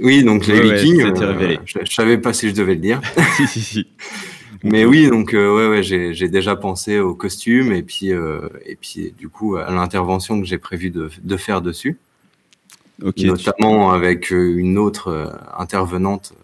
Oui, 0.00 0.24
donc 0.24 0.46
les 0.46 0.58
Ouais, 0.60 0.76
Vikings. 0.76 1.02
euh, 1.02 1.32
révélé. 1.32 1.58
je, 1.66 1.78
je 1.84 1.92
savais 1.94 2.18
pas 2.18 2.32
si 2.32 2.48
je 2.48 2.54
devais 2.54 2.74
le 2.74 2.80
dire. 2.80 3.00
si, 3.36 3.46
si, 3.46 3.60
si. 3.60 3.86
Mais 4.62 4.86
oui, 4.86 5.08
donc 5.08 5.34
euh, 5.34 5.54
ouais, 5.54 5.68
ouais, 5.76 5.82
j'ai 5.82 6.28
déjà 6.28 6.56
pensé 6.56 6.98
au 6.98 7.14
costume 7.14 7.72
et 7.72 7.82
puis 7.82 8.12
puis 8.12 8.70
et 8.70 8.76
puis 8.76 9.14
du 9.16 9.28
coup 9.28 9.56
à 9.56 9.70
l'intervention 9.70 10.40
que 10.40 10.46
j'ai 10.46 10.56
prévu 10.56 10.88
de, 10.90 11.10
de 11.22 11.36
faire 11.36 11.60
dessus. 11.60 11.98
Notamment 13.18 13.90
avec 13.90 14.32
euh, 14.32 14.56
une 14.56 14.78
autre 14.78 15.08
euh, 15.08 15.26
intervenante 15.58 16.32
euh, 16.34 16.40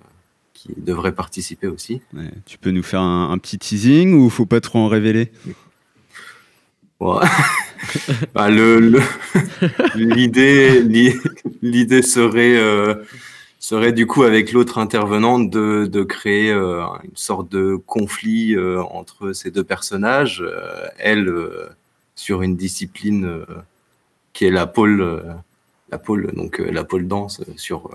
qui 0.53 0.68
devrait 0.76 1.12
participer 1.14 1.68
aussi. 1.68 2.03
Ouais, 2.12 2.31
tu 2.44 2.59
peux 2.59 2.72
nous 2.72 2.83
faire 2.83 3.00
un, 3.00 3.31
un 3.31 3.38
petit 3.38 3.57
teasing 3.59 4.12
ou 4.14 4.29
faut 4.29 4.46
pas 4.46 4.61
trop 4.61 4.81
en 4.81 4.88
révéler? 4.88 5.31
Bah, 8.35 8.51
le 8.51 9.01
l'idée 9.95 10.81
l'i- 10.83 11.15
l'idée 11.63 12.03
serait 12.03 12.57
euh, 12.57 12.95
serait 13.59 13.93
du 13.93 14.07
coup 14.07 14.23
avec 14.23 14.53
l'autre 14.53 14.79
intervenante 14.79 15.51
de, 15.51 15.87
de 15.87 16.03
créer 16.03 16.53
euh, 16.53 16.85
une 17.03 17.17
sorte 17.17 17.49
de 17.51 17.77
conflit 17.77 18.55
euh, 18.55 18.83
entre 18.83 19.33
ces 19.33 19.51
deux 19.51 19.65
personnages 19.65 20.45
elle 20.99 21.35
sur 22.15 22.43
une 22.43 22.57
discipline 22.57 23.45
qui 24.33 24.45
est 24.47 24.51
la 24.51 24.67
pole 24.67 25.25
la 25.91 25.99
pole 25.99 26.31
donc 26.35 26.59
la 26.59 26.85
pole 26.85 27.09
danse 27.09 27.41
sur 27.57 27.91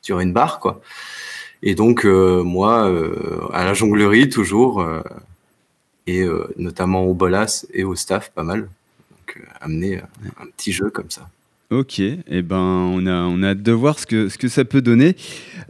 sur 0.00 0.20
une 0.20 0.32
barre 0.32 0.60
quoi. 0.60 0.80
Et 1.62 1.74
donc 1.74 2.04
moi 2.04 2.88
à 3.52 3.64
la 3.64 3.74
jonglerie 3.74 4.28
toujours 4.28 4.84
et 6.08 6.22
euh, 6.22 6.48
notamment 6.56 7.04
au 7.04 7.12
bolas 7.12 7.66
et 7.72 7.84
au 7.84 7.94
staff 7.94 8.30
pas 8.30 8.42
mal. 8.42 8.62
Donc 8.62 9.36
euh, 9.36 9.44
amener 9.60 9.98
euh, 9.98 10.28
un 10.40 10.46
petit 10.46 10.72
jeu 10.72 10.88
comme 10.90 11.10
ça 11.10 11.28
Ok, 11.70 12.00
et 12.00 12.40
ben 12.40 12.56
on 12.56 13.04
a, 13.04 13.24
on 13.24 13.42
a 13.42 13.48
hâte 13.48 13.62
de 13.62 13.72
voir 13.72 13.98
ce 13.98 14.06
que, 14.06 14.48
ça 14.48 14.64
peut 14.64 14.80
donner. 14.80 15.16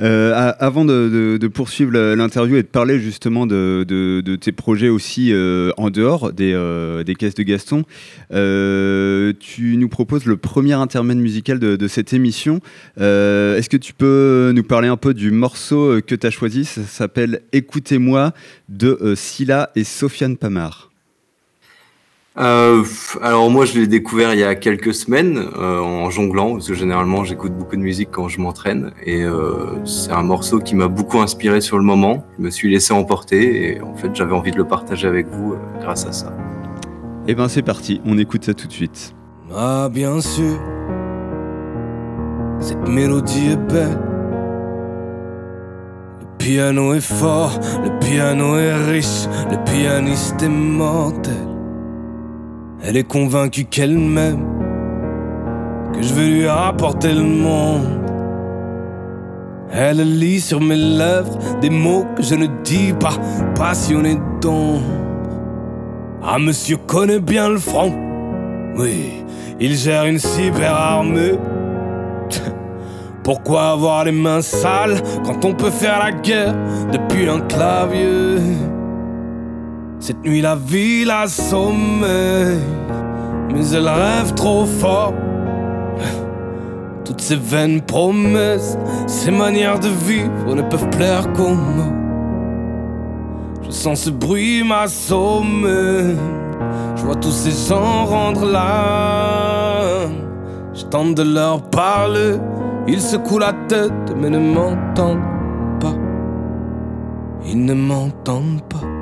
Euh, 0.00 0.52
avant 0.60 0.84
de, 0.84 1.44
poursuivre 1.52 1.90
l'interview 2.14 2.54
et 2.54 2.62
de 2.62 2.68
parler 2.68 3.00
justement 3.00 3.48
de, 3.48 4.36
tes 4.40 4.52
projets 4.52 4.90
aussi 4.90 5.32
euh, 5.32 5.72
en 5.76 5.90
dehors 5.90 6.32
des, 6.32 6.52
euh, 6.54 7.02
des 7.02 7.16
caisses 7.16 7.34
de 7.34 7.42
Gaston, 7.42 7.82
tu 8.30 9.76
nous 9.76 9.88
proposes 9.88 10.24
le 10.26 10.36
premier 10.36 10.74
intermède 10.74 11.18
musical 11.18 11.58
de, 11.58 11.88
cette 11.88 12.12
émission. 12.12 12.60
Est-ce 12.96 13.68
que 13.68 13.76
tu 13.76 13.92
peux 13.92 14.52
nous 14.54 14.62
parler 14.62 14.86
un 14.86 14.96
peu 14.96 15.14
du 15.14 15.32
morceau 15.32 16.00
que 16.00 16.14
tu 16.14 16.24
as 16.24 16.30
choisi? 16.30 16.64
Ça 16.64 16.84
s'appelle 16.84 17.40
Écoutez-moi 17.52 18.34
de 18.68 19.14
Scylla 19.16 19.72
et 19.74 19.82
Sofiane 19.82 20.36
Pamar. 20.36 20.87
Euh, 22.38 22.84
alors 23.20 23.50
moi 23.50 23.64
je 23.64 23.74
l'ai 23.74 23.88
découvert 23.88 24.32
il 24.32 24.38
y 24.38 24.44
a 24.44 24.54
quelques 24.54 24.94
semaines 24.94 25.38
euh, 25.58 25.80
en 25.80 26.08
jonglant 26.08 26.52
parce 26.52 26.68
que 26.68 26.74
généralement 26.74 27.24
j'écoute 27.24 27.52
beaucoup 27.52 27.74
de 27.74 27.80
musique 27.80 28.10
quand 28.12 28.28
je 28.28 28.40
m'entraîne 28.40 28.92
et 29.04 29.24
euh, 29.24 29.84
c'est 29.84 30.12
un 30.12 30.22
morceau 30.22 30.60
qui 30.60 30.76
m'a 30.76 30.86
beaucoup 30.86 31.18
inspiré 31.18 31.60
sur 31.60 31.78
le 31.78 31.82
moment. 31.82 32.24
Je 32.38 32.44
me 32.44 32.50
suis 32.50 32.70
laissé 32.70 32.94
emporter 32.94 33.72
et 33.72 33.80
en 33.80 33.94
fait 33.96 34.14
j'avais 34.14 34.34
envie 34.34 34.52
de 34.52 34.56
le 34.56 34.68
partager 34.68 35.08
avec 35.08 35.26
vous 35.26 35.54
euh, 35.54 35.80
grâce 35.80 36.06
à 36.06 36.12
ça. 36.12 36.32
Et 37.26 37.34
ben 37.34 37.48
c'est 37.48 37.62
parti, 37.62 38.00
on 38.04 38.16
écoute 38.18 38.44
ça 38.44 38.54
tout 38.54 38.68
de 38.68 38.72
suite. 38.72 39.16
Ah 39.52 39.88
bien 39.92 40.20
sûr, 40.20 40.60
cette 42.60 42.88
mélodie 42.88 43.48
est 43.48 43.72
belle. 43.72 43.98
Le 46.20 46.38
piano 46.38 46.94
est 46.94 47.00
fort, 47.00 47.58
le 47.82 47.98
piano 47.98 48.56
est 48.58 48.76
riche, 48.76 49.26
le 49.50 49.56
pianiste 49.64 50.40
est 50.40 50.48
mortel. 50.48 51.57
Elle 52.80 52.96
est 52.96 53.08
convaincue 53.08 53.64
qu'elle 53.64 53.98
m'aime, 53.98 54.44
que 55.92 56.00
je 56.00 56.14
vais 56.14 56.28
lui 56.28 56.46
apporter 56.46 57.12
le 57.12 57.24
monde. 57.24 57.86
Elle 59.72 60.18
lit 60.18 60.40
sur 60.40 60.60
mes 60.60 60.76
lèvres 60.76 61.38
des 61.60 61.70
mots 61.70 62.06
que 62.16 62.22
je 62.22 62.36
ne 62.36 62.46
dis 62.62 62.92
pas, 62.92 63.14
passionné 63.56 64.16
d'ombre. 64.40 64.80
Ah, 66.22 66.38
monsieur 66.38 66.76
connaît 66.76 67.20
bien 67.20 67.48
le 67.48 67.58
front. 67.58 67.92
Oui, 68.76 69.24
il 69.58 69.74
gère 69.74 70.04
une 70.04 70.20
cyber 70.20 70.72
armée. 70.72 71.32
Pourquoi 73.24 73.70
avoir 73.70 74.04
les 74.04 74.12
mains 74.12 74.40
sales 74.40 75.02
quand 75.24 75.44
on 75.44 75.52
peut 75.52 75.70
faire 75.70 75.98
la 75.98 76.12
guerre 76.12 76.54
depuis 76.92 77.28
un 77.28 77.40
clavier 77.40 78.38
Cette 80.00 80.24
nuit 80.24 80.40
la 80.40 80.54
ville 80.54 81.10
a 81.10 81.26
sommeil, 81.26 82.60
mais 83.52 83.68
elle 83.70 83.88
rêve 83.88 84.32
trop 84.34 84.64
fort. 84.64 85.12
Toutes 87.04 87.20
ces 87.20 87.36
vaines 87.36 87.80
promesses, 87.80 88.78
ces 89.08 89.32
manières 89.32 89.80
de 89.80 89.88
vivre 89.88 90.54
ne 90.54 90.62
peuvent 90.62 90.88
plaire 90.90 91.32
qu'aux 91.32 91.54
mots. 91.54 91.94
Je 93.64 93.70
sens 93.70 94.02
ce 94.02 94.10
bruit 94.10 94.62
m'assommer. 94.62 96.14
Je 96.96 97.02
vois 97.02 97.16
tous 97.16 97.32
ces 97.32 97.68
gens 97.68 98.04
rendre 98.04 98.44
l'âme. 98.44 100.12
Je 100.74 100.84
tente 100.84 101.16
de 101.16 101.22
leur 101.22 101.60
parler. 101.62 102.36
Ils 102.86 103.00
secouent 103.00 103.40
la 103.40 103.52
tête, 103.68 104.14
mais 104.16 104.30
ne 104.30 104.38
m'entendent 104.38 105.18
pas. 105.80 105.94
Ils 107.44 107.64
ne 107.64 107.74
m'entendent 107.74 108.62
pas. 108.68 108.97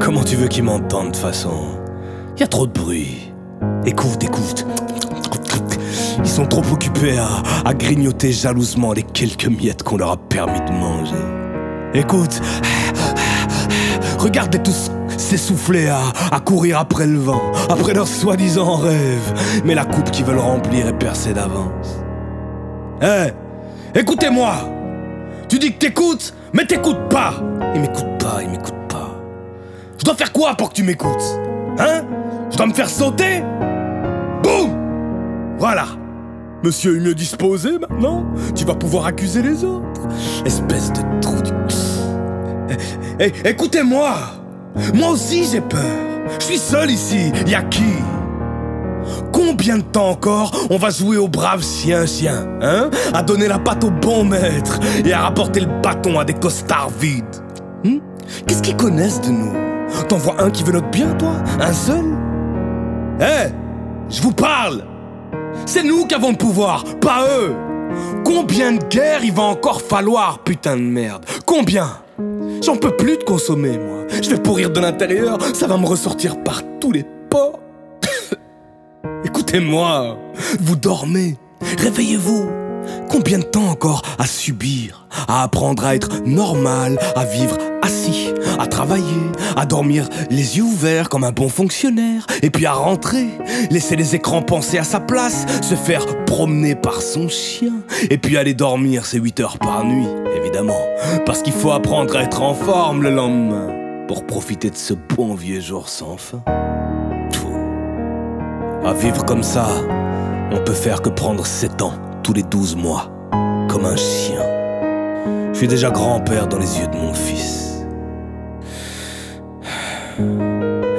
Comment 0.00 0.24
tu 0.24 0.36
veux 0.36 0.48
qu'ils 0.48 0.64
m'entendent 0.64 1.08
de 1.08 1.12
toute 1.12 1.22
façon? 1.22 1.78
Y 2.38 2.42
a 2.42 2.46
trop 2.46 2.66
de 2.66 2.72
bruit. 2.72 3.32
Écoute, 3.84 4.22
écoute. 4.22 4.66
Ils 6.18 6.28
sont 6.28 6.46
trop 6.46 6.62
occupés 6.72 7.18
à, 7.64 7.74
grignoter 7.74 8.32
jalousement 8.32 8.92
les 8.92 9.02
quelques 9.02 9.46
miettes 9.46 9.82
qu'on 9.82 9.96
leur 9.96 10.10
a 10.10 10.16
permis 10.16 10.60
de 10.60 10.72
manger. 10.72 11.14
Écoute, 11.94 12.40
regarde-les 14.18 14.62
tous 14.62 14.90
s'essouffler 15.16 15.88
à, 15.88 16.00
à 16.30 16.40
courir 16.40 16.78
après 16.78 17.06
le 17.06 17.18
vent, 17.18 17.42
après 17.68 17.94
leur 17.94 18.06
soi-disant 18.06 18.76
rêve, 18.76 19.62
mais 19.64 19.74
la 19.74 19.84
coupe 19.84 20.10
qu'ils 20.10 20.24
veulent 20.24 20.38
remplir 20.38 20.86
est 20.86 20.98
percée 20.98 21.32
d'avance. 21.32 22.02
Hé, 23.02 23.32
écoutez-moi 23.94 24.54
Tu 25.48 25.58
dis 25.58 25.72
que 25.72 25.78
t'écoutes, 25.78 26.34
mais 26.52 26.64
t'écoutes 26.66 27.08
pas 27.08 27.34
Ils 27.74 27.80
m'écoutent. 27.80 28.11
Je 30.02 30.04
dois 30.04 30.16
faire 30.16 30.32
quoi 30.32 30.56
pour 30.56 30.70
que 30.70 30.74
tu 30.74 30.82
m'écoutes 30.82 31.22
Hein? 31.78 32.02
Je 32.50 32.56
dois 32.56 32.66
me 32.66 32.74
faire 32.74 32.90
sauter? 32.90 33.40
Boum! 34.42 35.56
Voilà. 35.60 35.84
Monsieur 36.64 36.96
est 36.96 37.00
mieux 37.00 37.14
disposé 37.14 37.78
maintenant. 37.78 38.24
Tu 38.52 38.64
vas 38.64 38.74
pouvoir 38.74 39.06
accuser 39.06 39.42
les 39.42 39.62
autres. 39.62 40.00
Espèce 40.44 40.92
de 40.92 41.02
trou 41.20 41.40
du... 41.40 41.52
Eh, 43.20 43.32
eh, 43.44 43.48
écoutez-moi. 43.48 44.14
Moi 44.92 45.10
aussi 45.10 45.44
j'ai 45.44 45.60
peur. 45.60 45.80
Je 46.40 46.46
suis 46.46 46.58
seul 46.58 46.90
ici, 46.90 47.30
y 47.46 47.54
a 47.54 47.62
qui? 47.62 47.94
Combien 49.32 49.78
de 49.78 49.82
temps 49.84 50.08
encore 50.08 50.66
on 50.70 50.78
va 50.78 50.90
jouer 50.90 51.16
au 51.16 51.28
brave 51.28 51.62
chien-chien 51.62 52.48
Hein? 52.60 52.90
À 53.14 53.22
donner 53.22 53.46
la 53.46 53.60
patte 53.60 53.84
au 53.84 53.90
bon 53.90 54.24
maître 54.24 54.80
Et 55.04 55.12
à 55.12 55.20
rapporter 55.20 55.60
le 55.60 55.80
bâton 55.80 56.18
à 56.18 56.24
des 56.24 56.34
costards 56.34 56.90
vides. 56.90 57.36
Hmm? 57.84 57.98
Qu'est-ce 58.48 58.62
qu'ils 58.62 58.76
connaissent 58.76 59.20
de 59.20 59.28
nous? 59.30 59.71
T'en 60.08 60.16
vois 60.18 60.42
un 60.42 60.50
qui 60.50 60.62
veut 60.62 60.72
notre 60.72 60.90
bien, 60.90 61.14
toi 61.14 61.34
Un 61.60 61.72
seul 61.72 62.04
Eh 63.20 63.50
Je 64.08 64.22
vous 64.22 64.32
parle 64.32 64.84
C'est 65.66 65.82
nous 65.82 66.06
qui 66.06 66.14
avons 66.14 66.30
le 66.30 66.36
pouvoir, 66.36 66.84
pas 67.00 67.26
eux 67.26 67.54
Combien 68.24 68.72
de 68.72 68.84
guerres 68.84 69.24
il 69.24 69.32
va 69.32 69.42
encore 69.42 69.82
falloir, 69.82 70.40
putain 70.40 70.76
de 70.76 70.82
merde 70.82 71.24
Combien? 71.46 71.88
J'en 72.62 72.76
peux 72.76 72.96
plus 72.96 73.18
de 73.18 73.24
consommer, 73.24 73.78
moi. 73.78 74.06
Je 74.22 74.30
vais 74.30 74.38
pourrir 74.38 74.70
de 74.70 74.80
l'intérieur, 74.80 75.38
ça 75.54 75.66
va 75.66 75.76
me 75.76 75.86
ressortir 75.86 76.42
par 76.42 76.62
tous 76.80 76.92
les 76.92 77.04
pores. 77.28 77.60
Écoutez-moi, 79.24 80.16
vous 80.60 80.76
dormez, 80.76 81.36
réveillez-vous. 81.78 82.61
Combien 83.08 83.38
de 83.38 83.44
temps 83.44 83.68
encore 83.68 84.02
à 84.18 84.26
subir, 84.26 85.06
à 85.28 85.42
apprendre 85.42 85.84
à 85.84 85.94
être 85.94 86.22
normal, 86.24 86.98
à 87.14 87.24
vivre 87.24 87.58
assis, 87.82 88.32
à 88.58 88.66
travailler, 88.66 89.04
à 89.56 89.66
dormir 89.66 90.08
les 90.30 90.56
yeux 90.56 90.62
ouverts 90.62 91.08
comme 91.08 91.24
un 91.24 91.32
bon 91.32 91.48
fonctionnaire, 91.48 92.26
et 92.42 92.50
puis 92.50 92.64
à 92.64 92.72
rentrer, 92.72 93.26
laisser 93.70 93.96
les 93.96 94.14
écrans 94.14 94.40
penser 94.40 94.78
à 94.78 94.84
sa 94.84 95.00
place, 95.00 95.44
se 95.60 95.74
faire 95.74 96.06
promener 96.24 96.74
par 96.74 97.02
son 97.02 97.28
chien, 97.28 97.74
et 98.08 98.18
puis 98.18 98.36
aller 98.36 98.54
dormir 98.54 99.04
ses 99.04 99.18
8 99.18 99.40
heures 99.40 99.58
par 99.58 99.84
nuit, 99.84 100.08
évidemment, 100.36 100.80
parce 101.26 101.42
qu'il 101.42 101.52
faut 101.52 101.72
apprendre 101.72 102.16
à 102.16 102.22
être 102.22 102.40
en 102.42 102.54
forme 102.54 103.02
le 103.02 103.10
lendemain, 103.10 103.68
pour 104.08 104.26
profiter 104.26 104.70
de 104.70 104.76
ce 104.76 104.94
bon 104.94 105.34
vieux 105.34 105.60
jour 105.60 105.88
sans 105.88 106.16
fin. 106.16 106.42
Pfou. 107.30 107.52
À 108.84 108.92
vivre 108.94 109.24
comme 109.24 109.42
ça, 109.42 109.68
on 110.50 110.58
peut 110.58 110.72
faire 110.72 111.02
que 111.02 111.08
prendre 111.08 111.46
7 111.46 111.82
ans 111.82 111.94
tous 112.22 112.32
les 112.32 112.42
12 112.42 112.76
mois, 112.76 113.10
comme 113.68 113.84
un 113.84 113.96
chien. 113.96 114.42
Je 115.52 115.58
suis 115.58 115.68
déjà 115.68 115.90
grand-père 115.90 116.46
dans 116.46 116.58
les 116.58 116.78
yeux 116.78 116.86
de 116.86 116.96
mon 116.96 117.14
fils. 117.14 117.84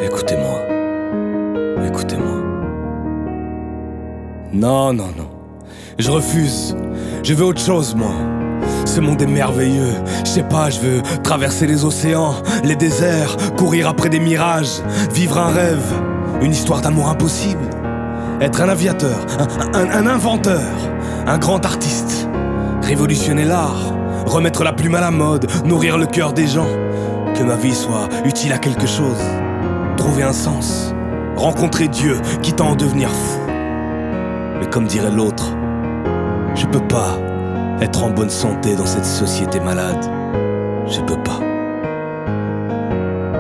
Écoutez-moi. 0.03 0.59
Écoutez-moi. 1.87 2.37
Non, 4.51 4.93
non, 4.93 5.07
non. 5.17 5.29
Je 5.97 6.11
refuse. 6.11 6.75
Je 7.23 7.33
veux 7.33 7.45
autre 7.45 7.61
chose, 7.61 7.95
moi. 7.95 8.13
Ce 8.85 8.99
monde 8.99 9.21
est 9.21 9.27
merveilleux. 9.27 9.93
Je 10.25 10.29
sais 10.29 10.43
pas, 10.43 10.69
je 10.69 10.79
veux 10.79 11.01
traverser 11.23 11.67
les 11.67 11.85
océans, 11.85 12.35
les 12.63 12.75
déserts, 12.75 13.35
courir 13.57 13.87
après 13.87 14.09
des 14.09 14.19
mirages, 14.19 14.81
vivre 15.13 15.37
un 15.37 15.51
rêve, 15.51 15.93
une 16.41 16.51
histoire 16.51 16.81
d'amour 16.81 17.09
impossible. 17.09 17.69
Être 18.43 18.59
un 18.59 18.67
aviateur, 18.67 19.25
un, 19.73 20.05
inventeur, 20.05 20.59
un 21.25 21.37
grand 21.37 21.65
artiste. 21.65 22.27
Révolutionner 22.81 23.45
l'art, 23.45 23.93
remettre 24.25 24.65
la 24.65 24.73
plume 24.73 24.95
à 24.95 24.99
la 24.99 25.11
mode, 25.11 25.49
nourrir 25.63 25.97
le 25.97 26.05
cœur 26.05 26.33
des 26.33 26.45
gens. 26.45 26.67
Que 27.35 27.43
ma 27.43 27.55
vie 27.55 27.73
soit 27.73 28.09
utile 28.25 28.51
à 28.51 28.57
quelque 28.57 28.85
chose. 28.85 29.23
Trouver 29.95 30.23
un 30.23 30.33
sens. 30.33 30.93
Rencontrer 31.37 31.87
Dieu, 31.87 32.19
quitte 32.41 32.59
à 32.59 32.65
en 32.65 32.75
devenir 32.75 33.11
fou. 33.11 33.39
Mais 34.59 34.69
comme 34.69 34.87
dirait 34.87 35.09
l'autre, 35.09 35.55
je 36.53 36.65
peux 36.65 36.85
pas 36.85 37.17
être 37.79 38.03
en 38.03 38.09
bonne 38.09 38.29
santé 38.29 38.75
dans 38.75 38.85
cette 38.85 39.05
société 39.05 39.61
malade. 39.61 40.03
Je 40.87 40.99
peux 40.99 41.23
pas. 41.23 41.39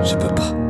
Je 0.01 0.15
peux 0.15 0.33
pas. 0.33 0.62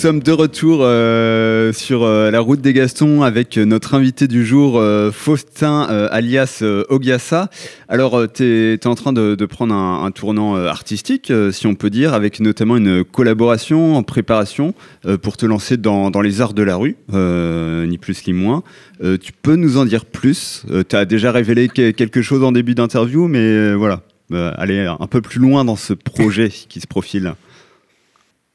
Sommes 0.00 0.20
de 0.20 0.32
retour 0.32 0.78
euh, 0.80 1.74
sur 1.74 2.04
euh, 2.04 2.30
la 2.30 2.40
route 2.40 2.62
des 2.62 2.72
Gastons 2.72 3.22
avec 3.22 3.58
euh, 3.58 3.66
notre 3.66 3.92
invité 3.92 4.28
du 4.28 4.46
jour, 4.46 4.82
Faustin 5.12 5.82
alias 6.10 6.62
Ogiasa. 6.88 7.50
Alors, 7.86 8.24
tu 8.32 8.42
es, 8.44 8.86
en 8.86 8.94
train 8.94 9.12
de, 9.12 9.44
prendre 9.44 9.74
un, 9.74 10.10
tournant 10.10 10.56
artistique, 10.56 11.30
si 11.52 11.66
on 11.66 11.74
peut 11.74 11.90
dire, 11.90 12.14
avec 12.14 12.40
notamment 12.40 12.78
une 12.78 13.04
collaboration 13.04 13.96
en 13.96 14.02
préparation 14.02 14.72
pour 15.20 15.36
te 15.36 15.44
lancer 15.44 15.76
dans, 15.76 16.20
les 16.22 16.40
arts 16.40 16.54
de 16.54 16.62
la 16.62 16.76
rue, 16.76 16.96
ni 17.12 17.98
plus 17.98 18.26
ni 18.26 18.32
moins. 18.32 18.62
Tu 19.02 19.32
peux 19.42 19.56
nous 19.56 19.76
en 19.76 19.84
dire 19.84 20.06
plus? 20.06 20.64
Tu 20.88 20.96
as 20.96 21.04
déjà 21.04 21.30
révélé 21.30 21.68
que- 21.68 21.90
quelque 21.90 22.22
chose 22.22 22.42
en 22.42 22.52
début 22.52 22.74
d'interview, 22.74 23.28
mais 23.28 23.74
voilà, 23.74 24.02
aller 24.32 24.86
un 24.86 25.06
peu 25.06 25.20
plus 25.20 25.40
loin 25.40 25.64
dans 25.64 25.76
ce 25.76 25.92
projet 25.92 26.48
qui 26.48 26.80
se 26.80 26.86
profile. 26.86 27.34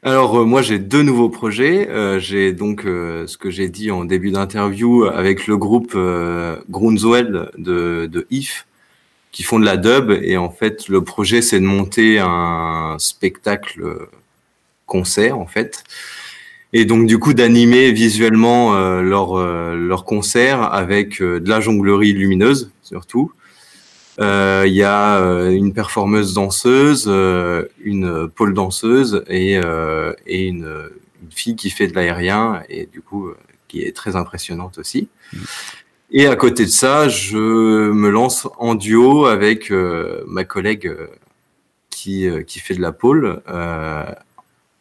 Alors 0.05 0.37
euh, 0.37 0.45
moi 0.45 0.61
j'ai 0.61 0.77
deux 0.77 1.01
nouveaux 1.01 1.29
projets. 1.29 1.89
Euh, 1.89 2.19
j'ai 2.19 2.53
donc 2.53 2.85
euh, 2.85 3.25
ce 3.25 3.39
que 3.39 3.49
j'ai 3.49 3.69
dit 3.69 3.89
en 3.89 4.05
début 4.05 4.29
d'interview 4.29 5.05
avec 5.05 5.47
le 5.47 5.57
groupe 5.57 5.93
euh, 5.95 6.57
Grunzwell 6.69 7.49
de, 7.57 8.05
de 8.05 8.27
IF 8.29 8.67
qui 9.31 9.41
font 9.41 9.59
de 9.59 9.65
la 9.65 9.77
dub 9.77 10.11
et 10.11 10.37
en 10.37 10.51
fait 10.51 10.89
le 10.89 11.03
projet 11.03 11.41
c'est 11.41 11.59
de 11.59 11.65
monter 11.65 12.19
un 12.19 12.97
spectacle 12.99 14.07
concert 14.85 15.39
en 15.39 15.47
fait 15.47 15.83
et 16.71 16.85
donc 16.85 17.07
du 17.07 17.17
coup 17.17 17.33
d'animer 17.33 17.91
visuellement 17.91 18.73
leur 19.01 19.35
leur 19.75 20.05
concert 20.05 20.61
avec 20.61 21.21
de 21.21 21.49
la 21.49 21.59
jonglerie 21.59 22.13
lumineuse 22.13 22.71
surtout. 22.83 23.31
Euh, 24.19 24.63
Il 24.65 24.73
y 24.73 24.83
a 24.83 25.19
euh, 25.19 25.49
une 25.51 25.73
performeuse 25.73 26.33
danseuse, 26.33 27.05
euh, 27.07 27.65
une 27.83 28.29
pole 28.29 28.53
danseuse 28.53 29.23
et, 29.27 29.59
et 30.25 30.47
une, 30.47 30.89
une 31.21 31.31
fille 31.31 31.55
qui 31.55 31.69
fait 31.69 31.87
de 31.87 31.95
l'aérien 31.95 32.63
et 32.69 32.85
du 32.85 33.01
coup 33.01 33.31
qui 33.67 33.81
est 33.81 33.95
très 33.95 34.15
impressionnante 34.15 34.77
aussi. 34.77 35.09
Et 36.11 36.27
à 36.27 36.35
côté 36.35 36.65
de 36.65 36.69
ça, 36.69 37.09
je 37.09 37.37
me 37.37 38.09
lance 38.09 38.47
en 38.57 38.75
duo 38.75 39.25
avec 39.25 39.71
euh, 39.71 40.23
ma 40.27 40.43
collègue 40.43 40.87
euh, 40.87 41.07
qui, 41.89 42.29
euh, 42.29 42.43
qui 42.43 42.59
fait 42.59 42.75
de 42.75 42.81
la 42.81 42.91
pole, 42.91 43.41
euh, 43.49 44.05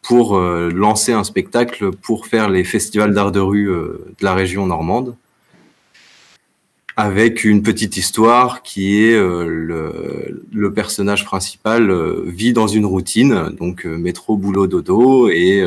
pour 0.01 0.39
lancer 0.39 1.13
un 1.13 1.23
spectacle 1.23 1.89
pour 1.91 2.27
faire 2.27 2.47
les 2.47 2.63
festivals 2.63 3.15
d'art 3.15 3.31
de 3.31 3.39
rue 3.39 3.65
de 3.65 4.05
la 4.21 4.35
région 4.35 4.67
normande 4.67 5.15
avec 6.97 7.43
une 7.43 7.61
petite 7.61 7.97
histoire 7.97 8.61
qui 8.61 9.03
est 9.03 9.15
euh, 9.15 9.45
le, 9.47 10.43
le, 10.53 10.73
personnage 10.73 11.25
principal 11.25 11.91
euh, 11.91 12.23
vit 12.25 12.53
dans 12.53 12.67
une 12.67 12.85
routine, 12.85 13.49
donc 13.59 13.85
euh, 13.85 13.97
métro, 13.97 14.37
boulot, 14.37 14.67
dodo, 14.67 15.29
et 15.29 15.63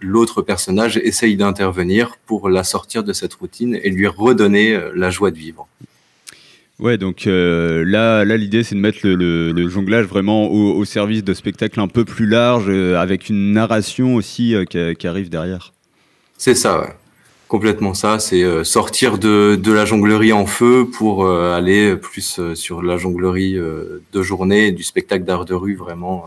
l'autre 0.00 0.42
personnage 0.42 0.96
essaye 0.96 1.36
d'intervenir 1.36 2.16
pour 2.26 2.48
la 2.48 2.64
sortir 2.64 3.04
de 3.04 3.12
cette 3.12 3.34
routine 3.34 3.78
et 3.82 3.90
lui 3.90 4.06
redonner 4.06 4.78
la 4.94 5.10
joie 5.10 5.30
de 5.30 5.38
vivre. 5.38 5.68
Ouais, 6.78 6.98
donc 6.98 7.24
là, 7.26 8.24
là 8.24 8.36
l'idée 8.36 8.62
c'est 8.62 8.74
de 8.74 8.80
mettre 8.80 8.98
le, 9.04 9.14
le, 9.14 9.52
le 9.52 9.68
jonglage 9.68 10.06
vraiment 10.06 10.50
au, 10.50 10.74
au, 10.74 10.84
service 10.84 11.24
de 11.24 11.32
spectacles 11.32 11.80
un 11.80 11.88
peu 11.88 12.04
plus 12.04 12.26
larges, 12.26 12.70
avec 12.70 13.28
une 13.28 13.52
narration 13.52 14.14
aussi 14.14 14.54
qui, 14.68 14.94
qui 14.96 15.06
arrive 15.06 15.30
derrière. 15.30 15.72
C'est 16.36 16.54
ça, 16.54 16.80
ouais 16.80 16.94
complètement 17.48 17.94
ça. 17.94 18.18
C'est 18.18 18.42
euh, 18.42 18.64
sortir 18.64 19.18
de, 19.18 19.56
de, 19.56 19.72
la 19.72 19.84
jonglerie 19.84 20.32
en 20.32 20.46
feu 20.46 20.88
pour 20.90 21.24
euh, 21.24 21.56
aller 21.56 21.96
plus 21.96 22.38
euh, 22.38 22.54
sur 22.54 22.82
la 22.82 22.96
jonglerie 22.96 23.54
de 23.54 24.22
journée, 24.22 24.72
du 24.72 24.82
spectacle 24.82 25.24
d'art 25.24 25.44
de 25.44 25.54
rue 25.54 25.76
vraiment 25.76 26.26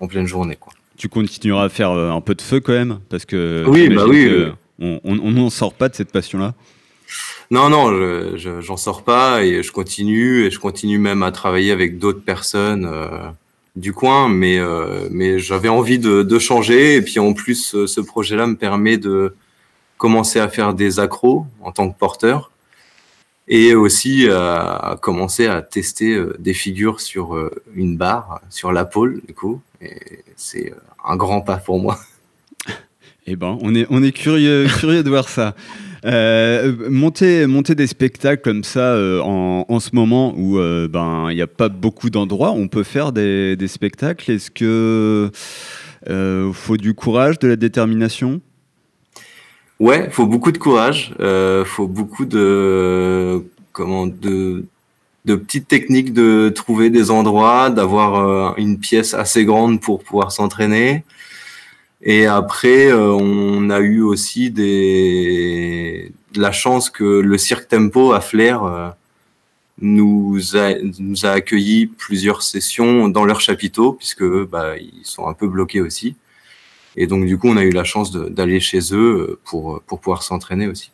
en 0.00 0.06
pleine 0.06 0.26
journée. 0.26 0.56
Quoi. 0.56 0.72
Tu 0.96 1.08
continueras 1.08 1.64
à 1.64 1.68
faire 1.68 1.90
un 1.90 2.20
peu 2.20 2.34
de 2.34 2.42
feu 2.42 2.60
quand 2.60 2.72
même 2.72 3.00
parce 3.08 3.24
que 3.24 3.64
oui, 3.68 3.88
bah 3.88 4.04
oui, 4.06 4.46
on 4.78 5.30
n'en 5.30 5.50
sort 5.50 5.74
pas 5.74 5.88
de 5.88 5.94
cette 5.94 6.10
passion-là. 6.10 6.54
Non, 7.50 7.68
non, 7.68 7.90
je, 8.36 8.60
j'en 8.60 8.76
sors 8.76 9.04
pas 9.04 9.44
et 9.44 9.62
je 9.62 9.70
continue 9.70 10.44
et 10.44 10.50
je 10.50 10.58
continue 10.58 10.98
même 10.98 11.22
à 11.22 11.30
travailler 11.30 11.70
avec 11.70 11.98
d'autres 11.98 12.22
personnes 12.22 12.90
du 13.76 13.92
coin, 13.92 14.28
mais 14.28 14.58
mais 15.10 15.38
j'avais 15.38 15.68
envie 15.68 15.98
de, 15.98 16.22
de, 16.22 16.38
changer 16.38 16.96
et 16.96 17.02
puis 17.02 17.20
en 17.20 17.34
plus 17.34 17.86
ce 17.86 18.00
projet-là 18.00 18.46
me 18.46 18.56
permet 18.56 18.96
de 18.96 19.34
commencer 19.98 20.40
à 20.40 20.48
faire 20.48 20.74
des 20.74 21.00
accros 21.00 21.46
en 21.62 21.72
tant 21.72 21.90
que 21.90 21.98
porteur 21.98 22.50
et 23.48 23.74
aussi 23.74 24.28
à 24.28 24.96
commencer 25.00 25.46
à 25.46 25.62
tester 25.62 26.14
euh, 26.14 26.34
des 26.38 26.54
figures 26.54 27.00
sur 27.00 27.36
euh, 27.36 27.50
une 27.74 27.96
barre, 27.96 28.40
sur 28.50 28.72
la 28.72 28.84
pôle, 28.84 29.22
du 29.26 29.34
coup. 29.34 29.60
C'est 30.36 30.72
euh, 30.72 30.76
un 31.04 31.16
grand 31.16 31.40
pas 31.40 31.56
pour 31.56 31.80
moi. 31.80 31.98
Eh 33.28 33.34
ben, 33.34 33.58
on 33.60 33.74
est, 33.74 33.88
on 33.90 34.04
est 34.04 34.12
curieux, 34.12 34.68
curieux 34.78 35.02
de 35.02 35.10
voir 35.10 35.28
ça. 35.28 35.56
Euh, 36.04 36.88
monter, 36.88 37.48
monter 37.48 37.74
des 37.74 37.88
spectacles 37.88 38.40
comme 38.40 38.62
ça 38.62 38.92
euh, 38.94 39.20
en, 39.20 39.64
en, 39.68 39.80
ce 39.80 39.90
moment 39.94 40.32
où 40.36 40.60
euh, 40.60 40.86
ben 40.86 41.26
il 41.30 41.34
n'y 41.34 41.42
a 41.42 41.48
pas 41.48 41.68
beaucoup 41.68 42.08
d'endroits, 42.10 42.52
on 42.52 42.68
peut 42.68 42.84
faire 42.84 43.10
des, 43.10 43.56
des 43.56 43.66
spectacles. 43.66 44.30
Est-ce 44.30 44.52
que 44.52 45.32
faut 46.52 46.76
du 46.76 46.94
courage, 46.94 47.40
de 47.40 47.48
la 47.48 47.56
détermination? 47.56 48.40
Ouais, 49.78 50.08
faut 50.10 50.26
beaucoup 50.26 50.52
de 50.52 50.58
courage, 50.58 51.14
euh, 51.20 51.64
faut 51.64 51.86
beaucoup 51.86 52.24
de 52.24 53.44
comment 53.72 54.06
de 54.06 54.64
de 55.26 55.34
petites 55.34 55.68
techniques 55.68 56.12
de 56.12 56.50
trouver 56.50 56.88
des 56.88 57.10
endroits, 57.10 57.68
d'avoir 57.70 58.14
euh, 58.14 58.54
une 58.58 58.78
pièce 58.78 59.12
assez 59.14 59.44
grande 59.44 59.80
pour 59.80 60.04
pouvoir 60.04 60.30
s'entraîner. 60.32 61.04
Et 62.02 62.26
après, 62.26 62.86
euh, 62.88 63.12
on 63.12 63.70
a 63.70 63.80
eu 63.80 64.02
aussi 64.02 64.50
des 64.50 66.12
la 66.36 66.52
chance 66.52 66.90
que 66.90 67.04
le 67.04 67.38
cirque 67.38 67.68
Tempo 67.68 68.12
à 68.12 68.20
Flair 68.20 68.62
euh, 68.64 68.90
nous 69.80 70.56
a 70.56 70.74
nous 71.00 71.26
a 71.26 71.30
accueilli 71.30 71.86
plusieurs 71.86 72.42
sessions 72.42 73.08
dans 73.08 73.24
leur 73.24 73.40
chapiteau 73.40 73.92
puisque 73.94 74.24
bah 74.24 74.76
ils 74.78 75.04
sont 75.04 75.26
un 75.28 75.34
peu 75.34 75.48
bloqués 75.48 75.80
aussi. 75.80 76.16
Et 76.96 77.06
donc, 77.06 77.26
du 77.26 77.38
coup, 77.38 77.48
on 77.48 77.56
a 77.56 77.64
eu 77.64 77.70
la 77.70 77.84
chance 77.84 78.10
d'aller 78.12 78.60
chez 78.60 78.80
eux 78.92 79.30
euh, 79.30 79.40
pour, 79.44 79.82
pour 79.86 80.00
pouvoir 80.00 80.22
s'entraîner 80.22 80.66
aussi. 80.66 80.90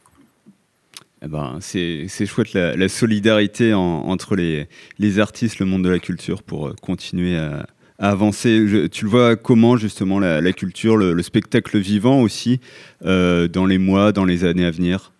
Eh 1.24 1.28
ben, 1.28 1.58
c'est 1.60 2.26
chouette 2.26 2.52
la, 2.52 2.74
la 2.76 2.88
solidarité 2.88 3.74
en, 3.74 3.80
entre 3.80 4.34
les, 4.34 4.66
les, 4.98 5.20
artistes, 5.20 5.60
le 5.60 5.66
monde 5.66 5.84
de 5.84 5.88
la 5.88 6.00
culture 6.00 6.42
pour 6.42 6.66
euh, 6.66 6.74
continuer 6.82 7.36
à, 7.38 7.66
à 8.00 8.10
avancer. 8.10 8.66
Je, 8.66 8.86
tu 8.88 9.04
le 9.04 9.10
vois 9.10 9.36
comment 9.36 9.76
justement 9.76 10.18
la, 10.18 10.40
la 10.40 10.52
culture, 10.52 10.96
le, 10.96 11.12
le, 11.12 11.22
spectacle 11.22 11.78
vivant 11.78 12.20
aussi 12.20 12.60
euh, 13.04 13.46
dans 13.46 13.66
les 13.66 13.78
mois, 13.78 14.10
dans 14.10 14.24
les 14.24 14.44
années 14.44 14.64
à 14.64 14.72
venir? 14.72 15.12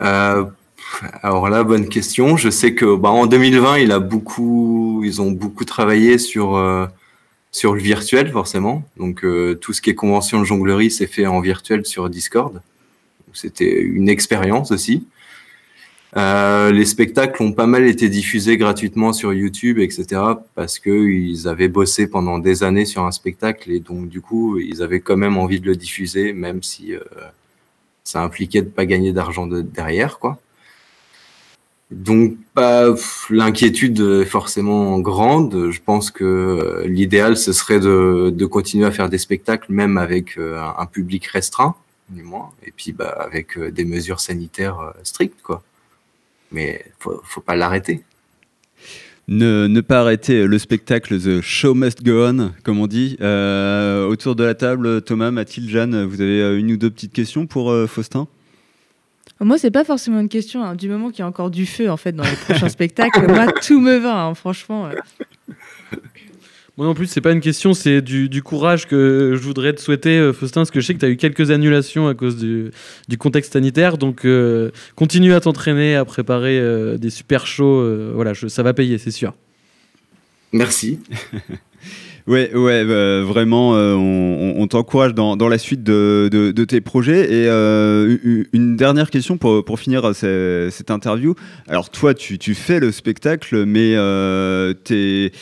Euh, 0.00 0.46
Alors 1.22 1.50
là, 1.50 1.62
bonne 1.62 1.88
question. 1.88 2.38
Je 2.38 2.48
sais 2.48 2.74
que 2.74 2.96
bah, 2.96 3.10
en 3.10 3.26
2020, 3.26 3.78
il 3.78 3.92
a 3.92 3.98
beaucoup, 3.98 5.02
ils 5.04 5.20
ont 5.20 5.30
beaucoup 5.30 5.66
travaillé 5.66 6.16
sur 6.16 6.56
euh, 6.56 6.86
sur 7.54 7.72
le 7.72 7.80
virtuel 7.80 8.30
forcément. 8.32 8.82
Donc 8.96 9.24
euh, 9.24 9.54
tout 9.54 9.72
ce 9.72 9.80
qui 9.80 9.88
est 9.88 9.94
convention 9.94 10.40
de 10.40 10.44
jonglerie 10.44 10.90
s'est 10.90 11.06
fait 11.06 11.26
en 11.26 11.40
virtuel 11.40 11.86
sur 11.86 12.10
Discord. 12.10 12.60
C'était 13.32 13.80
une 13.80 14.08
expérience 14.08 14.72
aussi. 14.72 15.06
Euh, 16.16 16.72
les 16.72 16.84
spectacles 16.84 17.40
ont 17.42 17.52
pas 17.52 17.66
mal 17.66 17.86
été 17.86 18.08
diffusés 18.08 18.56
gratuitement 18.56 19.12
sur 19.12 19.32
YouTube, 19.32 19.78
etc. 19.78 20.20
Parce 20.56 20.80
que 20.80 20.90
ils 20.90 21.46
avaient 21.46 21.68
bossé 21.68 22.08
pendant 22.08 22.40
des 22.40 22.64
années 22.64 22.84
sur 22.84 23.04
un 23.04 23.12
spectacle 23.12 23.70
et 23.70 23.78
donc 23.78 24.08
du 24.08 24.20
coup 24.20 24.58
ils 24.58 24.82
avaient 24.82 25.00
quand 25.00 25.16
même 25.16 25.36
envie 25.36 25.60
de 25.60 25.66
le 25.66 25.76
diffuser, 25.76 26.32
même 26.32 26.60
si 26.60 26.92
euh, 26.92 27.00
ça 28.02 28.20
impliquait 28.20 28.62
de 28.62 28.68
pas 28.68 28.84
gagner 28.84 29.12
d'argent 29.12 29.46
de, 29.46 29.62
derrière, 29.62 30.18
quoi. 30.18 30.40
Donc, 31.90 32.36
bah, 32.54 32.94
l'inquiétude 33.30 34.00
est 34.00 34.24
forcément 34.24 34.98
grande. 35.00 35.70
Je 35.70 35.80
pense 35.84 36.10
que 36.10 36.24
euh, 36.24 36.86
l'idéal, 36.86 37.36
ce 37.36 37.52
serait 37.52 37.78
de, 37.78 38.46
continuer 38.46 38.86
à 38.86 38.90
faire 38.90 39.08
des 39.08 39.18
spectacles, 39.18 39.72
même 39.72 39.98
avec 39.98 40.38
euh, 40.38 40.60
un 40.78 40.86
public 40.86 41.26
restreint, 41.26 41.74
du 42.08 42.22
moins, 42.22 42.50
et 42.64 42.72
puis 42.74 42.92
bah, 42.92 43.16
avec 43.20 43.58
euh, 43.58 43.70
des 43.70 43.84
mesures 43.84 44.20
sanitaires 44.20 44.92
strictes, 45.02 45.42
quoi. 45.42 45.62
Mais 46.52 46.84
faut, 46.98 47.20
faut 47.24 47.40
pas 47.40 47.56
l'arrêter. 47.56 48.02
Ne, 49.26 49.80
pas 49.80 50.00
arrêter 50.00 50.46
le 50.46 50.58
spectacle 50.58 51.18
The 51.18 51.40
Show 51.40 51.74
Must 51.74 52.04
Go 52.04 52.26
On, 52.26 52.52
comme 52.62 52.78
on 52.78 52.86
dit. 52.86 53.14
Autour 53.14 54.36
de 54.36 54.44
la 54.44 54.54
table, 54.54 55.02
Thomas, 55.02 55.30
Mathilde, 55.30 55.68
Jeanne, 55.68 56.04
vous 56.04 56.20
avez 56.20 56.58
une 56.58 56.72
ou 56.72 56.76
deux 56.76 56.90
petites 56.90 57.12
questions 57.12 57.46
pour 57.46 57.74
Faustin? 57.88 58.28
Moi, 59.40 59.58
c'est 59.58 59.70
pas 59.70 59.84
forcément 59.84 60.20
une 60.20 60.28
question. 60.28 60.64
Hein. 60.64 60.74
Du 60.74 60.88
moment 60.88 61.10
qu'il 61.10 61.20
y 61.20 61.22
a 61.22 61.26
encore 61.26 61.50
du 61.50 61.66
feu 61.66 61.90
en 61.90 61.96
fait 61.96 62.12
dans 62.12 62.24
les 62.24 62.36
prochains 62.36 62.68
spectacles, 62.70 63.26
moi 63.26 63.46
tout 63.52 63.80
me 63.80 63.96
va, 63.98 64.24
hein, 64.24 64.34
franchement. 64.34 64.88
Moi 66.76 66.86
non 66.88 66.94
plus, 66.94 67.06
c'est 67.06 67.20
pas 67.20 67.30
une 67.30 67.40
question, 67.40 67.72
c'est 67.72 68.02
du, 68.02 68.28
du, 68.28 68.42
courage 68.42 68.88
que 68.88 69.34
je 69.36 69.40
voudrais 69.40 69.72
te 69.74 69.80
souhaiter, 69.80 70.18
euh, 70.18 70.32
Faustin, 70.32 70.62
parce 70.62 70.72
que 70.72 70.80
je 70.80 70.86
sais 70.86 70.94
que 70.94 70.98
tu 70.98 71.04
as 71.04 71.08
eu 71.08 71.16
quelques 71.16 71.52
annulations 71.52 72.08
à 72.08 72.14
cause 72.14 72.36
du, 72.36 72.72
du 73.06 73.16
contexte 73.16 73.52
sanitaire. 73.52 73.96
Donc, 73.96 74.24
euh, 74.24 74.72
continue 74.96 75.34
à 75.34 75.40
t'entraîner, 75.40 75.94
à 75.94 76.04
préparer 76.04 76.58
euh, 76.58 76.98
des 76.98 77.10
super 77.10 77.46
shows. 77.46 77.80
Euh, 77.80 78.10
voilà, 78.12 78.32
je, 78.32 78.48
ça 78.48 78.64
va 78.64 78.74
payer, 78.74 78.98
c'est 78.98 79.12
sûr. 79.12 79.34
Merci. 80.52 80.98
Ouais, 82.26 82.54
ouais, 82.54 82.86
bah, 82.86 83.20
vraiment, 83.20 83.76
euh, 83.76 83.94
on, 83.94 84.66
t'encourage 84.66 85.12
dans, 85.12 85.36
la 85.36 85.58
suite 85.58 85.82
de, 85.82 86.64
tes 86.64 86.80
projets. 86.80 87.24
Et 87.24 87.48
euh, 87.48 88.16
une 88.52 88.76
dernière 88.76 89.10
question 89.10 89.36
pour, 89.36 89.78
finir 89.78 90.14
cette, 90.14 90.90
interview. 90.90 91.34
Alors, 91.68 91.90
toi, 91.90 92.14
tu, 92.14 92.54
fais 92.54 92.80
le 92.80 92.92
spectacle, 92.92 93.66
mais 93.66 93.94
euh, 93.96 94.72
tu 94.84 95.32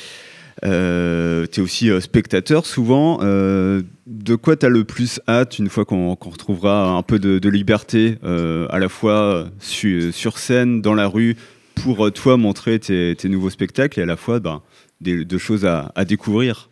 es, 0.64 1.60
aussi 1.60 1.88
spectateur 2.00 2.66
souvent. 2.66 3.18
de 3.20 4.34
quoi 4.34 4.56
tu 4.56 4.66
as 4.66 4.68
le 4.68 4.82
plus 4.82 5.20
hâte 5.28 5.60
une 5.60 5.68
fois 5.68 5.84
qu'on 5.84 6.16
qu 6.16 6.28
retrouvera 6.30 6.90
un 6.90 7.02
peu 7.02 7.20
de, 7.20 7.48
liberté, 7.48 8.16
à 8.24 8.78
la 8.80 8.88
fois 8.88 9.46
su, 9.60 10.10
sur 10.10 10.36
scène, 10.36 10.82
dans 10.82 10.94
la 10.94 11.06
rue, 11.06 11.36
pour 11.76 12.10
toi 12.10 12.36
montrer 12.36 12.80
tes, 12.80 13.14
tes 13.16 13.28
nouveaux 13.28 13.50
spectacles 13.50 14.00
et 14.00 14.02
à 14.02 14.06
la 14.06 14.16
fois 14.16 14.40
ben, 14.40 14.62
des, 15.00 15.24
de 15.24 15.38
choses 15.38 15.64
à 15.64 16.04
découvrir? 16.04 16.70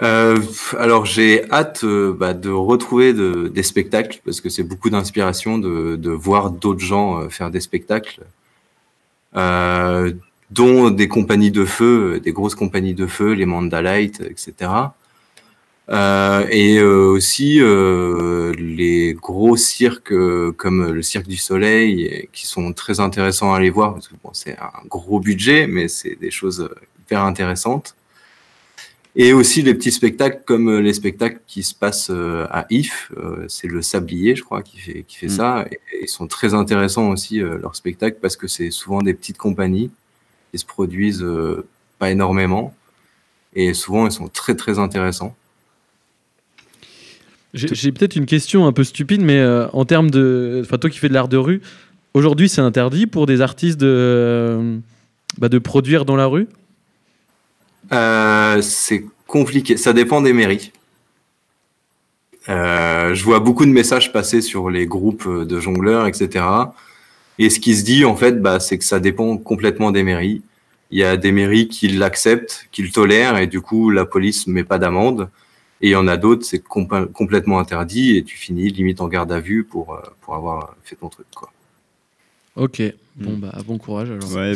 Euh, 0.00 0.40
alors 0.78 1.04
j'ai 1.04 1.50
hâte 1.50 1.84
euh, 1.84 2.14
bah, 2.14 2.32
de 2.32 2.48
retrouver 2.48 3.12
de, 3.12 3.48
des 3.48 3.62
spectacles 3.62 4.20
parce 4.24 4.40
que 4.40 4.48
c'est 4.48 4.62
beaucoup 4.62 4.88
d'inspiration 4.88 5.58
de, 5.58 6.10
voir 6.10 6.50
d'autres 6.50 6.80
gens 6.80 7.20
euh, 7.20 7.28
faire 7.28 7.50
des 7.50 7.60
spectacles, 7.60 8.22
dont 10.50 10.90
des 10.90 11.08
compagnies 11.08 11.50
de 11.50 11.64
feu, 11.64 12.20
des 12.20 12.32
grosses 12.32 12.54
compagnies 12.54 12.94
de 12.94 13.06
feu, 13.06 13.32
les 13.32 13.46
Mandalight, 13.46 14.20
etc. 14.20 14.70
Et 16.50 16.82
aussi 16.82 17.60
les 17.60 19.14
gros 19.14 19.56
cirques 19.56 20.14
comme 20.56 20.90
le 20.90 21.02
Cirque 21.02 21.26
du 21.26 21.36
Soleil 21.36 22.28
qui 22.32 22.46
sont 22.46 22.72
très 22.72 23.00
intéressants 23.00 23.54
à 23.54 23.58
aller 23.58 23.70
voir 23.70 23.94
parce 23.94 24.08
que 24.08 24.14
bon, 24.22 24.30
c'est 24.34 24.58
un 24.58 24.86
gros 24.88 25.20
budget 25.20 25.66
mais 25.66 25.88
c'est 25.88 26.16
des 26.16 26.30
choses 26.30 26.68
hyper 27.00 27.22
intéressantes. 27.24 27.94
Et 29.14 29.32
aussi 29.34 29.62
les 29.62 29.74
petits 29.74 29.92
spectacles 29.92 30.42
comme 30.46 30.68
euh, 30.68 30.80
les 30.80 30.94
spectacles 30.94 31.40
qui 31.46 31.62
se 31.62 31.74
passent 31.74 32.10
euh, 32.10 32.46
à 32.50 32.64
IF, 32.70 33.12
euh, 33.18 33.44
c'est 33.46 33.68
le 33.68 33.82
Sablier, 33.82 34.34
je 34.34 34.42
crois, 34.42 34.62
qui 34.62 34.78
fait, 34.78 35.04
qui 35.06 35.18
fait 35.18 35.26
mmh. 35.26 35.30
ça. 35.30 35.66
Et, 35.70 35.78
ils 36.02 36.08
sont 36.08 36.26
très 36.26 36.54
intéressants 36.54 37.10
aussi, 37.10 37.38
leurs 37.38 37.76
spectacles, 37.76 38.18
parce 38.20 38.36
que 38.36 38.48
c'est 38.48 38.70
souvent 38.70 39.02
des 39.02 39.14
petites 39.14 39.38
compagnies 39.38 39.90
qui 40.50 40.58
se 40.58 40.66
produisent 40.66 41.26
pas 41.98 42.10
énormément. 42.10 42.74
Et 43.54 43.74
souvent, 43.74 44.06
ils 44.06 44.12
sont 44.12 44.28
très 44.28 44.56
très 44.56 44.78
intéressants. 44.78 45.36
J'ai 47.54 47.68
j'ai 47.74 47.92
peut-être 47.92 48.16
une 48.16 48.26
question 48.26 48.66
un 48.66 48.72
peu 48.72 48.84
stupide, 48.84 49.20
mais 49.22 49.38
euh, 49.38 49.68
en 49.72 49.84
termes 49.84 50.10
de. 50.10 50.62
Enfin, 50.64 50.78
toi 50.78 50.88
qui 50.88 50.98
fais 50.98 51.08
de 51.08 51.14
l'art 51.14 51.28
de 51.28 51.36
rue, 51.36 51.60
aujourd'hui, 52.14 52.48
c'est 52.48 52.62
interdit 52.62 53.06
pour 53.06 53.26
des 53.26 53.40
artistes 53.40 53.78
de, 53.78 53.86
euh, 53.88 54.78
bah, 55.38 55.48
de 55.48 55.58
produire 55.58 56.04
dans 56.04 56.16
la 56.16 56.26
rue? 56.26 56.48
Euh, 57.92 58.62
c'est 58.62 59.04
compliqué, 59.26 59.76
ça 59.76 59.92
dépend 59.92 60.20
des 60.20 60.32
mairies. 60.32 60.72
Euh, 62.48 63.14
je 63.14 63.24
vois 63.24 63.40
beaucoup 63.40 63.64
de 63.64 63.70
messages 63.70 64.12
passer 64.12 64.40
sur 64.40 64.70
les 64.70 64.86
groupes 64.86 65.28
de 65.28 65.60
jongleurs, 65.60 66.06
etc. 66.06 66.44
Et 67.38 67.50
ce 67.50 67.60
qui 67.60 67.74
se 67.76 67.84
dit, 67.84 68.04
en 68.04 68.16
fait, 68.16 68.40
bah, 68.40 68.60
c'est 68.60 68.78
que 68.78 68.84
ça 68.84 69.00
dépend 69.00 69.36
complètement 69.36 69.90
des 69.90 70.02
mairies. 70.02 70.42
Il 70.90 70.98
y 70.98 71.04
a 71.04 71.16
des 71.16 71.32
mairies 71.32 71.68
qui 71.68 71.88
l'acceptent, 71.88 72.68
qui 72.72 72.82
le 72.82 72.90
tolèrent, 72.90 73.38
et 73.38 73.46
du 73.46 73.60
coup, 73.60 73.90
la 73.90 74.04
police 74.04 74.46
ne 74.46 74.52
met 74.52 74.64
pas 74.64 74.78
d'amende. 74.78 75.30
Et 75.80 75.88
il 75.88 75.90
y 75.92 75.96
en 75.96 76.06
a 76.06 76.16
d'autres, 76.16 76.44
c'est 76.44 76.62
complètement 76.62 77.58
interdit, 77.58 78.16
et 78.16 78.24
tu 78.24 78.36
finis 78.36 78.68
limite 78.70 79.00
en 79.00 79.08
garde 79.08 79.32
à 79.32 79.40
vue 79.40 79.64
pour, 79.64 79.94
euh, 79.94 80.00
pour 80.20 80.34
avoir 80.34 80.76
fait 80.84 80.96
ton 80.96 81.08
truc. 81.08 81.26
Quoi. 81.34 81.50
Ok. 82.56 82.82
Bon, 83.16 83.36
bah, 83.36 83.52
bon 83.66 83.76
courage 83.76 84.10
alors. 84.10 84.32
Ouais, 84.34 84.52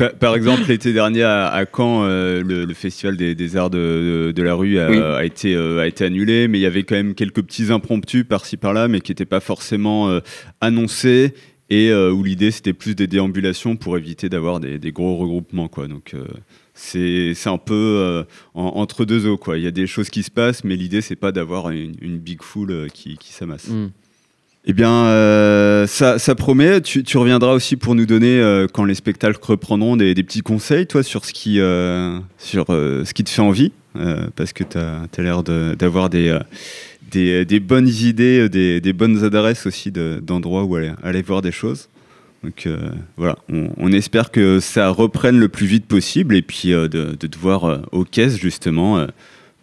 ouais. 0.00 0.08
par, 0.20 0.34
exemple, 0.34 0.62
l'été 0.68 0.92
dernier 0.94 1.22
à, 1.24 1.48
à 1.48 1.64
Caen, 1.66 2.04
euh, 2.04 2.42
le, 2.42 2.64
le 2.64 2.74
festival 2.74 3.16
des, 3.18 3.34
des 3.34 3.56
arts 3.56 3.68
de, 3.70 4.28
de- 4.28 4.32
de 4.32 4.42
la 4.42 4.54
rue 4.54 4.78
a, 4.78 4.90
Oui. 4.90 4.98
a 4.98 5.24
été, 5.24 5.54
euh, 5.54 5.78
a 5.80 5.86
été 5.86 6.04
annulé, 6.06 6.48
mais 6.48 6.58
il 6.58 6.62
y 6.62 6.66
avait 6.66 6.84
quand 6.84 6.94
même 6.94 7.14
quelques 7.14 7.42
petits 7.42 7.70
impromptus 7.70 8.24
par-ci 8.24 8.56
par-là, 8.56 8.88
mais 8.88 9.00
qui 9.00 9.10
n'étaient 9.12 9.26
pas 9.26 9.40
forcément 9.40 10.08
euh, 10.08 10.20
annoncés 10.62 11.34
et 11.68 11.90
euh, 11.90 12.10
où 12.10 12.24
l'idée 12.24 12.50
c'était 12.50 12.72
plus 12.72 12.94
des 12.94 13.06
déambulations 13.06 13.76
pour 13.76 13.96
éviter 13.98 14.28
d'avoir 14.30 14.58
des, 14.58 14.78
des 14.78 14.90
gros 14.92 15.16
regroupements. 15.16 15.68
Quoi. 15.68 15.86
Donc 15.86 16.14
euh, 16.14 16.24
c'est 16.74 17.32
c'est 17.34 17.50
un 17.50 17.58
peu 17.58 17.74
euh, 17.74 18.24
en- 18.54 18.72
entre 18.76 19.04
deux 19.04 19.26
eaux. 19.26 19.36
Quoi. 19.36 19.58
Il 19.58 19.64
y 19.64 19.68
a 19.68 19.70
des 19.70 19.86
choses 19.86 20.08
qui 20.10 20.22
se 20.22 20.30
passent, 20.30 20.64
mais 20.64 20.76
l'idée 20.76 21.00
c'est 21.02 21.14
pas 21.16 21.30
d'avoir 21.30 21.70
une, 21.70 21.94
une 22.00 22.18
big 22.18 22.42
foule 22.42 22.70
euh, 22.72 22.88
qui, 22.92 23.16
qui 23.18 23.32
s'amasse. 23.32 23.68
Mm. 23.68 23.90
Eh 24.70 24.72
bien, 24.72 25.06
euh, 25.06 25.88
ça, 25.88 26.34
promet. 26.36 26.80
Tu, 26.80 27.02
reviendras 27.18 27.54
aussi 27.54 27.74
pour 27.74 27.96
nous 27.96 28.06
donner, 28.06 28.38
euh, 28.38 28.68
quand 28.72 28.84
les 28.84 28.94
spectacles 28.94 29.36
reprendront, 29.42 29.96
des, 29.96 30.14
petits 30.14 30.42
conseils, 30.42 30.86
toi, 30.86 31.02
sur 31.02 31.24
ce 31.24 31.32
qui, 31.32 31.58
euh, 31.58 32.20
sur, 32.38 32.66
ce 32.68 33.12
qui 33.12 33.24
te 33.24 33.30
fait 33.30 33.42
envie, 33.42 33.72
parce 34.36 34.52
que 34.52 34.62
tu 34.62 34.78
as, 34.78 35.08
l'air 35.18 35.42
d'avoir 35.42 36.08
des, 36.08 36.38
bonnes 37.58 37.88
idées, 37.88 38.48
des, 38.48 38.92
bonnes 38.92 39.24
adresses 39.24 39.66
aussi 39.66 39.90
de- 39.90 40.22
d'endroits 40.22 40.62
où 40.62 40.76
aller, 40.76 41.22
voir 41.22 41.42
des 41.42 41.50
choses. 41.50 41.88
Donc 42.44 42.68
voilà, 43.16 43.38
on, 43.48 43.90
espère 43.90 44.30
que 44.30 44.60
ça 44.60 44.90
reprenne 44.90 45.40
le 45.40 45.48
plus 45.48 45.66
vite 45.66 45.86
possible 45.86 46.36
et 46.36 46.42
puis 46.42 46.68
de, 46.68 46.86
de 46.86 47.26
te 47.26 47.38
voir 47.38 47.88
aux 47.90 48.04
caisses 48.04 48.36
justement 48.36 49.04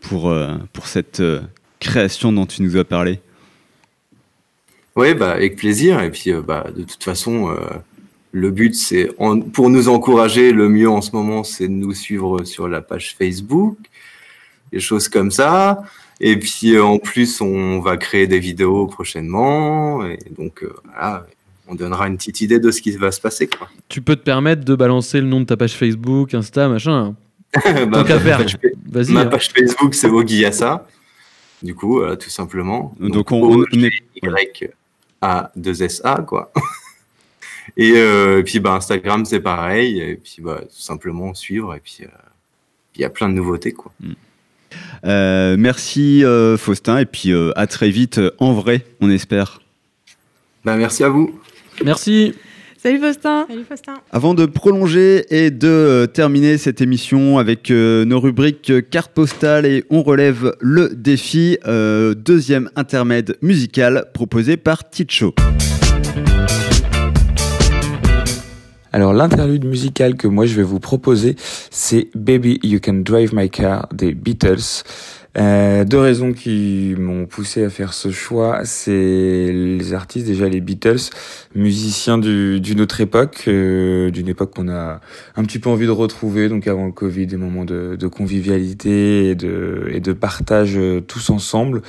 pour, 0.02 0.36
pour 0.74 0.88
cette 0.88 1.24
création 1.80 2.34
dont 2.34 2.46
tu 2.46 2.62
nous 2.62 2.76
as 2.76 2.84
parlé. 2.84 3.22
Oui, 4.98 5.14
bah, 5.14 5.32
avec 5.32 5.56
plaisir. 5.56 6.02
Et 6.02 6.12
puis, 6.12 6.32
euh, 6.32 6.42
bah, 6.42 6.68
de 6.76 6.84
toute 6.84 7.04
façon, 7.04 7.50
euh, 7.50 7.56
le 8.32 8.52
but, 8.52 8.76
c'est 8.76 9.10
en- 9.20 9.40
pour 9.40 9.70
nous 9.70 9.88
encourager, 9.90 10.52
le 10.52 10.68
mieux 10.70 10.90
en 10.90 11.02
ce 11.02 11.12
moment, 11.16 11.44
c'est 11.44 11.68
de 11.68 11.74
nous 11.74 11.94
suivre 11.94 12.44
sur 12.44 12.68
la 12.68 12.82
page 12.82 13.16
Facebook, 13.18 13.78
des 14.74 14.80
choses 14.80 15.08
comme 15.08 15.32
ça. 15.32 15.84
Et 16.20 16.38
puis, 16.38 16.76
euh, 16.76 16.84
en 16.84 16.98
plus, 16.98 17.42
on 17.42 17.80
va 17.80 17.96
créer 17.98 18.28
des 18.28 18.40
vidéos 18.40 18.88
prochainement. 18.88 20.04
Et 20.06 20.18
donc, 20.38 20.64
euh, 20.64 20.74
voilà, 20.86 21.26
on 21.68 21.76
donnera 21.76 22.08
une 22.08 22.18
petite 22.18 22.42
idée 22.42 22.60
de 22.60 22.72
ce 22.72 22.82
qui 22.82 22.92
va 22.92 23.12
se 23.12 23.22
passer. 23.22 23.48
Quoi. 23.48 23.70
Tu 23.90 24.02
peux 24.02 24.16
te 24.16 24.24
permettre 24.24 24.66
de 24.66 24.76
balancer 24.76 25.22
le 25.22 25.28
nom 25.28 25.40
de 25.42 25.46
ta 25.46 25.56
page 25.58 25.74
Facebook, 25.74 26.34
Insta, 26.34 26.68
machin. 26.70 27.16
Bah, 27.54 27.62
Tant 27.64 28.04
qu'à 28.04 28.16
ma 28.16 28.20
faire. 28.20 28.38
page-. 28.92 29.10
Ma 29.10 29.22
hein. 29.22 29.26
page 29.28 29.50
Facebook, 29.50 29.94
c'est 29.94 30.10
Ogiyasa. 30.10 30.86
Du 31.64 31.74
coup, 31.74 32.02
euh, 32.02 32.16
tout 32.16 32.30
simplement. 32.30 32.94
Donc, 33.00 33.32
on- 33.32 33.42
on- 33.62 33.66
on 33.74 33.84
est- 33.84 33.92
Y 34.22 34.70
A 35.22 35.52
2 35.56 35.84
S 35.84 36.02
A 36.04 36.22
quoi. 36.22 36.52
Et 37.78 37.94
euh, 37.96 38.44
puis 38.44 38.60
bah, 38.60 38.74
Instagram 38.74 39.26
c'est 39.26 39.42
pareil 39.42 40.00
et 40.00 40.16
puis 40.16 40.38
bah, 40.40 40.62
tout 40.62 40.82
simplement 40.82 41.34
suivre 41.34 41.76
et 41.76 41.80
puis 41.80 42.00
euh, 42.02 42.08
il 42.96 43.02
y 43.02 43.06
a 43.06 43.10
plein 43.10 43.30
de 43.30 43.34
nouveautés 43.34 43.74
quoi. 43.74 43.92
Euh, 45.06 45.56
merci 45.58 46.24
euh, 46.24 46.58
Faustin 46.58 46.98
et 47.00 47.06
puis 47.06 47.32
euh, 47.32 47.52
à 47.56 47.68
très 47.68 47.90
vite 47.90 48.18
euh, 48.18 48.32
en 48.40 48.54
vrai, 48.54 48.86
on 49.00 49.10
espère. 49.10 49.62
Bah, 50.66 50.76
merci 50.76 51.04
à 51.04 51.10
vous. 51.10 51.40
Merci. 51.84 52.34
Salut 52.78 53.00
Faustin. 53.00 53.46
Salut 53.50 53.64
Faustin. 53.64 53.96
Avant 54.12 54.36
de 54.36 54.46
prolonger 54.46 55.26
et 55.36 55.50
de 55.50 55.68
euh, 55.68 56.06
terminer 56.06 56.60
cette 56.60 56.80
émission 56.80 57.40
avec 57.40 57.72
euh, 57.72 58.06
nos 58.06 58.20
rubriques 58.20 58.70
euh, 58.70 58.82
carte 58.82 59.12
postale 59.14 59.66
et 59.66 59.84
on 59.90 60.04
relève 60.04 60.56
le 60.60 60.90
défi, 60.90 61.58
euh, 61.66 62.14
deuxième 62.14 62.70
intermède 62.76 63.36
musical 63.42 64.06
proposé 64.14 64.58
par 64.58 64.88
Ticho. 64.90 65.34
Alors 68.94 69.14
l'interlude 69.14 69.66
musical 69.66 70.16
que 70.16 70.28
moi 70.28 70.46
je 70.46 70.56
vais 70.56 70.64
vous 70.64 70.80
proposer, 70.80 71.36
c'est 71.72 72.08
Baby 72.16 72.60
You 72.64 72.80
Can 72.84 73.02
Drive 73.06 73.34
My 73.34 73.50
Car 73.50 73.88
des 73.94 74.14
Beatles. 74.14 74.84
Euh, 75.38 75.86
deux 75.86 76.00
raisons 76.00 76.34
qui 76.34 76.96
m'ont 76.98 77.28
poussé 77.28 77.64
à 77.64 77.70
faire 77.70 77.94
ce 77.94 78.10
choix, 78.10 78.62
c'est 78.64 79.52
les 79.52 79.94
artistes 79.94 80.26
déjà 80.26 80.50
les 80.50 80.62
Beatles, 80.62 81.12
musiciens 81.54 82.18
du- 82.18 82.60
d'une 82.60 82.82
autre 82.82 83.02
époque, 83.02 83.44
euh, 83.48 84.10
d'une 84.10 84.30
époque 84.30 84.56
qu'on 84.56 84.68
a 84.68 85.00
un 85.36 85.44
petit 85.44 85.60
peu 85.60 85.70
envie 85.70 85.86
de 85.86 85.92
retrouver, 85.92 86.50
donc 86.50 86.66
avant 86.66 86.88
le 86.88 86.92
Covid, 86.92 87.28
des 87.28 87.38
moments 87.38 87.66
de, 87.66 87.96
de 87.96 88.08
convivialité 88.08 89.30
et 89.30 89.36
de, 89.36 89.88
et 89.92 90.00
de 90.00 90.12
partage 90.12 90.76
euh, 90.76 91.02
tous 91.02 91.30
ensemble. 91.30 91.84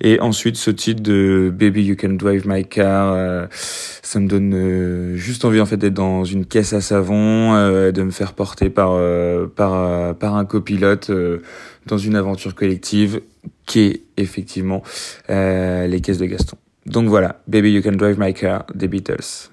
Et 0.00 0.18
ensuite 0.18 0.56
ce 0.56 0.72
titre 0.72 1.00
de 1.00 1.52
Baby 1.56 1.84
You 1.84 1.94
Can 1.96 2.14
Drive 2.14 2.48
My 2.48 2.64
Car, 2.64 3.12
euh, 3.12 3.46
ça 4.02 4.18
me 4.18 4.26
donne 4.26 4.52
euh, 4.54 5.14
juste 5.16 5.44
envie 5.44 5.60
en 5.60 5.66
fait 5.66 5.76
d'être 5.76 5.94
dans 5.94 6.24
une 6.24 6.44
caisse 6.46 6.72
à 6.72 6.80
savon, 6.80 7.52
de 7.92 8.02
me 8.02 8.10
faire 8.10 8.32
porter 8.32 8.70
par 8.70 8.98
par 9.54 10.14
par 10.16 10.34
un 10.34 10.44
copilote 10.44 11.10
dans 11.88 11.98
une 11.98 12.14
aventure 12.14 12.54
collective 12.54 13.20
qui 13.66 13.80
est 13.80 14.02
effectivement 14.16 14.82
euh, 15.30 15.86
les 15.86 16.00
caisses 16.00 16.18
de 16.18 16.26
Gaston. 16.26 16.56
Donc 16.86 17.08
voilà, 17.08 17.40
Baby 17.48 17.72
You 17.72 17.82
Can 17.82 17.92
Drive 17.92 18.18
My 18.18 18.32
Car 18.32 18.66
des 18.74 18.88
Beatles. 18.88 19.50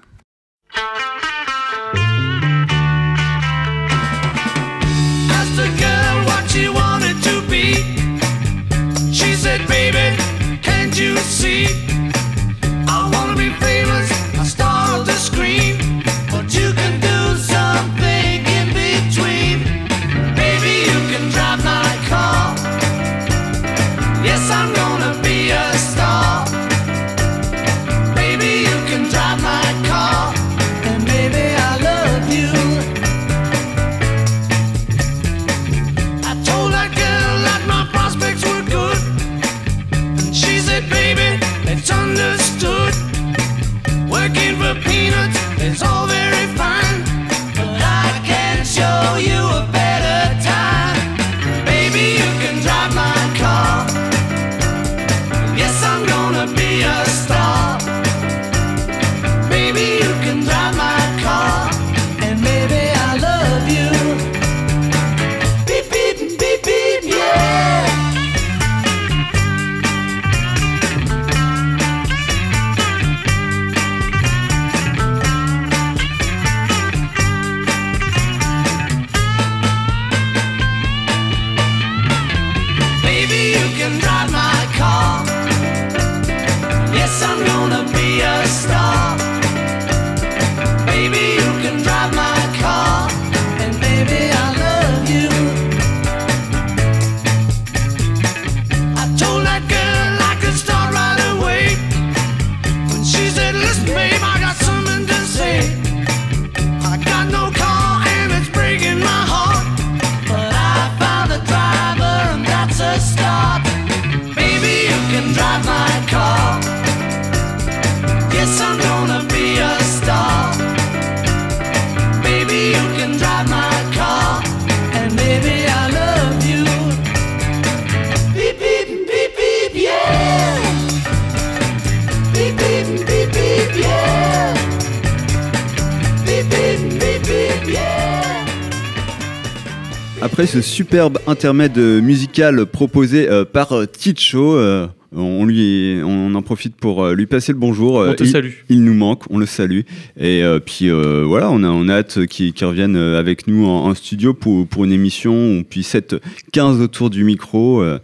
Après 140.26 140.46
ce 140.46 140.60
superbe 140.60 141.20
intermède 141.28 141.78
musical 141.78 142.66
proposé 142.66 143.30
euh, 143.30 143.44
par 143.44 143.70
euh, 143.70 143.86
Ticho, 143.86 144.56
euh, 144.56 144.88
on, 145.16 145.44
lui, 145.44 146.00
on 146.04 146.34
en 146.34 146.42
profite 146.42 146.76
pour 146.76 147.04
euh, 147.04 147.14
lui 147.14 147.26
passer 147.26 147.52
le 147.52 147.58
bonjour. 147.58 147.94
On 147.96 148.14
te 148.14 148.24
il, 148.24 148.30
salue. 148.30 148.50
Il 148.68 148.84
nous 148.84 148.94
manque, 148.94 149.24
on 149.30 149.38
le 149.38 149.46
salue. 149.46 149.80
Et 150.18 150.42
euh, 150.44 150.58
puis 150.58 150.90
euh, 150.90 151.24
voilà, 151.26 151.50
on 151.50 151.62
a, 151.62 151.68
on 151.68 151.88
a 151.88 151.94
hâte 151.94 152.26
qu'il 152.26 152.52
revienne 152.62 152.96
euh, 152.96 153.18
avec 153.18 153.46
nous 153.46 153.66
en, 153.66 153.86
en 153.86 153.94
studio 153.94 154.34
pour, 154.34 154.66
pour 154.66 154.84
une 154.84 154.92
émission 154.92 155.32
où 155.34 155.58
on 155.60 155.62
puisse 155.62 155.94
être 155.94 156.20
15 156.52 156.80
autour 156.80 157.10
du 157.10 157.24
micro. 157.24 157.82
euh, 157.82 157.98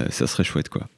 euh, 0.00 0.06
ça 0.10 0.26
serait 0.26 0.44
chouette, 0.44 0.68
quoi. 0.68 0.88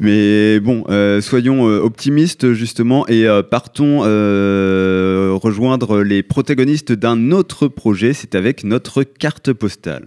Mais 0.00 0.58
bon, 0.60 0.84
euh, 0.88 1.20
soyons 1.20 1.68
euh, 1.68 1.80
optimistes 1.80 2.54
justement 2.54 3.06
et 3.06 3.26
euh, 3.26 3.42
partons 3.42 4.00
euh, 4.04 5.32
rejoindre 5.34 6.00
les 6.02 6.22
protagonistes 6.22 6.92
d'un 6.92 7.32
autre 7.32 7.68
projet. 7.68 8.12
C'est 8.14 8.34
avec 8.34 8.64
notre 8.64 9.02
carte 9.02 9.52
postale. 9.52 10.06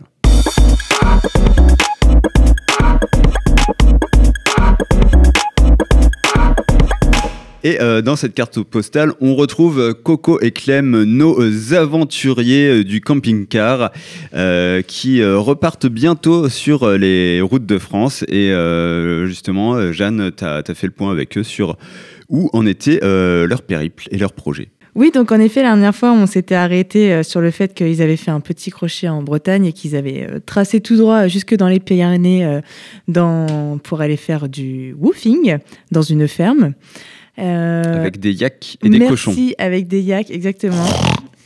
Et 7.68 7.82
euh, 7.82 8.02
dans 8.02 8.16
cette 8.16 8.34
carte 8.34 8.64
postale, 8.64 9.12
on 9.20 9.36
retrouve 9.36 9.78
euh, 9.82 9.94
Coco 9.94 10.40
et 10.40 10.52
Clem, 10.52 11.04
nos 11.04 11.42
euh, 11.42 11.74
aventuriers 11.74 12.86
du 12.86 13.02
camping-car, 13.02 13.92
qui 14.88 15.24
repartent 15.24 15.88
bientôt 15.88 16.48
sur 16.48 16.90
les 16.92 17.42
routes 17.42 17.66
de 17.66 17.78
France. 17.78 18.24
Et 18.30 18.54
justement, 19.26 19.92
Jeanne, 19.92 20.32
tu 20.36 20.46
as, 20.46 20.64
fait 20.74 20.88
le 20.88 20.94
point 20.94 21.12
avec 21.12 21.38
eux 21.38 21.44
sur 21.44 21.78
où 22.30 22.50
en 22.54 22.66
était 22.66 23.00
leur 23.02 23.62
périple 23.64 24.08
et 24.12 24.18
leur 24.18 24.32
projet. 24.32 24.70
Oui, 24.96 25.12
donc 25.12 25.32
en 25.32 25.40
effet, 25.40 25.62
la 25.62 25.70
dernière 25.70 25.96
fois, 25.96 26.12
on 26.12 26.26
s'était 26.26 26.56
arrêté 26.56 27.24
sur 27.24 27.42
le 27.42 27.52
fait 27.52 27.74
qu'ils 27.74 28.02
avaient 28.02 28.18
fait 28.18 28.32
un 28.32 28.40
petit 28.40 28.72
crochet 28.72 29.10
en 29.10 29.24
Bretagne 29.24 29.66
et 29.66 29.74
qu'ils 29.74 29.96
avaient 29.96 30.28
tracé 30.46 30.80
tout 30.80 30.96
droit 30.96 31.28
jusque 31.28 31.56
dans 31.56 31.68
les 31.68 31.80
Pyrénées 31.80 32.62
dans, 33.08 33.80
pour 33.84 34.02
aller 34.02 34.18
faire 34.18 34.48
du 34.48 34.96
woofing 35.00 35.58
dans 35.92 36.04
une 36.04 36.28
ferme. 36.28 36.74
Euh, 37.40 37.84
Avec 38.02 38.20
des 38.20 38.34
yaks 38.34 38.78
et 38.84 38.90
des 38.90 38.98
merci, 39.00 39.12
cochons. 39.12 39.36
avec 39.58 39.88
des 39.88 40.02
yaks, 40.02 40.32
exactement. 40.32 40.86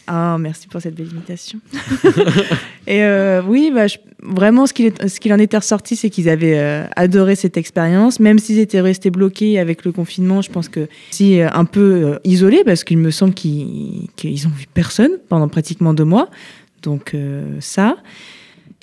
Ah, 0.08 0.38
merci 0.39 0.68
pour 0.68 0.82
cette 0.82 0.96
belle 0.96 1.08
imitation. 1.12 1.60
et 2.88 3.04
euh, 3.04 3.42
oui, 3.48 3.72
bah, 3.74 3.88
je- 3.88 3.98
vraiment, 4.24 4.66
ce 4.68 4.74
qu'il 4.74 4.92
qu'il 4.94 5.32
en 5.34 5.38
était 5.39 5.58
ressorti, 5.58 5.96
c'est 5.96 6.10
qu'ils 6.10 6.28
avaient 6.30 6.58
euh, 6.58 6.86
adoré 6.96 7.36
cette 7.36 7.56
expérience, 7.56 8.20
même 8.20 8.39
s'ils 8.39 8.60
étaient 8.60 8.82
restés 8.82 9.10
bloqués 9.10 9.60
avec 9.60 9.86
le 9.86 9.92
confinement. 9.92 10.42
Je 10.42 10.50
pense 10.50 10.70
que 10.70 10.88
si 11.12 11.39
euh, 11.39 11.50
un 11.54 11.66
peu 11.66 12.20
isolés, 12.24 12.64
parce 12.66 12.84
qu'il 12.84 12.98
me 12.98 13.12
semble 13.12 13.34
qu'ils 13.34 14.08
qu'ils 14.16 14.48
ont 14.48 14.52
vu 14.52 14.66
personne 14.74 15.12
pendant 15.30 15.48
pratiquement 15.48 15.94
deux 15.94 16.06
mois. 16.06 16.30
Donc 16.84 17.16
ça. 17.60 17.98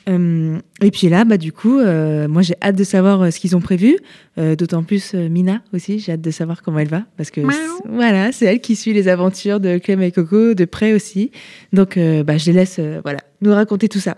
Euh, 0.09 0.59
et 0.81 0.91
puis 0.91 1.09
là, 1.09 1.25
bah, 1.25 1.37
du 1.37 1.53
coup, 1.53 1.79
euh, 1.79 2.29
moi 2.29 2.43
j'ai 2.43 2.55
hâte 2.63 2.77
de 2.77 2.85
savoir 2.85 3.23
euh, 3.23 3.31
ce 3.31 3.39
qu'ils 3.41 3.55
ont 3.57 3.61
prévu. 3.61 3.97
Euh, 4.39 4.57
D'autant 4.57 4.83
plus 4.83 5.13
euh, 5.15 5.29
Mina 5.29 5.61
aussi, 5.75 5.99
j'ai 5.99 6.13
hâte 6.13 6.21
de 6.23 6.31
savoir 6.31 6.63
comment 6.63 6.79
elle 6.79 6.89
va. 6.89 7.03
Parce 7.17 7.31
que 7.31 7.41
c'est- 7.43 7.89
voilà, 7.89 8.33
c'est 8.33 8.47
elle 8.47 8.61
qui 8.61 8.75
suit 8.77 8.93
les 8.95 9.09
aventures 9.09 9.61
de 9.61 9.79
Clem 9.79 10.01
et 10.03 10.13
Coco 10.13 10.55
de 10.55 10.65
près 10.65 10.93
aussi. 10.95 11.31
Donc 11.73 11.97
euh, 11.97 12.23
bah, 12.25 12.39
je 12.39 12.47
les 12.47 12.53
laisse 12.53 12.77
euh, 12.79 13.01
voilà, 13.05 13.19
nous 13.43 13.53
raconter 13.53 13.89
tout 13.89 14.01
ça. 14.01 14.17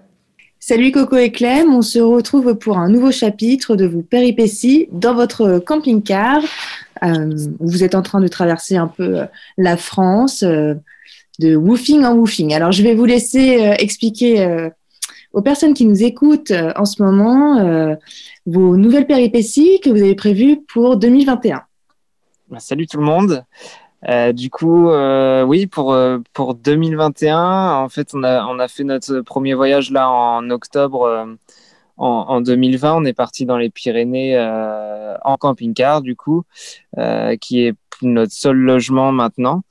Salut 0.63 0.93
Coco 0.93 1.17
et 1.17 1.33
Clem, 1.33 1.73
on 1.75 1.81
se 1.83 1.99
retrouve 1.99 2.55
pour 2.55 2.77
un 2.79 2.91
nouveau 2.91 3.11
chapitre 3.11 3.77
de 3.77 3.87
vos 3.87 4.03
péripéties 4.03 4.89
dans 4.93 5.15
votre 5.15 5.59
camping-car. 5.59 6.43
Euh, 7.03 7.31
où 7.61 7.67
vous 7.71 7.83
êtes 7.83 7.95
en 7.95 8.03
train 8.03 8.21
de 8.21 8.29
traverser 8.29 8.77
un 8.77 8.87
peu 8.89 9.21
la 9.57 9.79
France, 9.79 10.43
euh, 10.43 10.75
de 11.39 11.57
woofing 11.57 12.05
en 12.05 12.15
woofing. 12.15 12.53
Alors 12.53 12.73
je 12.73 12.83
vais 12.83 12.95
vous 12.95 13.07
laisser 13.07 13.65
euh, 13.65 13.73
expliquer 13.79 14.43
euh, 14.43 14.69
aux 15.33 15.43
personnes 15.43 15.75
qui 15.75 15.87
nous 15.87 16.03
écoutent 16.03 16.51
euh, 16.51 16.73
en 16.77 16.85
ce 16.85 17.03
moment 17.03 17.59
euh, 17.59 17.95
vos 18.47 18.77
nouvelles 18.77 19.07
péripéties 19.07 19.81
que 19.81 19.91
vous 19.91 20.03
avez 20.03 20.15
prévues 20.15 20.61
pour 20.73 20.97
2021. 20.97 21.63
Bah, 22.49 22.59
salut 22.59 22.87
tout 22.87 22.99
le 22.99 23.05
monde. 23.05 23.45
Euh, 24.09 24.33
du 24.33 24.49
coup, 24.49 24.89
oui, 25.47 25.67
pour, 25.67 25.97
pour 26.33 26.55
2021, 26.55 27.73
en 27.83 27.89
fait, 27.91 28.15
on 28.15 28.25
a, 28.25 28.47
on 28.47 28.59
a 28.59 28.67
fait 28.67 28.83
notre 28.83 29.21
premier 29.21 29.55
voyage 29.55 29.91
là 29.91 30.11
en 30.11 30.49
octobre 30.49 31.37
en, 31.99 32.07
en 32.07 32.41
2020. 32.41 32.95
On 32.95 33.05
est 33.05 33.13
parti 33.13 33.45
dans 33.45 33.59
les 33.59 33.69
Pyrénées 33.69 34.39
en 35.23 35.37
camping-car, 35.37 36.01
du 36.01 36.17
coup, 36.17 36.45
qui 37.41 37.67
est 37.67 37.75
notre 38.01 38.33
seul 38.33 38.57
logement 38.57 39.13
maintenant. 39.13 39.63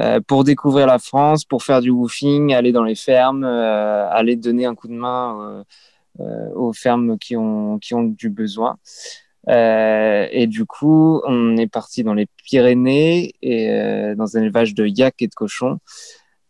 Euh, 0.00 0.20
pour 0.26 0.44
découvrir 0.44 0.86
la 0.86 0.98
France, 0.98 1.44
pour 1.44 1.62
faire 1.62 1.80
du 1.82 1.90
woofing, 1.90 2.54
aller 2.54 2.72
dans 2.72 2.84
les 2.84 2.94
fermes, 2.94 3.44
euh, 3.44 4.08
aller 4.10 4.36
donner 4.36 4.64
un 4.64 4.74
coup 4.74 4.88
de 4.88 4.94
main 4.94 5.64
euh, 6.20 6.50
aux 6.54 6.72
fermes 6.72 7.18
qui 7.18 7.36
ont, 7.36 7.78
qui 7.78 7.94
ont 7.94 8.04
du 8.04 8.30
besoin. 8.30 8.78
Et 9.48 10.46
du 10.48 10.64
coup, 10.66 11.20
on 11.26 11.56
est 11.56 11.66
parti 11.66 12.04
dans 12.04 12.14
les 12.14 12.26
Pyrénées 12.44 13.32
et 13.42 14.14
dans 14.16 14.36
un 14.36 14.42
élevage 14.42 14.74
de 14.74 14.86
yaks 14.86 15.20
et 15.20 15.26
de 15.26 15.34
cochons. 15.34 15.78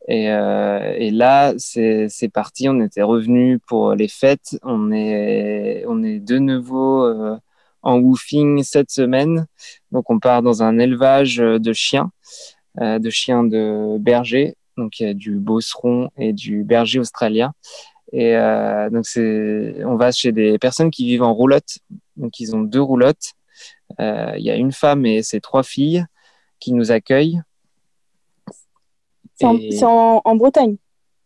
Et, 0.09 0.25
et 0.27 1.11
là, 1.11 1.55
c'est 1.57 2.29
parti. 2.33 2.69
On 2.69 2.81
était 2.81 3.03
revenu 3.03 3.61
pour 3.67 3.95
les 3.95 4.09
fêtes. 4.09 4.59
On 4.63 4.93
est 4.93 5.85
on 5.89 6.03
est 6.03 6.21
de 6.21 6.39
nouveau 6.39 7.39
en 7.83 7.99
woofing 7.99 8.63
cette 8.63 8.91
semaine. 8.91 9.47
Donc, 9.91 10.11
on 10.11 10.19
part 10.19 10.43
dans 10.43 10.63
un 10.63 10.79
élevage 10.79 11.37
de 11.39 11.73
chiens, 11.73 12.11
de 12.79 13.11
chiens 13.11 13.45
de 13.45 13.99
berger. 13.99 14.57
Donc, 14.79 15.01
il 15.01 15.07
y 15.07 15.11
a 15.11 15.15
du 15.15 15.37
bosseron 15.37 16.09
et 16.17 16.33
du 16.33 16.65
berger 16.65 16.99
australien. 16.99 17.53
Et 18.13 18.37
euh, 18.37 18.89
donc, 18.91 19.07
c'est, 19.07 19.85
on 19.85 19.97
va 19.97 20.13
chez 20.13 20.33
des 20.33 20.59
personnes 20.59 20.91
qui 20.91 21.05
vivent 21.07 21.23
en 21.23 21.33
roulotte. 21.35 21.79
Donc, 22.17 22.41
ils 22.41 22.55
ont 22.57 22.63
deux 22.63 22.81
roulottes. 22.81 23.33
Euh, 24.01 24.33
Il 24.37 24.43
y 24.45 24.51
a 24.51 24.57
une 24.57 24.73
femme 24.73 25.05
et 25.07 25.23
ses 25.23 25.41
trois 25.41 25.63
filles 25.63 26.05
qui 26.59 26.73
nous 26.73 26.91
accueillent. 26.93 27.41
C'est 29.35 29.47
en, 29.47 29.57
Et- 29.57 29.73
c'est 29.73 29.85
en- 29.85 30.21
en 30.25 30.37
Bretagne. 30.37 30.77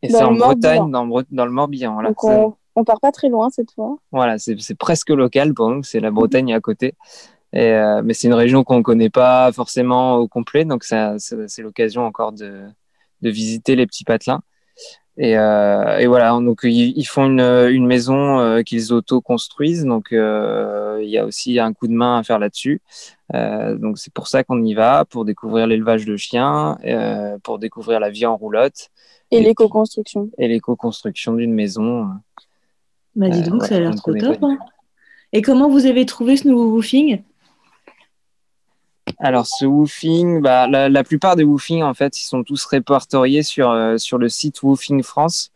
Et 0.03 0.09
c'est 0.11 0.23
en. 0.23 0.33
Bretagne, 0.35 0.91
dans, 0.91 1.05
le 1.05 1.51
Morbihan. 1.51 2.03
Donc 2.03 2.23
on, 2.25 2.55
on 2.77 2.85
part 2.85 3.01
pas 3.01 3.11
très 3.13 3.29
loin 3.29 3.51
cette 3.51 3.73
fois. 3.73 3.97
voilà, 4.13 4.39
c'est 4.39 4.57
c'est 4.61 4.75
presque 4.77 5.11
local 5.11 5.55
pour 5.55 5.71
nous, 5.71 5.83
c'est 5.83 6.01
la 6.01 6.11
Bretagne 6.11 6.53
à 6.55 6.61
côté. 6.61 6.95
Et, 7.53 7.71
euh, 7.73 8.03
mais 8.05 8.13
c'est 8.15 8.27
une 8.29 8.35
région 8.35 8.65
qu'on 8.65 8.79
ne 8.79 8.83
connaît 8.83 9.11
pas 9.11 9.51
forcément 9.53 10.17
au 10.17 10.29
complet, 10.29 10.65
donc 10.65 10.85
ça, 10.85 11.19
ça- 11.19 11.49
c'est 11.49 11.63
l'occasion 11.63 12.05
encore 12.05 12.33
de, 12.33 12.63
de 13.23 13.31
visiter 13.31 13.77
les 13.77 13.87
petits 13.87 14.05
patelins. 14.05 14.43
Et, 15.19 15.39
euh, 15.39 15.97
et 15.99 16.07
voilà, 16.07 16.31
donc 16.33 16.61
ils, 16.65 16.93
ils 16.99 17.05
font 17.07 17.25
une, 17.25 17.41
une 17.41 17.87
maison 17.87 18.39
euh, 18.39 18.63
qu'ils 18.63 18.93
auto-construisent, 18.93 19.85
donc 19.87 20.13
euh, 20.13 20.99
il 21.03 21.09
y 21.09 21.17
a 21.17 21.25
aussi 21.25 21.59
un 21.59 21.73
coup 21.73 21.87
de 21.87 21.95
main 21.95 22.19
à 22.19 22.23
faire 22.23 22.39
là-dessus. 22.39 22.83
Euh, 23.35 23.77
donc 23.77 23.97
c'est 23.97 24.13
pour 24.13 24.27
ça 24.29 24.45
qu'on 24.45 24.63
y 24.63 24.75
va, 24.75 25.07
pour 25.07 25.25
découvrir 25.25 25.67
l'élevage 25.67 26.05
de 26.05 26.17
chiens, 26.19 26.77
euh, 26.85 27.39
pour 27.43 27.59
découvrir 27.59 27.99
la 27.99 28.11
vie 28.11 28.27
en 28.27 28.37
roulotte 28.37 28.91
Et 29.31 29.41
l'éco-construction. 29.41 30.29
et 30.37 30.49
l'éco-construction 30.49 31.33
d'une 31.33 31.55
maison. 31.55 32.09
Bah 33.15 33.31
dis 33.31 33.41
Euh, 33.41 33.47
donc, 33.51 33.63
ça 33.65 33.77
a 33.77 33.81
l'air 33.81 33.95
trop 33.95 34.13
top. 34.13 34.37
hein. 34.43 34.59
Et 35.33 35.41
comment 35.41 35.71
vous 35.71 35.87
avez 35.87 36.05
trouvé 36.05 36.37
ce 36.37 36.47
nouveau 36.47 36.67
woofing? 36.73 37.23
Alors, 39.19 39.47
ce 39.47 39.65
woofing, 39.65 40.41
bah, 40.43 40.67
la, 40.67 41.05
plupart 41.05 41.37
des 41.37 41.45
woofings, 41.45 41.83
en 41.83 41.95
fait, 41.95 42.21
ils 42.21 42.27
sont 42.27 42.43
tous 42.43 42.65
répertoriés 42.67 43.43
sur, 43.43 43.71
euh, 43.71 43.99
sur 43.99 44.19
le 44.19 44.29
site 44.29 44.63
Woofing 44.63 45.03
France. 45.03 45.53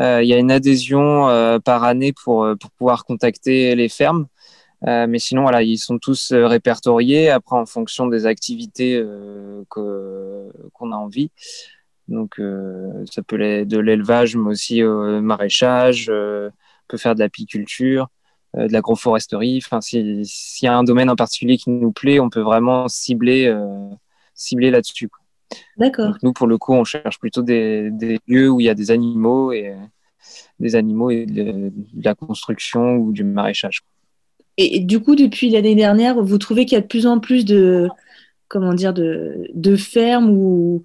Euh, 0.00 0.22
Il 0.22 0.28
y 0.28 0.32
a 0.34 0.38
une 0.38 0.50
adhésion 0.50 1.28
euh, 1.28 1.58
par 1.58 1.84
année 1.84 2.12
pour, 2.12 2.48
pour 2.60 2.70
pouvoir 2.70 3.04
contacter 3.04 3.74
les 3.74 3.88
fermes. 3.88 4.26
Mais 4.84 5.20
sinon, 5.20 5.42
voilà, 5.42 5.62
ils 5.62 5.78
sont 5.78 5.98
tous 6.00 6.32
répertoriés 6.32 7.30
après 7.30 7.56
en 7.56 7.66
fonction 7.66 8.08
des 8.08 8.26
activités 8.26 9.00
que- 9.70 10.50
qu'on 10.72 10.90
a 10.90 10.96
envie. 10.96 11.30
Donc, 12.08 12.40
ça 13.08 13.22
peut 13.22 13.40
être 13.40 13.68
de 13.68 13.78
l'élevage, 13.78 14.34
mais 14.36 14.50
aussi 14.50 14.82
maraîchage, 14.82 16.10
on 16.10 16.50
peut 16.88 16.96
faire 16.96 17.14
de 17.14 17.20
l'apiculture, 17.20 18.08
de 18.54 18.72
l'agroforesterie. 18.72 19.60
Enfin, 19.64 19.80
si- 19.80 20.22
s'il 20.24 20.66
y 20.66 20.68
a 20.68 20.76
un 20.76 20.84
domaine 20.84 21.10
en 21.10 21.16
particulier 21.16 21.56
qui 21.56 21.70
nous 21.70 21.92
plaît, 21.92 22.20
on 22.20 22.30
peut 22.30 22.40
vraiment 22.40 22.88
cibler, 22.88 23.46
euh, 23.46 23.88
cibler 24.34 24.70
là-dessus. 24.70 25.08
D'accord. 25.76 26.16
Nous, 26.22 26.32
pour 26.32 26.46
le 26.46 26.58
coup, 26.58 26.72
on 26.72 26.84
cherche 26.84 27.18
plutôt 27.18 27.42
des, 27.42 27.90
des 27.90 28.18
lieux 28.26 28.50
où 28.50 28.60
il 28.60 28.64
y 28.64 28.68
a 28.70 28.74
des 28.74 28.90
animaux 28.90 29.52
et 29.52 29.74
des 30.60 30.76
animaux 30.76 31.10
et 31.10 31.26
de, 31.26 31.72
de 31.72 32.04
la 32.04 32.14
construction 32.14 32.96
ou 32.96 33.12
du 33.12 33.24
maraîchage. 33.24 33.82
Et, 34.56 34.76
et 34.76 34.80
du 34.80 35.00
coup, 35.00 35.16
depuis 35.16 35.50
l'année 35.50 35.74
dernière, 35.74 36.22
vous 36.22 36.38
trouvez 36.38 36.64
qu'il 36.64 36.76
y 36.76 36.78
a 36.78 36.82
de 36.82 36.86
plus 36.86 37.06
en 37.06 37.20
plus 37.20 37.44
de, 37.44 37.88
comment 38.48 38.74
dire, 38.74 38.92
de, 38.94 39.48
de 39.54 39.76
fermes 39.76 40.30
ou, 40.30 40.82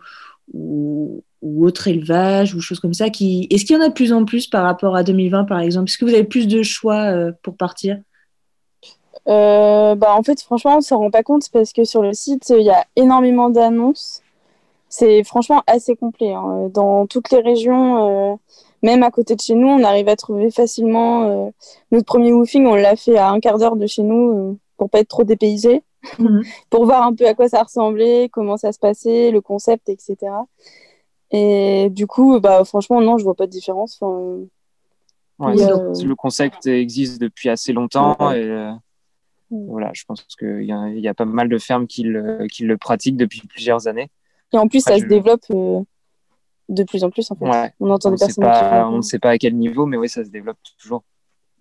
ou, 0.54 1.24
ou 1.42 1.66
autres 1.66 1.88
élevages 1.88 2.56
ou 2.56 2.62
choses 2.62 2.80
comme 2.80 2.94
ça 2.94 3.10
qui... 3.10 3.48
Est-ce 3.52 3.66
qu'il 3.66 3.76
y 3.76 3.80
en 3.80 3.84
a 3.84 3.90
de 3.90 3.94
plus 3.94 4.14
en 4.14 4.26
plus 4.26 4.48
par 4.48 4.64
rapport 4.64 4.96
à 4.96 5.04
2020, 5.04 5.46
par 5.46 5.60
exemple? 5.60 5.90
Est-ce 5.90 5.98
que 5.98 6.06
vous 6.06 6.14
avez 6.14 6.24
plus 6.24 6.48
de 6.48 6.64
choix 6.64 7.12
euh, 7.12 7.32
pour 7.44 7.56
partir? 7.56 8.00
Euh, 9.28 9.96
bah, 9.96 10.16
en 10.16 10.24
fait, 10.24 10.42
franchement, 10.42 10.78
on 10.78 10.82
s'en 10.82 10.98
rend 11.00 11.12
pas 11.12 11.24
compte 11.24 11.50
parce 11.52 11.74
que 11.74 11.84
sur 11.84 12.02
le 12.02 12.14
site, 12.14 12.50
il 12.50 12.64
y 12.64 12.70
a 12.70 12.86
énormément 12.96 13.50
d'annonces. 13.50 14.22
C'est 14.90 15.24
franchement 15.24 15.64
assez 15.68 15.96
complet. 15.96 16.34
hein. 16.34 16.70
Dans 16.74 17.08
toutes 17.08 17.30
les 17.32 17.42
régions, 17.42 18.32
euh, 18.32 18.36
même 18.82 19.04
à 19.04 19.12
côté 19.12 19.36
de 19.36 19.42
chez 19.42 19.56
nous, 19.56 19.68
on 19.68 19.84
arrive 19.84 20.08
à 20.08 20.16
trouver 20.16 20.50
facilement. 20.50 21.52
notre 21.92 22.06
premier 22.06 22.32
woofing, 22.32 22.66
on 22.66 22.76
l'a 22.76 22.96
fait 22.96 23.18
à 23.18 23.30
un 23.30 23.40
quart 23.40 23.58
d'heure 23.58 23.76
de 23.76 23.86
chez 23.86 24.04
nous 24.04 24.58
pour 24.78 24.90
pas 24.90 25.00
être 25.00 25.10
trop 25.10 25.24
dépaysé, 25.24 25.84
pour 26.70 26.86
voir 26.86 27.04
un 27.04 27.14
peu 27.14 27.28
à 27.28 27.34
quoi 27.34 27.50
ça 27.50 27.64
ressemblait, 27.64 28.30
comment 28.32 28.58
ça 28.58 28.72
se 28.72 28.80
passait, 28.80 29.32
le 29.32 29.42
concept, 29.42 29.90
etc. 29.90 30.16
Et 31.32 31.90
du 31.92 32.08
coup, 32.08 32.40
bah, 32.40 32.64
franchement, 32.64 33.02
non, 33.02 33.18
je 33.18 33.24
vois 33.24 33.36
pas 33.36 33.46
de 33.48 33.52
différence. 33.52 33.98
Enfin, 34.02 34.46
Ouais, 35.40 35.54
Le 35.56 36.14
concept 36.16 36.66
existe 36.66 37.22
depuis 37.22 37.50
assez 37.50 37.72
longtemps 37.72 38.18
Ouais. 38.20 38.42
et 38.42 38.50
euh, 38.50 38.72
voilà, 39.52 39.92
je 39.94 40.04
pense 40.06 40.24
qu'il 40.38 40.64
y, 40.64 40.72
a- 40.72 40.90
il 40.90 41.00
y 41.00 41.08
a 41.08 41.14
pas 41.14 41.26
mal 41.26 41.48
de 41.48 41.58
fermes 41.60 41.86
qui 41.86 42.02
le, 42.02 42.48
qui 42.52 42.64
le 42.64 42.76
pratiquent 42.78 43.18
depuis 43.18 43.42
plusieurs 43.48 43.88
années. 43.88 44.10
Et 44.52 44.58
en 44.58 44.68
plus, 44.68 44.80
Après, 44.80 44.94
ça 44.94 44.98
je- 44.98 45.04
se 45.04 45.08
développe 45.08 45.44
euh, 45.52 45.82
de 46.70 46.84
plus 46.84 47.04
en 47.04 47.12
plus, 47.12 47.30
en 47.30 47.36
fait. 47.36 47.46
Ouais. 47.48 47.72
On 47.80 47.92
entend 47.92 48.10
des 48.10 48.18
personnes 48.18 48.44
qui 48.46 48.50
pas, 48.50 48.62
racontent. 48.70 48.94
on 48.96 48.98
ne 48.98 49.02
sait 49.04 49.20
pas 49.20 49.30
à 49.30 49.38
quel 49.38 49.56
niveau, 49.56 49.86
mais 49.86 49.96
oui, 49.98 50.10
ça 50.10 50.26
se 50.26 50.30
développe 50.32 50.58
toujours. 50.80 51.04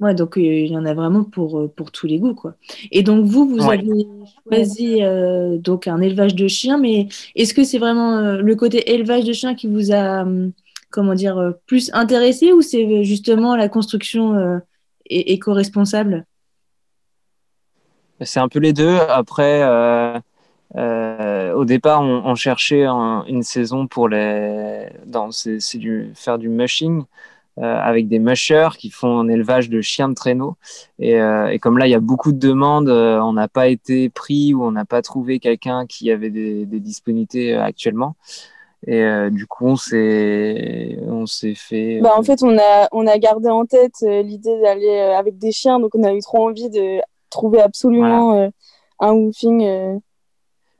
Ouais, 0.00 0.14
donc 0.14 0.36
euh, 0.36 0.42
il 0.42 0.70
y 0.72 0.76
en 0.76 0.84
a 0.84 0.92
vraiment 0.94 1.24
pour, 1.24 1.58
euh, 1.58 1.68
pour 1.74 1.90
tous 1.90 2.06
les 2.06 2.18
goûts, 2.18 2.34
quoi. 2.34 2.54
Et 2.90 3.02
donc 3.02 3.24
vous, 3.24 3.48
vous 3.48 3.66
Ouais. 3.66 3.78
avez 3.80 4.06
choisi 4.44 5.02
euh, 5.02 5.56
donc 5.58 5.86
un 5.88 6.00
élevage 6.02 6.34
de 6.34 6.48
chiens, 6.48 6.76
mais 6.78 7.08
est-ce 7.34 7.54
que 7.54 7.64
c'est 7.64 7.78
vraiment 7.78 8.18
euh, 8.18 8.36
le 8.42 8.56
côté 8.56 8.92
élevage 8.92 9.24
de 9.24 9.32
chiens 9.32 9.54
qui 9.54 9.68
vous 9.68 9.92
a, 9.92 10.22
hum, 10.22 10.52
comment 10.90 11.14
dire, 11.14 11.54
plus 11.66 11.90
intéressé 11.94 12.52
ou 12.52 12.60
c'est 12.60 13.04
justement 13.04 13.56
la 13.56 13.68
construction 13.70 14.60
éco-responsable? 15.08 16.26
C'est 18.20 18.40
un 18.40 18.48
peu 18.48 18.58
les 18.58 18.72
deux. 18.72 18.96
Après, 19.08 19.62
au 20.74 21.64
départ, 21.64 22.02
on, 22.02 22.22
on 22.24 22.34
cherchait 22.34 22.84
un- 22.84 23.24
une 23.28 23.42
saison 23.42 23.86
pour 23.86 24.08
les, 24.08 24.88
c'est, 25.30 25.60
c'est 25.60 25.78
du, 25.78 26.10
faire 26.14 26.38
du 26.38 26.48
mushing 26.48 27.04
avec 27.62 28.08
des 28.08 28.18
mushers 28.18 28.70
qui 28.78 28.90
font 28.90 29.18
un 29.18 29.28
élevage 29.28 29.70
de 29.70 29.80
chiens 29.80 30.08
de 30.08 30.14
traîneau. 30.14 30.56
Et, 30.98 31.20
euh, 31.20 31.48
et 31.48 31.58
comme 31.58 31.78
là, 31.78 31.86
il 31.86 31.90
y 31.90 31.94
a 31.94 32.00
beaucoup 32.00 32.32
de 32.32 32.38
demandes, 32.38 32.88
euh, 32.88 33.18
on 33.20 33.32
n'a 33.32 33.48
pas 33.48 33.68
été 33.68 34.10
pris 34.10 34.52
ou 34.54 34.64
on 34.64 34.72
n'a 34.72 34.84
pas 34.84 35.02
trouvé 35.02 35.38
quelqu'un 35.38 35.86
qui 35.86 36.10
avait 36.10 36.30
des, 36.30 36.66
des 36.66 36.80
disponibilités 36.80 37.54
euh, 37.54 37.62
actuellement. 37.62 38.14
Et 38.86 39.02
euh, 39.02 39.30
du 39.30 39.46
coup, 39.46 39.66
on 39.66 39.76
s'est, 39.76 40.98
on 41.06 41.26
s'est 41.26 41.54
fait. 41.54 42.00
Bah, 42.02 42.14
en 42.16 42.22
fait, 42.22 42.42
on 42.42 42.56
a, 42.58 42.88
on 42.92 43.06
a 43.06 43.18
gardé 43.18 43.48
en 43.48 43.64
tête 43.64 43.94
euh, 44.02 44.22
l'idée 44.22 44.60
d'aller 44.60 44.88
euh, 44.88 45.18
avec 45.18 45.38
des 45.38 45.50
chiens, 45.50 45.80
donc 45.80 45.94
on 45.94 46.04
a 46.04 46.12
eu 46.12 46.20
trop 46.20 46.46
envie 46.46 46.68
de 46.70 47.00
trouver 47.30 47.60
absolument 47.60 48.34
euh, 48.34 48.48
un 49.00 49.12
woofing 49.12 49.64
euh, 49.64 49.98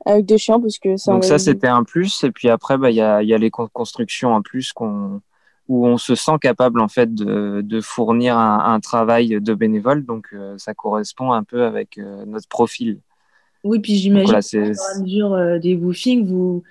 avec 0.05 0.25
des 0.25 0.37
chiens 0.37 0.61
parce 0.61 0.77
que 0.77 0.95
ça 0.95 1.11
Donc 1.11 1.25
ça, 1.25 1.37
c'était 1.39 1.67
un 1.67 1.83
plus. 1.83 2.23
Et 2.23 2.31
puis 2.31 2.49
après, 2.49 2.77
bah, 2.77 2.91
il 2.91 2.95
y, 2.95 3.01
a, 3.01 3.21
il 3.23 3.27
y 3.27 3.33
a 3.33 3.37
les 3.37 3.49
con- 3.49 3.67
constructions 3.73 4.33
en 4.33 4.41
plus 4.41 4.71
qu'on, 4.71 5.19
où 5.67 5.85
on 5.85 5.97
se 5.97 6.15
sent 6.15 6.37
capable 6.41 6.79
en 6.79 6.87
fait 6.87 7.13
de, 7.13 7.61
de 7.61 7.81
fournir 7.81 8.37
un, 8.37 8.73
un 8.73 8.79
travail 8.79 9.41
de 9.41 9.53
bénévole. 9.53 10.05
Donc 10.05 10.27
euh, 10.33 10.57
ça 10.57 10.73
correspond 10.73 11.31
un 11.31 11.43
peu 11.43 11.63
avec 11.63 11.97
euh, 11.97 12.25
notre 12.25 12.47
profil. 12.47 12.99
Oui, 13.63 13.79
puis 13.79 13.95
j'imagine 13.95 14.35
à 14.35 14.99
mesure 15.01 15.33
euh, 15.33 15.59
des 15.59 15.75
woofings, 15.75 16.25
vous, 16.25 16.63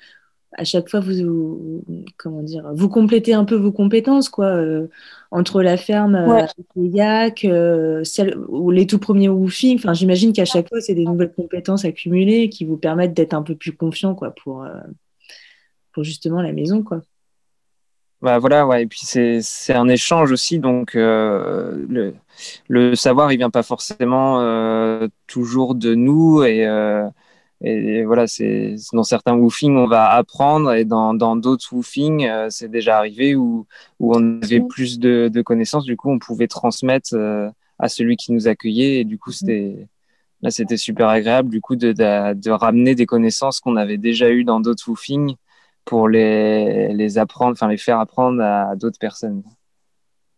à 0.53 0.65
chaque 0.65 0.89
fois, 0.89 1.01
vous, 1.01 1.13
vous- 1.13 1.85
comment 2.17 2.43
dire, 2.43 2.71
vous 2.73 2.89
complétez 2.89 3.35
un 3.35 3.45
peu 3.45 3.57
vos 3.57 3.73
compétences, 3.73 4.31
quoi, 4.31 4.47
euh, 4.47 4.87
entre 5.31 5.61
la 5.63 5.77
ferme 5.77 6.15
Ouais. 6.15 6.43
avec 6.43 6.67
les 6.77 6.89
yaks, 6.89 7.45
euh, 7.45 8.03
celle, 8.05 8.39
ou 8.49 8.71
les 8.71 8.87
tout 8.87 8.99
premiers 8.99 9.29
woofings. 9.29 9.77
Enfin, 9.79 9.93
j'imagine 9.93 10.33
qu'à 10.33 10.47
chaque 10.47 10.69
fois, 10.71 10.81
c'est 10.81 10.95
des 10.95 11.05
nouvelles 11.05 11.35
compétences 11.35 11.85
accumulées 11.85 12.49
qui 12.49 12.65
vous 12.65 12.79
permettent 12.79 13.13
d'être 13.13 13.35
un 13.35 13.43
peu 13.43 13.57
plus 13.57 13.73
confiant, 13.73 14.15
quoi, 14.15 14.31
pour, 14.31 14.63
euh, 14.63 14.71
pour 15.93 16.05
justement 16.05 16.41
la 16.41 16.53
maison, 16.53 16.83
quoi. 16.83 17.03
Bah 18.23 18.39
voilà, 18.39 18.67
ouais. 18.67 18.83
Et 18.85 18.87
puis 18.87 19.01
c'est 19.03 19.41
c'est 19.43 19.75
un 19.75 19.89
échange 19.89 20.33
aussi, 20.33 20.59
donc 20.59 20.95
euh, 20.97 21.85
le 21.89 22.15
le 22.69 22.95
savoir, 22.95 23.31
il 23.33 23.37
vient 23.39 23.51
pas 23.51 23.63
forcément 23.63 24.41
euh, 24.41 25.07
toujours 25.27 25.75
de 25.75 25.95
nous 25.95 26.43
et 26.43 26.67
euh, 26.67 27.07
et 27.63 28.05
voilà, 28.05 28.27
c'est 28.27 28.77
dans 28.93 29.03
certains 29.03 29.35
woofings 29.37 29.77
on 29.77 29.87
va 29.87 30.11
apprendre 30.11 30.73
et 30.75 30.85
dans 30.85 31.15
dans 31.15 31.37
d'autres 31.37 31.73
woofings 31.75 32.27
euh, 32.27 32.49
c'est 32.51 32.69
déjà 32.71 32.99
arrivé 32.99 33.35
où 33.37 33.67
où 34.01 34.15
on 34.17 34.41
avait 34.43 34.61
plus 34.61 34.99
de 34.99 35.29
de 35.33 35.43
connaissances, 35.43 35.85
du 35.85 35.97
coup 35.97 36.11
on 36.11 36.19
pouvait 36.19 36.49
transmettre 36.49 37.15
à 37.79 37.89
celui 37.89 38.17
qui 38.17 38.33
nous 38.33 38.49
accueillait 38.49 39.01
et 39.01 39.05
du 39.05 39.19
coup 39.19 39.33
c'était 39.33 39.89
là 40.43 40.51
c'était 40.51 40.77
super 40.79 41.09
agréable 41.09 41.51
du 41.51 41.61
coup 41.61 41.77
de 41.77 41.93
de, 41.93 42.35
de 42.35 42.51
ramener 42.51 42.95
des 42.95 43.07
connaissances 43.07 43.61
qu'on 43.61 43.77
avait 43.77 43.99
déjà 43.99 44.31
eues 44.31 44.45
dans 44.45 44.61
d'autres 44.61 44.89
woofings 44.89 45.37
pour 45.87 46.09
les, 46.09 46.93
les 46.93 47.17
apprendre, 47.17 47.53
enfin 47.53 47.69
les 47.69 47.79
faire 47.79 47.99
apprendre 47.99 48.43
à 48.43 48.77
d'autres 48.77 48.99
personnes. 48.99 49.43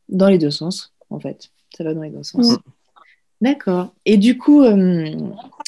Dans 0.08 0.28
les 0.28 0.38
deux 0.38 0.52
sens, 0.52 0.92
en 1.10 1.18
fait. 1.18 1.50
Ça 1.76 1.82
va 1.82 1.94
dans 1.94 2.02
les 2.02 2.10
deux 2.10 2.22
sens. 2.22 2.52
Mm. 2.52 2.56
D'accord. 3.40 3.92
Et 4.04 4.16
du 4.16 4.36
coup, 4.36 4.62
euh, 4.62 5.10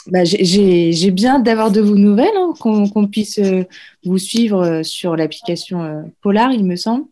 bah, 0.07 0.25
j'ai- 0.25 1.11
bien 1.13 1.39
d'avoir 1.41 1.71
de 1.71 1.81
vos 1.81 1.95
nouvelles, 1.97 2.37
hein, 2.37 2.53
qu'on 2.61 3.07
puisse 3.07 3.39
euh, 3.39 3.65
vous 4.05 4.19
suivre 4.19 4.63
euh, 4.63 4.83
sur 4.83 5.17
l'application 5.17 5.83
euh, 5.83 6.03
Polar, 6.21 6.53
il 6.53 6.65
me 6.65 6.77
semble. 6.77 7.07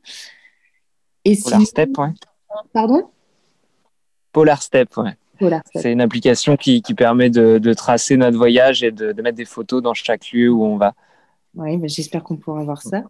Et 1.24 1.36
Polar 1.42 1.60
si- 1.60 1.66
Step, 1.66 1.96
ouais. 1.98 2.08
Pardon? 2.72 3.08
Polar 4.32 4.62
Step, 4.62 4.96
ouais. 4.96 5.16
C'est 5.76 5.92
une 5.92 6.00
application 6.00 6.56
qui, 6.56 6.82
qui 6.82 6.94
permet 6.94 7.30
de, 7.30 7.58
de 7.58 7.72
tracer 7.72 8.16
notre 8.16 8.36
voyage 8.36 8.82
et 8.82 8.90
de, 8.90 9.12
de 9.12 9.22
mettre 9.22 9.36
des 9.36 9.44
photos 9.44 9.80
dans 9.82 9.94
chaque 9.94 10.32
lieu 10.32 10.50
où 10.50 10.64
on 10.64 10.76
va. 10.76 10.94
Oui, 11.58 11.76
bah, 11.76 11.86
j'espère 11.88 12.22
qu'on 12.24 12.36
pourra 12.36 12.64
voir 12.64 12.82
ça. 12.82 13.04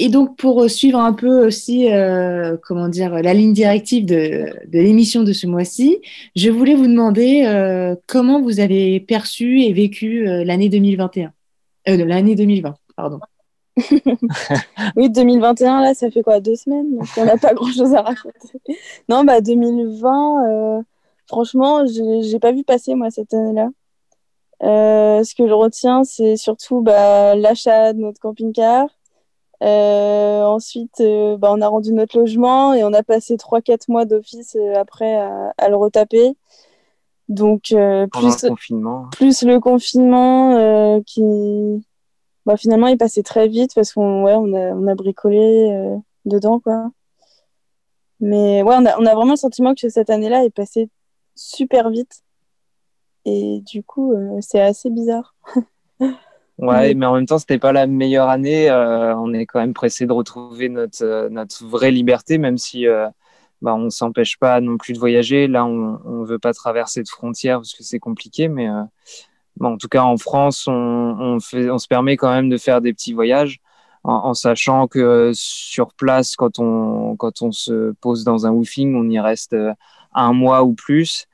Et 0.00 0.10
donc, 0.10 0.36
pour 0.36 0.62
euh, 0.62 0.68
suivre 0.68 1.00
un 1.00 1.12
peu 1.12 1.44
aussi, 1.46 1.92
euh, 1.92 2.56
comment 2.62 2.88
dire, 2.88 3.14
la 3.14 3.34
ligne 3.34 3.52
directive 3.52 4.04
de, 4.04 4.46
l'émission 4.70 5.24
de 5.24 5.32
ce 5.32 5.46
mois-ci, 5.46 5.98
je 6.36 6.50
voulais 6.50 6.74
vous 6.74 6.86
demander 6.86 7.44
euh, 7.46 7.96
comment 8.06 8.40
vous 8.40 8.60
avez 8.60 9.00
perçu 9.00 9.62
et 9.62 9.72
vécu 9.72 10.24
l'année 10.44 10.68
2021. 10.68 11.32
Euh, 11.88 11.96
de 11.96 12.04
l'année 12.04 12.34
2020, 12.34 12.74
pardon. 12.96 13.20
Oui, 14.96 15.10
2021, 15.10 15.80
là, 15.80 15.94
ça 15.94 16.10
fait 16.10 16.22
quoi 16.22 16.40
Deux 16.40 16.56
semaines? 16.56 16.98
On 17.16 17.24
n'a 17.24 17.36
pas 17.36 17.54
grand-chose 17.54 17.94
à 17.94 18.02
raconter. 18.02 18.58
Non, 19.08 19.24
bah 19.24 19.40
2020, 19.40 20.78
euh, 20.78 20.82
franchement, 21.26 21.86
j'ai 21.86 22.22
j'ai 22.22 22.38
pas 22.38 22.52
vu 22.52 22.64
passer, 22.64 22.94
moi, 22.94 23.10
cette 23.10 23.32
année-là. 23.32 23.68
Euh, 24.62 25.22
ce 25.22 25.34
que 25.34 25.46
je 25.46 25.52
retiens, 25.52 26.04
c'est 26.04 26.36
surtout 26.36 26.80
bah, 26.80 27.34
l'achat 27.34 27.92
de 27.92 28.00
notre 28.00 28.20
camping-car. 28.20 28.88
Euh, 29.62 30.42
ensuite, 30.42 31.00
euh, 31.00 31.36
bah, 31.36 31.52
on 31.52 31.60
a 31.60 31.68
rendu 31.68 31.92
notre 31.92 32.18
logement 32.18 32.74
et 32.74 32.84
on 32.84 32.92
a 32.92 33.02
passé 33.02 33.36
3-4 33.36 33.84
mois 33.88 34.04
d'office 34.04 34.56
après 34.76 35.16
à, 35.16 35.52
à 35.58 35.68
le 35.68 35.76
retaper. 35.76 36.36
Donc, 37.28 37.72
euh, 37.72 38.06
plus, 38.06 38.42
le 38.42 38.48
confinement. 38.48 39.06
plus 39.12 39.42
le 39.42 39.60
confinement 39.60 40.56
euh, 40.56 41.00
qui 41.04 41.84
bah, 42.46 42.56
finalement 42.56 42.86
il 42.86 42.96
passait 42.96 43.22
très 43.22 43.48
vite 43.48 43.74
parce 43.74 43.92
qu'on 43.92 44.24
ouais, 44.24 44.34
on 44.34 44.54
a, 44.54 44.72
on 44.72 44.86
a 44.86 44.94
bricolé 44.94 45.70
euh, 45.70 45.96
dedans 46.24 46.58
quoi. 46.60 46.90
Mais 48.20 48.62
ouais, 48.62 48.74
on 48.78 48.86
a, 48.86 48.98
on 48.98 49.04
a 49.04 49.14
vraiment 49.14 49.32
le 49.32 49.36
sentiment 49.36 49.74
que 49.74 49.90
cette 49.90 50.08
année-là 50.08 50.44
est 50.44 50.50
passée 50.50 50.88
super 51.36 51.90
vite. 51.90 52.22
Et 53.24 53.62
du 53.66 53.82
coup, 53.82 54.12
euh, 54.12 54.38
c'est 54.40 54.60
assez 54.60 54.90
bizarre. 54.90 55.34
Ouais, 56.58 56.92
Mais- 56.94 57.06
en 57.06 57.14
même 57.14 57.26
temps, 57.26 57.38
c'était 57.38 57.58
pas 57.58 57.72
la 57.72 57.86
meilleure 57.86 58.28
année. 58.28 58.68
Euh, 58.68 59.14
on 59.16 59.32
est 59.32 59.46
quand 59.46 59.60
même 59.60 59.74
pressé 59.74 60.06
de 60.06 60.12
retrouver 60.12 60.68
notre, 60.68 61.04
euh, 61.04 61.28
notre 61.28 61.64
vraie 61.64 61.92
liberté, 61.92 62.36
même 62.38 62.58
si 62.58 62.86
euh, 62.86 63.08
bah, 63.62 63.74
on 63.74 63.90
s'empêche 63.90 64.38
pas 64.38 64.60
non 64.60 64.76
plus 64.76 64.92
de 64.92 64.98
voyager. 64.98 65.46
Là, 65.46 65.64
on 65.64 66.00
on 66.04 66.24
veut 66.24 66.38
pas 66.40 66.52
traverser 66.52 67.02
de 67.02 67.08
frontières 67.08 67.58
parce 67.58 67.74
que 67.74 67.84
c'est 67.84 68.00
compliqué, 68.00 68.48
mais 68.48 68.68
bon, 69.56 69.74
en 69.74 69.76
tout 69.76 69.88
cas, 69.88 70.02
en 70.02 70.16
France, 70.16 70.66
on, 70.66 70.72
on, 70.72 71.40
fait, 71.40 71.70
on 71.70 71.78
se 71.78 71.86
permet 71.86 72.16
quand 72.16 72.30
même 72.30 72.48
de 72.48 72.56
faire 72.58 72.80
des 72.80 72.92
petits 72.92 73.12
voyages 73.12 73.60
en, 74.02 74.14
en 74.14 74.34
sachant 74.34 74.88
que 74.88 75.30
sur 75.34 75.94
place, 75.94 76.34
quand 76.34 76.58
on, 76.58 77.14
quand 77.16 77.42
on 77.42 77.52
se 77.52 77.92
pose 78.00 78.24
dans 78.24 78.46
un 78.46 78.50
woofing, 78.50 78.96
on 78.96 79.08
y 79.08 79.20
reste 79.20 79.54
un 80.12 80.32
mois 80.32 80.64
ou 80.64 80.74
plus 80.74 81.26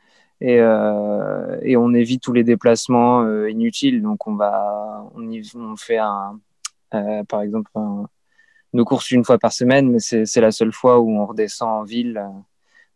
et, 0.45 0.59
euh, 0.61 1.59
et 1.63 1.79
on 1.79 1.95
évite 1.95 2.23
tous 2.23 2.35
les 2.35 2.45
déplacements 2.45 3.23
euh, 3.23 3.51
inutiles. 3.51 4.03
Donc 4.03 4.27
on 4.27 4.35
va, 4.35 5.11
on, 5.15 5.77
fait 5.77 5.99
euh, 5.99 7.25
par 7.25 7.41
exemple, 7.41 7.71
nos 8.75 8.85
courses 8.85 9.11
une 9.11 9.25
fois 9.25 9.39
par 9.39 9.55
semaine, 9.55 9.91
mais 9.91 10.01
c'est 10.01 10.41
la 10.43 10.51
seule 10.51 10.73
fois 10.73 11.01
où 11.01 11.11
on 11.11 11.25
redescend 11.25 11.71
en 11.71 11.83
ville. 11.83 12.23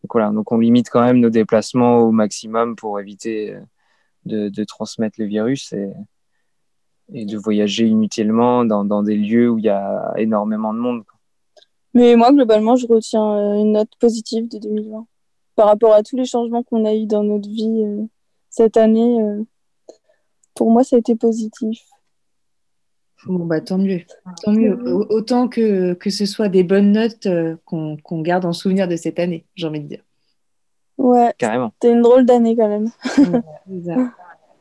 donc 0.03 0.13
voilà, 0.13 0.31
donc 0.31 0.53
on 0.53 0.59
limite 0.59 0.91
quand 0.91 1.01
même 1.01 1.21
nos 1.21 1.31
déplacements 1.31 2.01
au 2.01 2.13
maximum 2.13 2.77
pour 2.77 3.01
éviter 3.01 3.57
de, 4.27 4.65
transmettre 4.65 5.19
le 5.19 5.25
virus 5.25 5.73
et, 5.73 7.25
de 7.25 7.39
voyager 7.39 7.87
inutilement 7.87 8.67
dans, 8.67 9.03
des 9.03 9.17
lieux 9.17 9.49
où 9.49 9.59
il 9.59 9.65
y 9.65 9.71
a 9.71 10.13
énormément 10.19 10.75
de 10.75 10.81
monde. 10.81 11.03
Mais 11.95 12.15
moi, 12.15 12.31
globalement, 12.31 12.77
je 12.77 12.87
retiens 12.87 13.55
une 13.55 13.73
note 13.73 13.97
positive 13.99 14.49
de 14.49 14.59
2020. 14.59 15.07
Par 15.59 15.67
rapport 15.67 15.93
à 15.93 16.05
tous 16.05 16.15
les 16.17 16.25
changements 16.25 16.63
qu'on 16.63 16.85
a 16.85 16.95
eu 16.95 17.05
dans 17.07 17.25
notre 17.25 17.49
vie 17.49 17.83
euh, 17.85 18.05
cette 18.49 18.77
année, 18.77 19.21
euh, 19.21 19.43
pour 20.55 20.71
moi, 20.71 20.85
ça 20.85 20.95
a 20.95 21.01
été 21.01 21.17
positif. 21.17 21.81
Bon, 23.27 23.45
bah, 23.45 23.61
tant 23.61 23.77
mieux. 23.77 24.03
Tant 24.45 24.53
mieux. 24.53 24.79
Au- 24.89 25.07
Autant 25.13 25.49
que, 25.49 25.95
que 25.95 26.11
ce 26.11 26.27
soit 26.27 26.49
des 26.49 26.63
bonnes 26.63 26.93
notes 26.93 27.27
euh, 27.27 27.57
qu'on 27.65 27.97
qu'on 27.97 28.23
garde 28.23 28.45
en 28.45 28.53
souvenir 28.53 28.87
de 28.87 28.95
cette 28.95 29.19
année, 29.19 29.47
j'ai 29.57 29.67
envie 29.67 29.81
de 29.81 29.89
dire. 29.89 30.03
Ouais, 30.97 31.35
Carrément. 31.39 31.73
c'était 31.83 31.93
une 31.93 32.03
drôle 32.03 32.25
d'année 32.25 32.55
quand 32.55 32.69
même. 32.69 32.89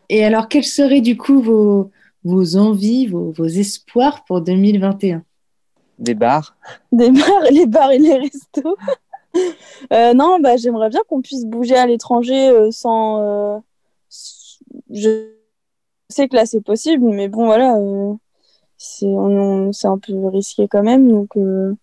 Et 0.09 0.25
alors, 0.25 0.47
quels 0.47 0.63
seraient 0.63 1.01
du 1.01 1.15
coup 1.15 1.41
vos, 1.41 1.91
vos 2.23 2.55
envies, 2.57 3.05
vos, 3.05 3.31
vos 3.33 3.45
espoirs 3.45 4.23
pour 4.25 4.41
2021 4.41 5.23
Des 5.99 6.15
bars. 6.15 6.57
Des 6.91 7.11
bars, 7.11 7.41
les 7.51 7.67
bars 7.67 7.91
et 7.91 7.99
les 7.99 8.17
restos. 8.17 8.75
Euh, 9.93 10.13
non, 10.13 10.39
bah, 10.39 10.57
j'aimerais 10.57 10.89
bien 10.89 11.01
qu'on 11.07 11.21
puisse 11.21 11.45
bouger 11.45 11.75
à 11.75 11.85
l'étranger 11.85 12.49
euh, 12.49 12.71
sans. 12.71 13.21
euh, 13.21 13.59
Je 14.89 15.31
sais 16.09 16.27
que 16.27 16.35
là 16.35 16.45
c'est 16.45 16.61
possible, 16.61 17.05
mais 17.05 17.29
bon, 17.29 17.45
voilà, 17.45 17.77
euh, 17.77 18.13
c'est 18.77 19.05
on- 19.07 19.71
un 19.83 19.99
peu 19.99 20.27
risqué 20.29 20.67
quand 20.67 20.83
même. 20.83 21.09
Donc, 21.11 21.37
euh, 21.37 21.75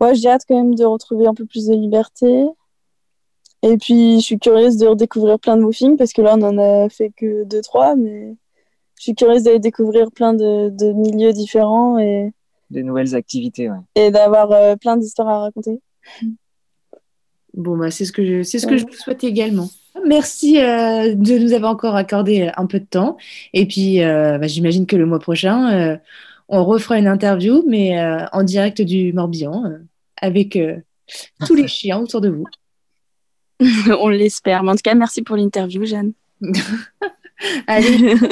ouais, 0.00 0.14
j'ai 0.14 0.28
hâte 0.30 0.44
quand 0.48 0.56
même 0.56 0.74
de 0.76 0.84
retrouver 0.84 1.26
un 1.26 1.34
peu 1.34 1.46
plus 1.46 1.66
de 1.68 1.74
liberté. 1.74 2.46
Et 3.62 3.78
puis, 3.78 4.16
je 4.20 4.24
suis 4.24 4.38
curieuse 4.38 4.76
de 4.76 4.86
redécouvrir 4.86 5.38
plein 5.38 5.56
de 5.56 5.62
woofing 5.62 5.96
parce 5.96 6.12
que 6.12 6.20
là, 6.22 6.34
on 6.38 6.42
en 6.42 6.58
a 6.58 6.88
fait 6.90 7.10
que 7.16 7.44
deux, 7.44 7.62
trois, 7.62 7.96
mais 7.96 8.34
je 8.96 9.02
suis 9.02 9.14
curieuse 9.14 9.44
d'aller 9.44 9.58
découvrir 9.58 10.10
plein 10.12 10.34
de, 10.34 10.68
de 10.70 10.92
milieux 10.92 11.32
différents 11.32 11.98
et, 11.98 12.32
Des 12.70 12.82
nouvelles 12.82 13.14
activités, 13.14 13.70
ouais. 13.70 13.78
et 13.94 14.10
d'avoir 14.10 14.52
euh, 14.52 14.76
plein 14.76 14.96
d'histoires 14.98 15.28
à 15.28 15.40
raconter. 15.40 15.80
Bon, 17.56 17.76
bah, 17.76 17.90
c'est 17.90 18.04
ce 18.04 18.12
que 18.12 18.24
je, 18.24 18.42
c'est 18.42 18.58
ce 18.58 18.66
que 18.66 18.76
je 18.76 18.84
vous 18.84 18.92
souhaite 18.92 19.24
également. 19.24 19.70
Merci 20.06 20.60
euh, 20.60 21.14
de 21.14 21.38
nous 21.38 21.52
avoir 21.52 21.70
encore 21.72 21.94
accordé 21.94 22.42
euh, 22.42 22.50
un 22.56 22.66
peu 22.66 22.80
de 22.80 22.84
temps. 22.84 23.16
Et 23.52 23.66
puis, 23.66 24.02
euh, 24.02 24.38
bah, 24.38 24.46
j'imagine 24.46 24.86
que 24.86 24.96
le 24.96 25.06
mois 25.06 25.20
prochain, 25.20 25.72
euh, 25.72 25.96
on 26.48 26.64
refera 26.64 26.98
une 26.98 27.06
interview, 27.06 27.64
mais 27.66 27.98
en 28.32 28.42
direct 28.42 28.82
du 28.82 29.14
Morbihan, 29.14 29.64
avec 30.18 30.58
tous 31.46 31.54
les 31.54 31.68
chiens 31.68 32.00
autour 32.00 32.20
de 32.20 32.28
vous. 32.28 32.44
On 33.98 34.08
l'espère. 34.08 34.62
Mais 34.62 34.72
en 34.72 34.74
tout 34.74 34.82
cas, 34.84 34.94
merci 34.94 35.22
pour 35.22 35.36
l'interview, 35.36 35.86
Jeanne. 35.86 36.12
Allez. 37.66 38.14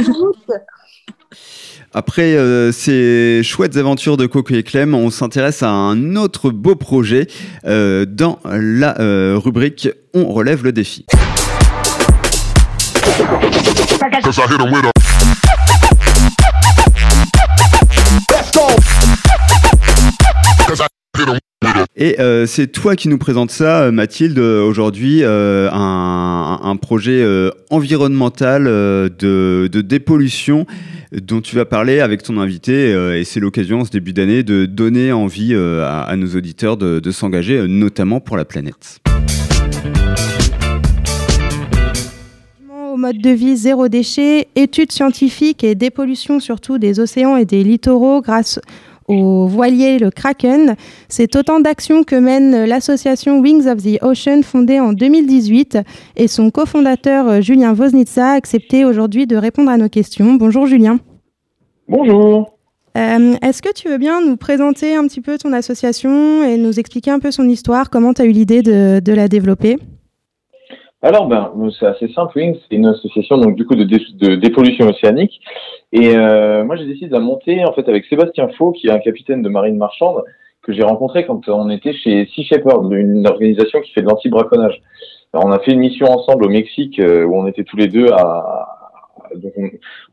Après 1.94 2.34
euh, 2.36 2.72
ces 2.72 3.42
chouettes 3.44 3.76
aventures 3.76 4.16
de 4.16 4.24
Coco 4.24 4.54
et 4.54 4.62
Clem, 4.62 4.94
on 4.94 5.10
s'intéresse 5.10 5.62
à 5.62 5.68
un 5.68 6.16
autre 6.16 6.50
beau 6.50 6.74
projet 6.74 7.26
euh, 7.66 8.06
dans 8.06 8.38
la 8.44 8.98
euh, 8.98 9.38
rubrique 9.38 9.90
On 10.14 10.32
relève 10.32 10.64
le 10.64 10.72
défi. 10.72 11.04
Et 21.94 22.18
euh, 22.20 22.46
c'est 22.46 22.68
toi 22.68 22.96
qui 22.96 23.08
nous 23.08 23.18
présente 23.18 23.50
ça, 23.50 23.82
euh, 23.82 23.92
Mathilde, 23.92 24.38
euh, 24.38 24.64
aujourd'hui, 24.64 25.22
un, 25.24 26.76
projet 26.80 27.24
environnemental 27.70 28.64
de, 28.64 29.68
dépollution 29.68 30.66
dont 31.12 31.40
tu 31.40 31.54
vas 31.54 31.64
parler 31.64 32.00
avec 32.00 32.22
ton 32.22 32.38
invité. 32.38 32.90
et 32.90 33.24
c'est 33.24 33.40
l'occasion, 33.40 33.80
en 33.80 33.84
ce 33.84 33.90
début 33.90 34.12
d'année, 34.12 34.42
de 34.42 34.64
donner 34.66 35.12
envie 35.12 35.54
à, 35.54 36.14
nos 36.16 36.34
auditeurs 36.36 36.76
de, 36.76 36.98
de 36.98 37.10
s'engager, 37.10 37.66
notamment 37.68 38.20
pour 38.20 38.36
la 38.36 38.44
planète. 38.44 39.00
au 42.92 42.96
mode 42.98 43.18
de 43.18 43.30
vie 43.30 43.56
zéro 43.56 43.88
déchet, 43.88 44.48
études 44.54 44.92
scientifiques 44.92 45.64
et 45.64 45.74
dépollution 45.74 46.40
surtout 46.40 46.76
des 46.76 47.00
océans 47.00 47.36
et 47.36 47.46
des 47.46 47.64
littoraux 47.64 48.20
grâce 48.20 48.60
au 49.08 49.46
voilier 49.46 49.98
le 49.98 50.10
Kraken. 50.10 50.76
C'est 51.08 51.36
autant 51.36 51.60
d'actions 51.60 52.04
que 52.04 52.16
mène 52.16 52.64
l'association 52.64 53.40
Wings 53.40 53.66
of 53.68 53.82
the 53.82 54.02
Ocean 54.02 54.42
fondée 54.42 54.80
en 54.80 54.92
2018 54.92 55.78
et 56.16 56.28
son 56.28 56.50
cofondateur 56.50 57.28
euh, 57.28 57.40
Julien 57.40 57.72
Voznitsa 57.72 58.30
a 58.30 58.34
accepté 58.34 58.84
aujourd'hui 58.84 59.26
de 59.26 59.36
répondre 59.36 59.70
à 59.70 59.76
nos 59.76 59.88
questions. 59.88 60.34
Bonjour 60.34 60.66
Julien. 60.66 60.98
Bonjour. 61.88 62.58
Euh, 62.96 63.34
Est-ce 63.42 63.62
que 63.62 63.72
tu 63.72 63.88
veux 63.88 63.98
bien 63.98 64.20
nous 64.20 64.36
présenter 64.36 64.94
un 64.94 65.06
petit 65.06 65.20
peu 65.20 65.38
ton 65.38 65.52
association 65.52 66.44
et 66.44 66.56
nous 66.58 66.78
expliquer 66.78 67.10
un 67.10 67.18
peu 67.18 67.30
son 67.30 67.48
histoire, 67.48 67.88
comment 67.88 68.12
tu 68.12 68.22
as 68.22 68.26
eu 68.26 68.32
l'idée 68.32 68.62
de, 68.62 69.00
de 69.02 69.12
la 69.12 69.28
développer? 69.28 69.78
Alors, 71.02 71.26
ben, 71.26 71.52
c'est 71.78 71.86
assez 71.86 72.08
simple. 72.12 72.38
Wings, 72.38 72.56
c'est 72.68 72.76
une 72.76 72.86
association 72.86 73.36
donc 73.36 73.56
du 73.56 73.66
coup 73.66 73.74
de, 73.74 73.84
dé- 73.84 74.36
dépollution 74.36 74.86
océanique. 74.86 75.40
Et 75.92 76.16
euh, 76.16 76.64
moi, 76.64 76.76
j'ai 76.76 76.86
décidé 76.86 77.08
de 77.08 77.12
la 77.12 77.20
monter 77.20 77.64
en 77.64 77.72
fait 77.72 77.88
avec 77.88 78.04
Sébastien 78.06 78.48
Faux, 78.56 78.70
qui 78.72 78.86
est 78.86 78.92
un 78.92 79.00
capitaine 79.00 79.42
de 79.42 79.48
marine 79.48 79.76
marchande 79.76 80.22
que 80.62 80.72
j'ai 80.72 80.84
rencontré 80.84 81.26
quand 81.26 81.48
on 81.48 81.68
était 81.70 81.92
chez 81.92 82.26
Sea 82.26 82.44
Shepherd, 82.44 82.92
une 82.92 83.26
organisation 83.26 83.80
qui 83.80 83.90
fait 83.92 84.02
de 84.02 84.06
l'anti-braconnage. 84.06 84.80
On 85.32 85.50
a 85.50 85.58
fait 85.58 85.72
une 85.72 85.80
mission 85.80 86.06
ensemble 86.06 86.44
au 86.44 86.48
Mexique 86.48 87.00
euh, 87.00 87.24
où 87.24 87.36
on 87.36 87.46
était 87.48 87.64
tous 87.64 87.76
les 87.76 87.88
deux 87.88 88.06
à, 88.12 88.72
donc 89.36 89.52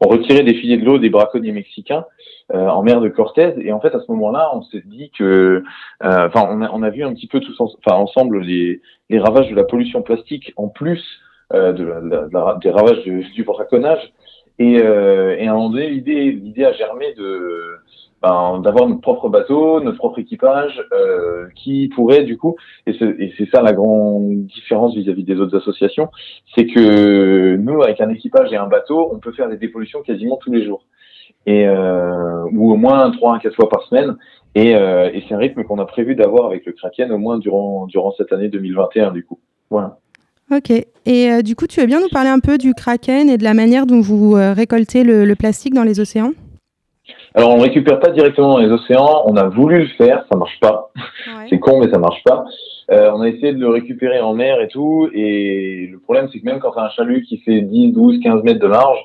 on, 0.02 0.08
retirait 0.08 0.44
des 0.44 0.56
filets 0.56 0.78
de 0.78 0.86
l'eau 0.86 0.98
des 0.98 1.10
braconniers 1.10 1.52
mexicains 1.52 2.06
en 2.54 2.84
mer 2.84 3.02
de 3.02 3.10
Cortez. 3.10 3.54
Et 3.60 3.72
en 3.72 3.80
fait, 3.80 3.94
à 3.96 4.00
ce 4.00 4.12
moment-là, 4.12 4.50
on 4.54 4.62
s'est 4.64 4.84
dit 4.86 5.12
que, 5.18 5.64
euh, 6.04 6.28
enfin, 6.28 6.48
on, 6.50 6.62
a, 6.62 6.70
on 6.72 6.84
a 6.84 6.90
vu 6.90 7.04
un 7.04 7.14
petit 7.14 7.28
peu 7.28 7.40
tous, 7.40 7.60
en- 7.62 7.70
enfin, 7.86 7.98
ensemble 7.98 8.42
les, 8.42 8.82
les 9.10 9.20
ravages 9.20 9.50
de 9.50 9.56
la 9.56 9.64
pollution 9.64 10.02
plastique 10.02 10.54
en 10.56 10.68
plus 10.68 11.04
euh, 11.54 11.74
de 11.74 12.60
des 12.62 12.70
ravages 12.70 13.04
du, 13.04 13.44
braconnage. 13.44 14.14
Et, 14.60 14.82
euh, 14.84 15.38
et 15.38 15.48
à 15.48 15.52
un 15.52 15.56
moment 15.56 15.70
donné, 15.70 15.90
l'idée, 15.90 16.32
l'idée 16.32 16.66
a 16.66 16.74
germé 16.74 17.14
de 17.16 17.80
ben, 18.22 18.60
d'avoir 18.60 18.88
notre 18.88 19.02
propre 19.02 19.30
bateau, 19.30 19.80
notre 19.82 19.98
propre 19.98 20.20
équipage, 20.20 20.82
euh, 20.92 21.48
qui 21.56 21.88
pourrait 21.96 22.24
du 22.24 22.38
coup, 22.38 22.58
et 22.86 22.94
c'est, 23.00 23.16
et 23.18 23.34
c'est 23.38 23.50
ça 23.50 23.62
la 23.62 23.72
grande 23.72 24.46
différence 24.46 24.94
vis-à-vis 24.94 25.24
des 25.24 25.40
autres 25.40 25.56
associations, 25.56 26.10
c'est 26.54 26.68
que 26.68 27.56
nous, 27.56 27.82
avec 27.82 28.02
un 28.02 28.10
équipage 28.10 28.52
et 28.52 28.58
un 28.58 28.68
bateau, 28.68 29.10
on 29.14 29.20
peut 29.20 29.32
faire 29.32 29.48
des 29.48 29.58
dépollutions 29.58 30.02
quasiment 30.02 30.36
tous 30.36 30.52
les 30.52 30.66
jours, 30.66 30.84
et 31.50 31.68
euh, 31.68 32.44
ou 32.54 32.72
au 32.72 32.76
moins 32.76 33.10
trois 33.12 33.38
à 33.38 33.40
quatre 33.40 33.56
fois 33.56 33.70
par 33.70 33.82
semaine. 33.88 34.16
Et, 34.54 34.76
euh, 34.76 35.10
et 35.14 35.24
c'est 35.28 35.34
un 35.34 35.40
rythme 35.40 35.64
qu'on 35.64 35.80
a 35.80 35.86
prévu 35.86 36.16
d'avoir 36.16 36.46
avec 36.46 36.66
le 36.66 36.74
Kraken 36.74 37.12
au 37.12 37.18
moins 37.18 37.40
durant 37.40 37.88
durant 37.88 38.14
cette 38.18 38.32
année 38.32 38.50
2021 38.50 39.12
du 39.12 39.26
coup. 39.26 39.40
Voilà. 39.72 39.98
Ok. 40.52 40.72
Et 40.72 41.32
euh, 41.32 41.42
du 41.42 41.56
coup, 41.56 41.66
tu 41.68 41.80
veux 41.80 41.88
bien 41.88 42.00
nous 42.00 42.10
parler 42.10 42.30
un 42.30 42.40
peu 42.40 42.58
du 42.58 42.74
Kraken 42.74 43.30
et 43.30 43.38
de 43.38 43.44
la 43.44 43.54
manière 43.54 43.86
dont 43.88 44.00
vous 44.00 44.36
euh, 44.36 44.54
récoltez 44.54 45.04
le, 45.04 45.26
le 45.26 45.36
plastique 45.36 45.74
dans 45.74 45.84
les 45.84 46.00
océans? 46.00 46.32
Alors, 47.36 47.52
on 47.52 47.58
ne 47.58 47.64
récupère 47.64 48.00
pas 48.00 48.10
directement 48.10 48.54
dans 48.54 48.58
les 48.60 48.72
océans. 48.72 49.24
On 49.26 49.36
a 49.36 49.48
voulu 49.48 49.80
le 49.80 49.88
faire, 49.90 50.26
ça 50.32 50.38
marche 50.38 50.60
pas. 50.60 50.92
C'est 51.50 51.60
con, 51.60 51.80
mais 51.80 51.92
ça 51.92 52.00
marche 52.00 52.24
pas. 52.24 52.46
Euh, 52.92 53.12
on 53.14 53.22
a 53.22 53.30
essayé 53.30 53.54
de 53.54 53.60
le 53.60 53.70
récupérer 53.70 54.20
en 54.20 54.34
mer 54.34 54.60
et 54.62 54.68
tout. 54.68 55.10
Et 55.14 55.88
le 55.92 56.00
problème, 56.00 56.28
c'est 56.32 56.40
que 56.40 56.46
même 56.46 56.60
quand 56.60 56.72
tu 56.72 56.80
as 56.80 56.84
un 56.84 56.90
chalut 56.90 57.24
qui 57.24 57.38
fait 57.40 57.62
10, 57.62 57.94
12, 57.94 58.20
15 58.24 58.44
mètres 58.44 58.60
de 58.60 58.68
large, 58.68 59.00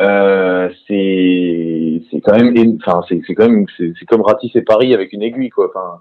euh, 0.00 0.68
c'est 0.88 2.02
c'est 2.10 2.20
quand 2.20 2.36
même, 2.36 2.78
enfin, 2.84 3.02
c'est 3.08 3.20
c'est 3.26 3.34
quand 3.34 3.48
même, 3.48 3.66
c'est 3.76 3.92
c'est 3.98 4.06
comme 4.06 4.22
ratisser 4.22 4.62
Paris 4.62 4.94
avec 4.94 5.12
une 5.12 5.22
aiguille, 5.22 5.50
quoi. 5.50 5.68
Enfin, 5.68 6.00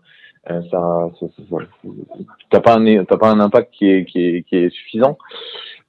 euh, 0.51 0.61
ça, 0.71 1.09
ça, 1.19 1.25
ça- 1.27 1.43
voilà. 1.49 1.67
t'as 2.49 2.59
pas 2.59 2.75
un, 2.77 3.05
t'as 3.05 3.17
pas 3.17 3.29
un 3.29 3.39
impact 3.39 3.71
qui 3.73 3.89
est, 3.89 4.05
qui 4.05 4.19
est, 4.25 4.43
qui 4.43 4.55
est 4.57 4.69
suffisant. 4.69 5.17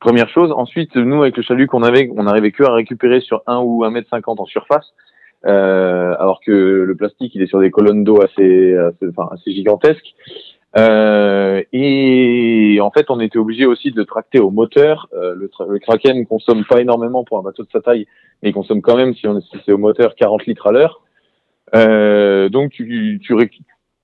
Première 0.01 0.29
chose. 0.29 0.53
Ensuite, 0.53 0.95
nous, 0.97 1.23
avec 1.23 1.37
le 1.37 1.43
chalut 1.43 1.67
qu'on 1.67 1.83
avait, 1.83 2.11
on 2.17 2.27
arrivait 2.27 2.53
que 2.53 2.63
à 2.65 2.75
récupérer 2.75 3.21
sur 3.21 3.43
1 3.47 3.59
ou 3.61 3.85
1 3.85 3.91
mètre 3.91 4.09
50 4.11 4.39
en 4.41 4.45
surface. 4.47 4.93
Euh, 5.47 6.15
alors 6.19 6.41
que 6.41 6.51
le 6.53 6.95
plastique, 6.97 7.35
il 7.35 7.43
est 7.43 7.47
sur 7.47 7.61
des 7.61 7.71
colonnes 7.71 8.03
d'eau 8.05 8.23
assez, 8.23 8.75
assez, 8.77 9.07
enfin, 9.17 9.29
assez 9.33 9.53
gigantesques. 9.53 10.15
Euh, 10.77 11.63
et 11.73 12.79
en 12.81 12.91
fait, 12.91 13.07
on 13.11 13.21
était 13.21 13.39
obligé 13.39 13.65
aussi 13.67 13.93
de 13.93 14.03
tracter 14.03 14.41
au 14.41 14.51
moteur. 14.51 15.09
Euh, 15.15 15.35
le, 15.35 15.49
tra- 15.49 15.69
le 15.69 15.79
Kraken 15.79 16.27
consomme 16.27 16.65
pas 16.65 16.81
énormément 16.81 17.23
pour 17.25 17.39
un 17.39 17.43
bateau 17.43 17.63
de 17.63 17.69
sa 17.71 17.81
taille, 17.81 18.07
mais 18.43 18.51
il 18.51 18.53
consomme 18.53 18.83
quand 18.83 18.97
même, 18.97 19.15
si, 19.15 19.27
on, 19.29 19.41
si 19.41 19.57
c'est 19.65 19.73
au 19.73 19.79
moteur, 19.79 20.15
40 20.17 20.47
litres 20.47 20.67
à 20.67 20.73
l'heure. 20.73 21.01
Euh, 21.75 22.49
donc, 22.49 22.73
tu, 22.73 23.21
tu 23.23 23.35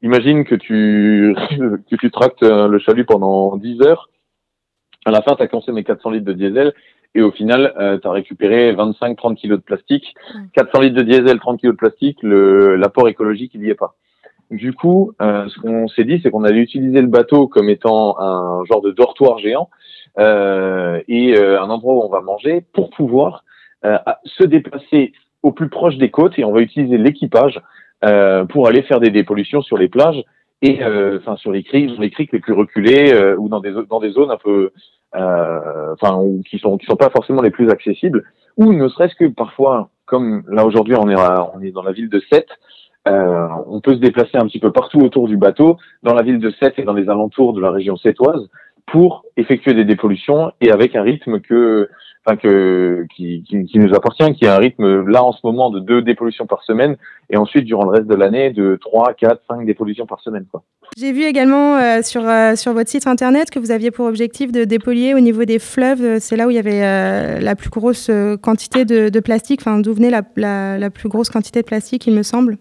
imagines 0.03 0.45
que 0.45 0.55
tu, 0.55 1.35
que 1.91 1.97
tu 1.97 2.11
tractes 2.11 2.43
euh, 2.45 2.69
le 2.69 2.79
chalut 2.79 3.05
pendant 3.05 3.57
10 3.57 3.83
heures. 3.83 4.09
À 5.05 5.11
la 5.11 5.23
fin, 5.23 5.35
tu 5.35 5.43
as 5.43 5.49
consommé 5.49 5.83
400 5.83 6.11
litres 6.11 6.27
de 6.27 6.33
diesel 6.35 6.73
et 7.15 7.23
au 7.23 7.33
final, 7.33 7.75
tu 8.01 8.07
as 8.07 8.11
récupéré 8.13 8.73
25-30 8.75 9.35
kilos 9.35 9.59
de 9.59 9.65
plastique. 9.65 10.15
400 10.53 10.81
litres 10.83 10.97
de 10.97 11.03
diesel, 11.03 11.41
30 11.41 11.59
kilos 11.59 11.75
de 11.75 11.79
plastique, 11.79 12.19
l'apport 12.23 13.09
écologique, 13.09 13.51
il 13.55 13.63
n'y 13.63 13.71
est 13.71 13.75
pas. 13.75 13.97
Du 14.51 14.73
coup, 14.73 15.13
euh, 15.23 15.49
ce 15.49 15.61
qu'on 15.61 15.87
s'est 15.89 16.05
dit, 16.05 16.21
c'est 16.23 16.31
qu'on 16.31 16.43
allait 16.45 16.61
utiliser 16.61 17.01
le 17.01 17.07
bateau 17.07 17.47
comme 17.47 17.69
étant 17.69 18.19
un 18.21 18.65
genre 18.65 18.83
de 18.83 18.91
dortoir 18.91 19.39
géant 19.39 19.71
euh, 20.19 21.01
et 21.07 21.37
euh, 21.37 21.61
un 21.63 21.71
endroit 21.71 21.95
où 21.95 22.03
on 22.03 22.09
va 22.09 22.21
manger 22.21 22.65
pour 22.73 22.91
pouvoir 22.91 23.45
euh, 23.85 23.97
se 24.25 24.43
déplacer 24.45 25.13
au 25.45 25.53
plus 25.53 25.69
proche 25.69 25.97
des 25.99 26.11
côtes 26.11 26.37
et 26.39 26.45
on 26.45 26.53
va 26.53 26.61
utiliser 26.61 26.99
l'équipage 26.99 27.61
pour 28.49 28.67
aller 28.67 28.81
faire 28.83 28.99
des 28.99 29.11
dépollutions 29.11 29.61
sur 29.61 29.77
les 29.77 29.89
plages 29.89 30.23
et 30.63 30.83
enfin 31.19 31.37
sur 31.37 31.53
les 31.53 31.63
criques, 31.63 31.99
les 31.99 32.11
criques 32.11 32.33
les 32.33 32.39
plus 32.41 32.55
reculées 32.55 33.15
ou 33.39 33.49
dans 33.49 33.61
des 33.61 33.73
zones 34.11 34.31
un 34.31 34.37
peu 34.39 34.73
enfin 35.15 36.23
qui 36.49 36.59
sont 36.59 36.79
qui 36.79 36.87
sont 36.87 36.97
pas 36.97 37.11
forcément 37.11 37.43
les 37.43 37.51
plus 37.51 37.69
accessibles 37.71 38.25
ou 38.57 38.73
ne 38.73 38.89
serait-ce 38.89 39.15
que 39.17 39.27
parfois 39.27 39.91
comme 40.07 40.45
là 40.49 40.65
aujourd'hui 40.65 40.95
on 40.97 41.09
est 41.11 41.15
à- 41.19 41.51
on 41.55 41.61
est 41.61 41.73
dans 41.73 41.83
la 41.83 41.93
ville 41.93 42.09
de 42.09 42.21
Sète 42.33 42.49
euh, 43.09 43.49
on 43.67 43.81
peut 43.81 43.95
se 43.95 44.01
déplacer 44.01 44.37
un 44.37 44.47
petit 44.47 44.59
peu 44.59 44.73
partout 44.73 45.01
autour 45.01 45.29
du 45.29 45.37
bateau, 45.37 45.79
dans 46.03 46.15
la 46.15 46.23
ville 46.23 46.39
de 46.39 46.51
Sète 46.51 46.79
et 46.79 46.83
dans 46.83 46.93
les 46.93 47.09
alentours 47.09 47.53
de 47.53 47.61
la 47.61 47.71
région 47.71 47.97
sétoise, 47.97 48.49
pour 48.87 49.25
effectuer 49.37 49.75
des 49.75 49.85
dépollutions 49.85 50.53
et 50.61 50.71
avec 50.71 50.97
un 50.97 51.03
rythme 51.03 51.41
que, 51.41 51.89
qui, 53.17 53.69
nous 53.75 53.95
appartient, 53.95 54.33
qui 54.35 54.45
est 54.45 54.49
un 54.49 54.59
rythme 54.59 55.07
là 55.09 55.23
en 55.23 55.33
ce 55.33 55.41
moment 55.45 55.71
de 55.71 55.81
deux 55.81 56.03
dépollutions 56.03 56.47
par 56.47 56.63
semaine 56.63 56.97
et 57.31 57.37
ensuite 57.37 57.65
durant 57.65 57.85
le 57.85 57.91
reste 57.91 58.07
de 58.07 58.15
l'année 58.15 58.51
de 58.51 58.79
trois, 58.81 59.15
quatre, 59.15 59.43
cinq 59.49 59.65
dépollutions 59.65 60.07
par 60.07 60.21
semaine. 60.21 60.45
Quoi. 60.51 60.63
J'ai 60.97 61.13
vu 61.13 61.23
également 61.23 61.77
euh, 61.77 62.03
sur, 62.03 62.29
euh, 62.29 62.57
sur 62.57 62.73
votre 62.73 62.91
site 62.91 63.07
internet 63.07 63.51
que 63.51 63.59
vous 63.59 63.71
aviez 63.71 63.91
pour 63.91 64.07
objectif 64.07 64.53
de 64.53 64.65
dépolluer 64.65 65.15
au 65.15 65.21
niveau 65.21 65.45
des 65.45 65.59
fleuves. 65.59 66.19
C'est 66.19 66.37
là 66.37 66.47
où 66.47 66.51
il 66.51 66.57
y 66.57 66.59
avait 66.59 66.83
euh, 66.83 67.41
la 67.41 67.57
plus 67.57 67.71
grosse 67.71 68.09
euh, 68.11 68.37
quantité 68.37 68.85
de, 68.85 69.21
plastique, 69.21 69.61
enfin 69.63 69.79
d'où 69.79 69.95
venait 69.95 70.11
la, 70.11 70.23
la, 70.37 70.79
la 70.79 70.91
plus 70.91 71.09
grosse 71.09 71.31
quantité 71.31 71.61
de 71.61 71.67
plastique, 71.67 72.07
il 72.07 72.15
me 72.15 72.23
semble. 72.23 72.59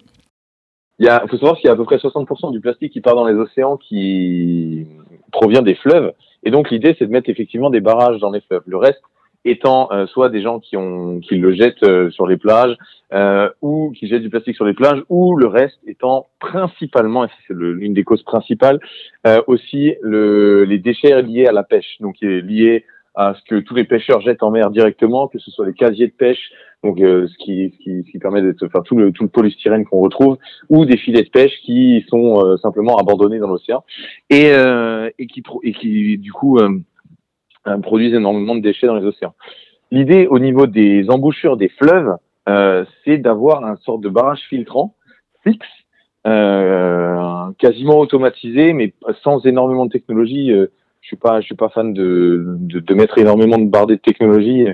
Il 1.00 1.06
y 1.06 1.10
a, 1.10 1.26
faut 1.28 1.38
savoir 1.38 1.56
qu'il 1.56 1.68
y 1.68 1.70
a 1.70 1.74
à 1.74 1.76
peu 1.76 1.86
près 1.86 1.98
60% 1.98 2.52
du 2.52 2.60
plastique 2.60 2.92
qui 2.92 3.02
part 3.02 3.16
dans 3.16 3.26
les 3.26 3.36
océans 3.36 3.78
qui 3.78 4.86
provient 5.32 5.62
des 5.62 5.76
fleuves. 5.76 6.14
Et 6.44 6.52
donc 6.52 6.70
l'idée, 6.70 6.96
c'est 7.00 7.06
de 7.06 7.12
mettre 7.12 7.30
effectivement 7.30 7.70
des 7.70 7.80
barrages 7.80 8.20
dans 8.20 8.32
les 8.32 8.42
fleuves. 8.42 8.64
Le 8.66 8.78
reste 8.78 9.02
étant 9.46 9.90
euh, 9.92 10.06
soit 10.08 10.30
des 10.30 10.42
gens 10.42 10.60
qui, 10.60 10.76
ont, 10.76 11.20
qui 11.22 11.38
le 11.38 11.54
jettent 11.54 11.84
euh, 11.84 12.12
sur 12.12 12.28
les 12.28 12.38
plages, 12.38 12.76
euh, 13.14 13.50
ou 13.62 13.94
qui 13.98 14.08
jettent 14.08 14.22
du 14.22 14.30
plastique 14.30 14.56
sur 14.56 14.66
les 14.66 14.74
plages, 14.74 15.02
ou 15.08 15.38
le 15.38 15.48
reste 15.48 15.80
étant 15.88 16.28
principalement, 16.40 17.24
et 17.26 17.30
c'est 17.48 17.56
l'une 17.56 17.94
des 17.94 18.04
causes 18.04 18.24
principales, 18.24 18.80
euh, 19.26 19.42
aussi 19.48 19.96
le, 20.02 20.66
les 20.66 20.78
déchets 20.78 21.22
liés 21.22 21.48
à 21.48 21.54
la 21.54 21.64
pêche, 21.64 21.98
donc 22.02 22.16
qui 22.16 22.26
est 22.26 22.42
lié 22.42 22.86
à 23.16 23.34
ce 23.34 23.44
que 23.50 23.60
tous 23.60 23.76
les 23.76 23.86
pêcheurs 23.86 24.22
jettent 24.22 24.44
en 24.44 24.52
mer 24.52 24.70
directement, 24.70 25.28
que 25.28 25.40
ce 25.40 25.52
soit 25.52 25.66
les 25.66 25.74
casiers 25.74 26.08
de 26.08 26.14
pêche, 26.14 26.52
donc 26.84 27.02
euh, 27.02 27.28
ce, 27.28 27.38
qui, 27.38 27.74
ce, 27.74 27.84
qui, 27.84 28.04
ce 28.06 28.12
qui 28.12 28.20
permet 28.20 28.42
d'être, 28.42 28.66
enfin 28.66 28.82
tout 28.84 28.96
le, 28.96 29.12
tout 29.12 29.24
le 29.24 29.30
polystyrène 29.30 29.84
qu'on 29.86 30.00
retrouve, 30.00 30.38
ou 30.70 30.86
des 30.86 30.98
filets 30.98 31.24
de 31.24 31.30
pêche 31.30 31.52
qui 31.66 32.06
sont 32.08 32.46
euh, 32.46 32.58
simplement 32.58 32.98
abandonnés 32.98 33.40
dans 33.40 33.50
l'océan 33.50 33.84
et, 34.30 34.52
euh, 34.52 35.10
et 35.20 35.28
qui 35.28 35.44
et 35.64 35.74
qui 35.74 36.18
du 36.18 36.32
coup 36.32 36.58
euh, 36.58 36.80
euh, 37.68 37.78
produisent 37.80 38.14
énormément 38.14 38.56
de 38.56 38.62
déchets 38.62 38.88
dans 38.88 38.96
les 38.96 39.06
océans. 39.06 39.36
L'idée 39.92 40.28
au 40.28 40.40
niveau 40.40 40.68
des 40.68 41.10
embouchures 41.10 41.58
des 41.58 41.70
fleuves, 41.70 42.16
euh, 42.48 42.86
c'est 43.04 43.18
d'avoir 43.18 43.66
un 43.66 43.76
sorte 43.78 44.02
de 44.02 44.10
barrage 44.10 44.42
filtrant 44.50 44.96
fixe, 45.44 45.68
quasiment 47.58 48.00
automatisé, 48.00 48.74
mais 48.74 48.94
sans 49.24 49.46
énormément 49.46 49.86
de 49.86 49.92
technologie. 49.92 50.52
Je 51.02 51.08
suis 51.08 51.16
pas, 51.16 51.40
je 51.40 51.46
suis 51.46 51.56
pas 51.56 51.70
fan 51.70 51.94
de, 51.94 52.58
de, 52.60 52.80
de 52.80 52.94
mettre 52.94 53.18
énormément 53.18 53.58
de 53.58 53.70
bardées 53.70 53.96
de 53.96 54.02
technologie, 54.02 54.68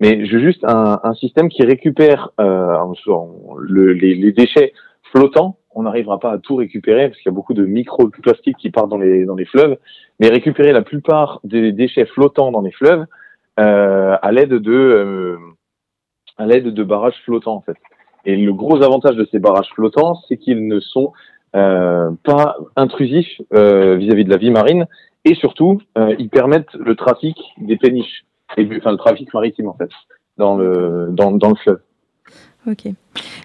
mais 0.00 0.24
juste 0.26 0.64
un, 0.64 0.98
un 1.02 1.14
système 1.14 1.48
qui 1.48 1.62
récupère 1.62 2.30
euh, 2.40 2.76
le- 3.58 3.92
les, 3.92 4.14
les 4.14 4.32
déchets 4.32 4.72
flottants. 5.12 5.56
On 5.72 5.82
n'arrivera 5.84 6.18
pas 6.18 6.32
à 6.32 6.38
tout 6.38 6.56
récupérer 6.56 7.08
parce 7.08 7.18
qu'il 7.20 7.30
y 7.30 7.34
a 7.34 7.34
beaucoup 7.34 7.54
de 7.54 7.64
microplastiques 7.64 8.56
qui 8.56 8.70
partent 8.70 8.88
dans 8.88 8.98
les 8.98 9.24
dans 9.24 9.36
les 9.36 9.44
fleuves, 9.44 9.76
mais 10.18 10.28
récupérer 10.28 10.72
la 10.72 10.82
plupart 10.82 11.40
des 11.44 11.70
déchets 11.72 12.06
flottants 12.06 12.50
dans 12.50 12.60
les 12.62 12.72
fleuves 12.72 13.04
euh, 13.60 14.16
à 14.20 14.32
l'aide 14.32 14.54
de 14.54 14.72
euh, 14.72 15.36
à 16.38 16.46
l'aide 16.46 16.68
de 16.74 16.82
barrages 16.84 17.20
flottants 17.24 17.54
en 17.54 17.60
fait. 17.60 17.76
Et 18.24 18.36
le 18.36 18.52
gros 18.52 18.82
avantage 18.82 19.16
de 19.16 19.26
ces 19.30 19.38
barrages 19.38 19.70
flottants, 19.74 20.14
c'est 20.28 20.36
qu'ils 20.38 20.66
ne 20.66 20.80
sont 20.80 21.12
euh, 21.56 22.10
pas 22.24 22.56
intrusifs 22.76 23.40
euh, 23.54 23.96
vis-à-vis 23.96 24.24
de 24.24 24.30
la 24.30 24.36
vie 24.38 24.50
marine 24.50 24.86
et 25.24 25.34
surtout 25.34 25.80
euh, 25.98 26.14
ils 26.18 26.30
permettent 26.30 26.74
le 26.74 26.94
trafic 26.96 27.36
des 27.58 27.76
péniches 27.76 28.24
et 28.56 28.64
du- 28.64 28.78
enfin 28.78 28.92
le 28.92 28.98
trafic 28.98 29.32
maritime 29.34 29.68
en 29.68 29.74
fait 29.74 29.90
dans 30.38 30.56
le 30.56 31.08
dans, 31.10 31.32
dans 31.32 31.50
le 31.50 31.56
fleuve. 31.56 31.80
Ok. 32.66 32.84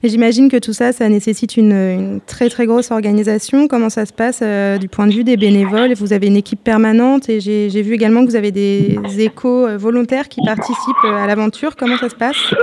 Et 0.03 0.09
j'imagine 0.09 0.49
que 0.49 0.57
tout 0.57 0.73
ça, 0.73 0.91
ça 0.91 1.07
nécessite 1.07 1.55
une, 1.55 1.71
une 1.71 2.19
très 2.19 2.49
très 2.49 2.65
grosse 2.65 2.91
organisation. 2.91 3.69
Comment 3.69 3.89
ça 3.89 4.05
se 4.05 4.11
passe 4.11 4.41
euh, 4.43 4.77
du 4.77 4.89
point 4.89 5.07
de 5.07 5.13
vue 5.13 5.23
des 5.23 5.37
bénévoles? 5.37 5.93
Vous 5.93 6.11
avez 6.11 6.27
une 6.27 6.35
équipe 6.35 6.61
permanente 6.61 7.29
et 7.29 7.39
j'ai 7.39 7.81
vu 7.81 7.93
également 7.93 8.25
que 8.25 8.29
vous 8.29 8.35
avez 8.35 8.51
des 8.51 8.99
échos 9.19 9.65
euh, 9.67 9.77
volontaires 9.77 10.27
qui 10.27 10.41
participent 10.45 11.05
euh, 11.05 11.15
à 11.15 11.27
l'aventure. 11.27 11.77
Comment 11.77 11.95
ça 11.95 12.09
se 12.09 12.15
passe? 12.15 12.53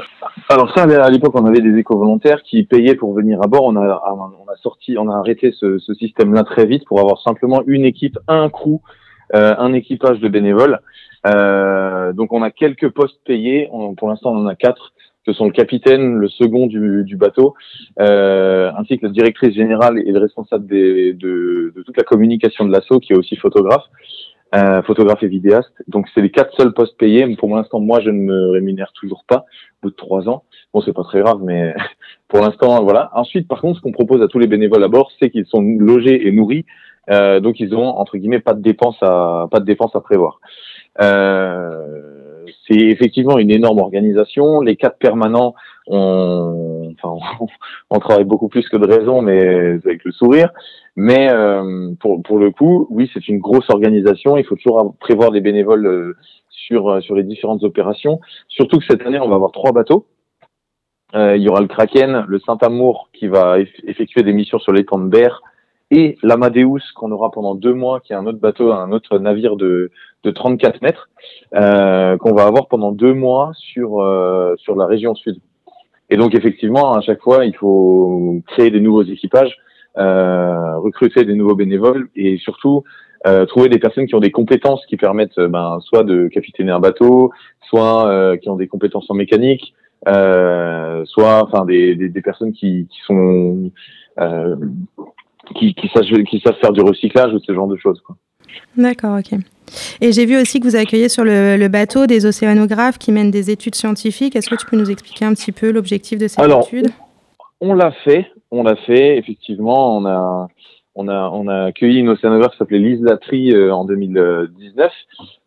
Alors 0.51 0.71
ça, 0.75 0.83
à 0.83 1.11
l'époque, 1.11 1.35
on 1.35 1.47
avait 1.47 1.63
des 1.63 1.75
éco 1.79 1.97
volontaires 1.97 2.43
qui 2.43 2.65
payaient 2.65 2.97
pour 2.97 3.15
venir 3.15 3.41
à 3.43 3.47
bord. 3.47 3.65
On 3.65 3.77
a, 3.77 4.03
on 4.13 4.53
a 4.53 4.57
sorti, 4.63 4.99
on 4.99 5.09
a 5.09 5.17
arrêté 5.17 5.55
ce, 5.59 5.79
ce 5.79 5.95
système-là 5.95 6.45
très 6.45 6.67
vite 6.67 6.85
pour 6.85 7.01
avoir 7.01 7.23
simplement 7.23 7.63
une 7.67 7.87
équipe, 7.87 8.19
un 8.29 8.51
crew, 8.51 8.83
euh, 9.35 9.55
un 9.57 9.73
équipage 9.73 10.21
de 10.21 10.29
bénévoles. 10.29 10.81
Euh, 11.27 12.13
donc 12.13 12.33
on 12.33 12.43
a 12.43 12.51
quelques 12.51 12.89
postes 12.91 13.21
payés. 13.25 13.69
Pour 13.97 14.09
l'instant, 14.09 14.33
on 14.33 14.39
en 14.39 14.47
a 14.47 14.55
quatre. 14.55 14.93
Ce 15.25 15.33
sont 15.33 15.45
le 15.45 15.53
capitaine, 15.53 16.17
le 16.17 16.29
second 16.29 16.67
du, 16.67 17.05
du 17.05 17.17
bateau, 17.17 17.55
euh, 18.01 18.73
ainsi 18.77 18.99
que 18.99 19.07
la 19.07 19.13
directrice 19.13 19.55
générale 19.55 20.01
et 20.05 20.11
le 20.11 20.19
responsable 20.19 20.67
des- 20.67 21.13
de, 21.13 21.73
de 21.77 21.83
toute 21.85 21.97
la 21.97 22.03
communication 22.03 22.65
de 22.65 22.73
l'assaut, 22.73 22.99
qui 22.99 23.13
est 23.13 23.17
aussi 23.17 23.37
photographe, 23.37 23.85
euh, 24.57 24.83
photographe 24.83 25.23
et 25.23 25.29
vidéaste. 25.29 25.73
Donc 25.87 26.09
c'est 26.13 26.23
les 26.23 26.31
quatre 26.33 26.53
seuls 26.57 26.75
postes 26.75 26.99
payés. 26.99 27.37
Pour 27.37 27.55
l'instant, 27.55 27.79
moi, 27.79 28.01
je 28.01 28.11
ne 28.11 28.19
me 28.19 28.51
rémunère 28.51 28.91
toujours 28.95 29.23
pas 29.29 29.45
au 29.81 29.87
bout 29.87 29.91
de 29.91 29.95
trois 29.97 30.29
ans. 30.29 30.43
Bon, 30.75 30.81
c'est 30.81 30.93
pas 30.93 31.05
très 31.05 31.21
grave, 31.21 31.39
mais 31.45 31.73
pour 32.29 32.41
l'instant, 32.41 32.83
voilà. 32.83 33.11
Ensuite, 33.15 33.47
par 33.47 33.61
contre, 33.61 33.77
ce 33.79 33.83
qu'on 33.83 33.93
propose 33.93 34.23
à 34.23 34.27
tous 34.27 34.41
les 34.41 34.49
bénévoles 34.49 34.83
à 34.83 34.89
bord, 34.89 35.13
c'est 35.21 35.31
qu'ils 35.31 35.47
sont 35.47 35.63
logés 35.63 36.27
et 36.27 36.33
nourris, 36.33 36.67
euh, 37.11 37.39
donc 37.39 37.61
ils 37.61 37.75
ont 37.77 37.87
entre 37.87 38.17
guillemets 38.17 38.41
pas 38.41 38.55
de 38.55 38.61
dépenses 38.63 39.01
à 39.03 39.47
pas 39.53 39.61
de 39.61 39.65
dépenses 39.65 39.95
à 39.95 40.01
prévoir. 40.01 40.41
Euh, 41.01 42.45
c'est 42.67 42.77
effectivement 42.77 43.39
une 43.39 43.51
énorme 43.51 43.79
organisation. 43.79 44.61
Les 44.61 44.77
quatre 44.77 44.99
permanents, 44.99 45.55
on, 45.87 46.95
enfin, 47.03 47.47
on, 47.91 47.99
travaille 47.99 48.25
beaucoup 48.25 48.49
plus 48.49 48.69
que 48.69 48.77
de 48.77 48.87
raison, 48.87 49.23
mais 49.23 49.41
avec 49.85 50.05
le 50.05 50.13
sourire. 50.13 50.51
Mais 50.97 51.31
euh, 51.33 51.93
pour, 52.01 52.23
pour 52.23 52.39
le 52.39 52.51
coup, 52.51 52.87
oui, 52.91 53.11
c'est 53.13 53.29
une 53.29 53.39
grosse 53.39 53.69
organisation. 53.71 54.37
Il 54.37 54.45
faut 54.45 54.57
toujours 54.57 54.95
prévoir 55.01 55.31
des 55.31 55.41
bénévoles 55.41 55.87
euh, 55.87 56.17
sur, 56.51 56.89
euh, 56.91 57.01
sur 57.01 57.15
les 57.15 57.25
différentes 57.25 57.65
opérations. 57.65 58.21
Surtout 58.49 58.79
que 58.79 58.85
cette 58.89 59.03
année, 59.07 59.19
on 59.19 59.29
va 59.29 59.37
avoir 59.37 59.53
trois 59.53 59.73
bateaux. 59.73 60.07
Il 61.15 61.43
y 61.43 61.49
aura 61.51 61.61
le 61.61 61.67
Kraken, 61.67 62.25
le 62.27 62.39
Saint-Amour 62.39 63.11
qui 63.13 63.29
va 63.29 63.59
eff- 63.59 63.85
effectuer 63.87 64.23
des 64.23 64.33
missions 64.33 64.59
sur 64.59 64.73
l'étang 64.73 64.99
de 64.99 65.09
Berre 65.09 65.43
et 65.91 66.17
l'Amadeus 66.23 66.81
qu'on 66.97 67.13
aura 67.13 67.31
pendant 67.31 67.55
deux 67.55 67.75
mois, 67.75 68.01
qui 68.01 68.15
est 68.15 68.17
un 68.17 68.25
autre 68.25 68.39
bateau, 68.39 68.73
un 68.73 68.93
autre 68.93 69.19
navire 69.19 69.57
de, 69.57 69.91
de 70.25 70.31
34 70.31 70.83
mètres, 70.83 71.09
euh, 71.55 72.17
qu'on 72.19 72.35
va 72.35 72.45
avoir 72.45 72.69
pendant 72.69 72.93
deux 72.93 73.15
mois 73.15 73.53
sur, 73.55 74.01
euh, 74.01 74.55
sur 74.57 74.77
la 74.77 74.87
région 74.87 75.15
sud. 75.15 75.41
Et 76.11 76.17
donc 76.17 76.35
effectivement, 76.35 76.93
à 76.93 77.01
chaque 77.01 77.21
fois, 77.21 77.45
il 77.45 77.57
faut 77.57 78.41
créer 78.47 78.71
des 78.71 78.81
nouveaux 78.81 79.03
équipages, 79.03 79.57
euh, 79.99 80.79
recruter 80.79 81.25
des 81.25 81.35
nouveaux 81.35 81.55
bénévoles 81.55 82.09
et 82.17 82.39
surtout 82.39 82.85
euh, 83.27 83.47
trouver 83.47 83.69
des 83.69 83.79
personnes 83.79 84.07
qui 84.07 84.15
ont 84.17 84.21
des 84.21 84.33
compétences 84.33 84.85
qui 84.87 84.97
permettent 84.97 85.39
euh, 85.39 85.47
ben, 85.47 85.79
soit 85.81 86.03
de 86.03 86.27
capitainer 86.27 86.73
un 86.73 86.81
bateau, 86.81 87.31
soit 87.69 88.09
euh, 88.09 88.37
qui 88.37 88.49
ont 88.49 88.57
des 88.57 88.67
compétences 88.67 89.09
en 89.11 89.15
mécanique, 89.15 89.75
soit 90.05 91.45
enfin 91.45 91.65
des, 91.65 91.95
des, 91.95 92.09
des 92.09 92.23
personnes 92.23 92.53
qui, 92.53 92.89
qui 92.91 93.01
sont 93.07 93.71
qui, 95.55 95.75
qui, 95.75 95.89
savent, 95.89 96.23
qui 96.25 96.41
savent 96.41 96.57
faire 96.61 96.73
du 96.73 96.81
recyclage 96.81 97.33
ou 97.33 97.39
ce 97.39 97.55
genre 97.55 97.69
de 97.69 97.77
choses. 97.77 98.01
Quoi. 98.01 98.17
D'accord, 98.77 99.19
ok. 99.19 99.39
Et 100.01 100.13
j'ai 100.13 100.27
vu 100.27 100.41
aussi 100.41 100.61
que 100.61 100.67
vous 100.67 100.77
accueillez 100.77 101.09
sur 101.09 101.25
le, 101.25 101.57
le 101.57 101.69
bateau 101.69 102.07
des 102.07 102.27
océanographes 102.27 102.99
qui 102.99 103.13
mènent 103.13 103.31
des 103.31 103.51
études 103.51 103.75
scientifiques. 103.75 104.37
Est-ce 104.37 104.51
que 104.51 104.57
tu 104.57 104.67
peux 104.67 104.77
nous 104.77 104.91
expliquer 104.91 105.25
un 105.25 105.35
petit 105.35 105.53
peu 105.53 105.71
l'objectif 105.71 106.19
de 106.19 106.29
ces 106.29 106.41
Alors, 106.41 106.67
études 106.67 106.91
On 107.61 107.75
l'a 107.75 107.93
fait, 108.05 108.27
on 108.51 108.63
l'a 108.63 108.77
fait. 108.77 109.17
Effectivement, 109.19 109.97
on 109.97 110.07
a 110.07 110.49
on 110.95 111.09
a 111.09 111.31
on 111.31 111.49
a 111.49 111.65
accueilli 111.67 112.01
une 112.01 112.11
océanographe 112.11 112.53
qui 112.53 112.59
s'appelait 112.59 112.79
Lise 112.79 113.03
Latry 113.03 113.53
euh, 113.53 113.75
en 113.75 113.85
2019. 113.85 114.93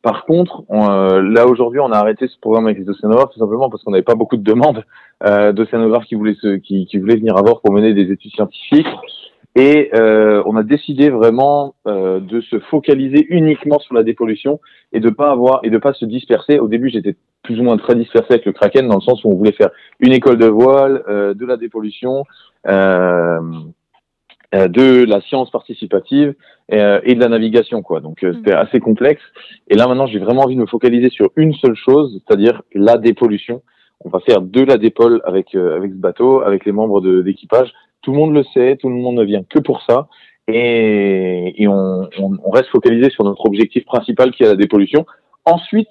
Par 0.01 0.26
contre, 0.26 0.64
on, 0.70 0.89
euh, 0.89 1.22
là 1.22 1.45
aujourd'hui, 1.45 1.80
on 1.80 1.91
a 1.91 1.97
arrêté 1.97 2.28
ce 2.28 2.39
programme 2.39 2.66
avec 2.66 2.80
les 2.80 2.89
océanographes 2.89 3.32
tout 3.32 3.39
simplement 3.39 3.70
parce 3.70 3.84
qu'on 3.84 3.91
n'avait 3.91 4.03
pas 4.03 4.16
beaucoup 4.16 4.38
de 4.38 4.43
demandes 4.43 4.84
euh, 5.24 5.51
d'océanographes 5.51 6.06
qui 6.06 6.16
voulaient 6.16 6.38
se, 6.41 6.56
qui, 6.56 6.88
qui 6.88 6.97
voulaient 6.97 7.18
venir 7.18 7.38
à 7.38 7.43
bord 7.43 7.62
pour 7.62 7.74
mener 7.74 7.93
des 7.93 8.12
études 8.12 8.32
scientifiques. 8.32 8.88
Et 9.58 9.89
euh, 9.93 10.43
on 10.45 10.58
a 10.58 10.64
décidé 10.64 11.10
vraiment 11.10 11.76
euh, 11.88 12.20
de 12.20 12.41
se 12.41 12.60
focaliser 12.60 13.26
uniquement 13.30 13.80
sur 13.80 13.95
la 13.95 14.03
dépollution 14.03 14.60
et 14.91 14.99
de 14.99 15.10
pas 15.10 15.32
avoir 15.32 15.62
et 15.64 15.70
de 15.70 15.78
pas 15.78 15.93
se 15.93 16.03
disperser. 16.03 16.60
Au 16.60 16.68
début, 16.68 16.89
j'étais 16.89 17.16
plus 17.41 17.60
ou 17.60 17.64
moins 17.64 17.78
très 17.78 17.95
dispersé 17.95 18.34
avec 18.34 18.45
le 18.45 18.51
Kraken 18.51 18.88
dans 18.89 18.95
le 18.95 19.01
sens 19.01 19.24
où 19.24 19.30
on 19.30 19.36
voulait 19.36 19.53
faire 19.53 19.70
une 20.01 20.12
école 20.12 20.38
de 20.38 20.47
voile, 20.47 21.03
euh, 21.08 21.34
de 21.34 21.45
la 21.45 21.56
dépollution, 21.56 22.26
euh, 22.68 23.39
euh, 24.53 24.68
de 24.68 25.06
la 25.06 25.22
science 25.22 25.49
participative 25.51 26.36
euh, 26.74 26.99
et 27.03 27.16
de 27.16 27.20
la 27.22 27.30
navigation, 27.30 27.82
quoi. 27.82 28.01
Donc 28.01 28.24
euh, 28.24 28.34
c'était 28.34 28.53
assez 28.53 28.82
complexe. 28.82 29.22
Et 29.70 29.76
là 29.76 29.88
maintenant, 29.88 30.08
j'ai 30.08 30.20
vraiment 30.20 30.41
envie 30.41 30.56
de 30.56 30.62
me 30.62 30.66
focaliser 30.68 31.10
sur 31.10 31.30
une 31.38 31.53
seule 31.53 31.76
chose, 31.76 32.22
c'est-à-dire 32.28 32.62
la 32.74 32.97
dépollution. 32.97 33.62
On 34.03 34.10
va 34.10 34.20
faire 34.20 34.41
de 34.41 34.62
la 34.64 34.78
dépole 34.78 35.22
avec 35.24 35.56
euh, 35.56 35.78
avec 35.78 35.91
ce 35.91 35.97
bateau, 35.97 36.41
avec 36.41 36.66
les 36.66 36.74
membres 36.74 36.99
de- 36.99 37.22
d'équipage. 37.22 37.72
Tout 38.06 38.12
le 38.12 38.18
monde 38.18 38.34
le 38.34 38.43
sait, 38.53 38.78
tout 38.80 38.88
le 38.88 38.95
monde 38.95 39.16
ne 39.16 39.24
vient 39.24 39.43
que 39.43 39.60
pour 39.60 39.82
ça. 39.82 40.08
Et, 40.47 41.66
on, 41.68 42.08
on, 42.20 42.38
on 42.43 42.51
reste 42.51 42.70
focalisé 42.70 43.10
sur 43.10 43.24
notre 43.24 43.45
objectif 43.47 43.84
principal 43.86 44.32
qui 44.32 44.43
est 44.43 44.47
la 44.47 44.56
dépollution. 44.56 45.06
Ensuite, 45.43 45.89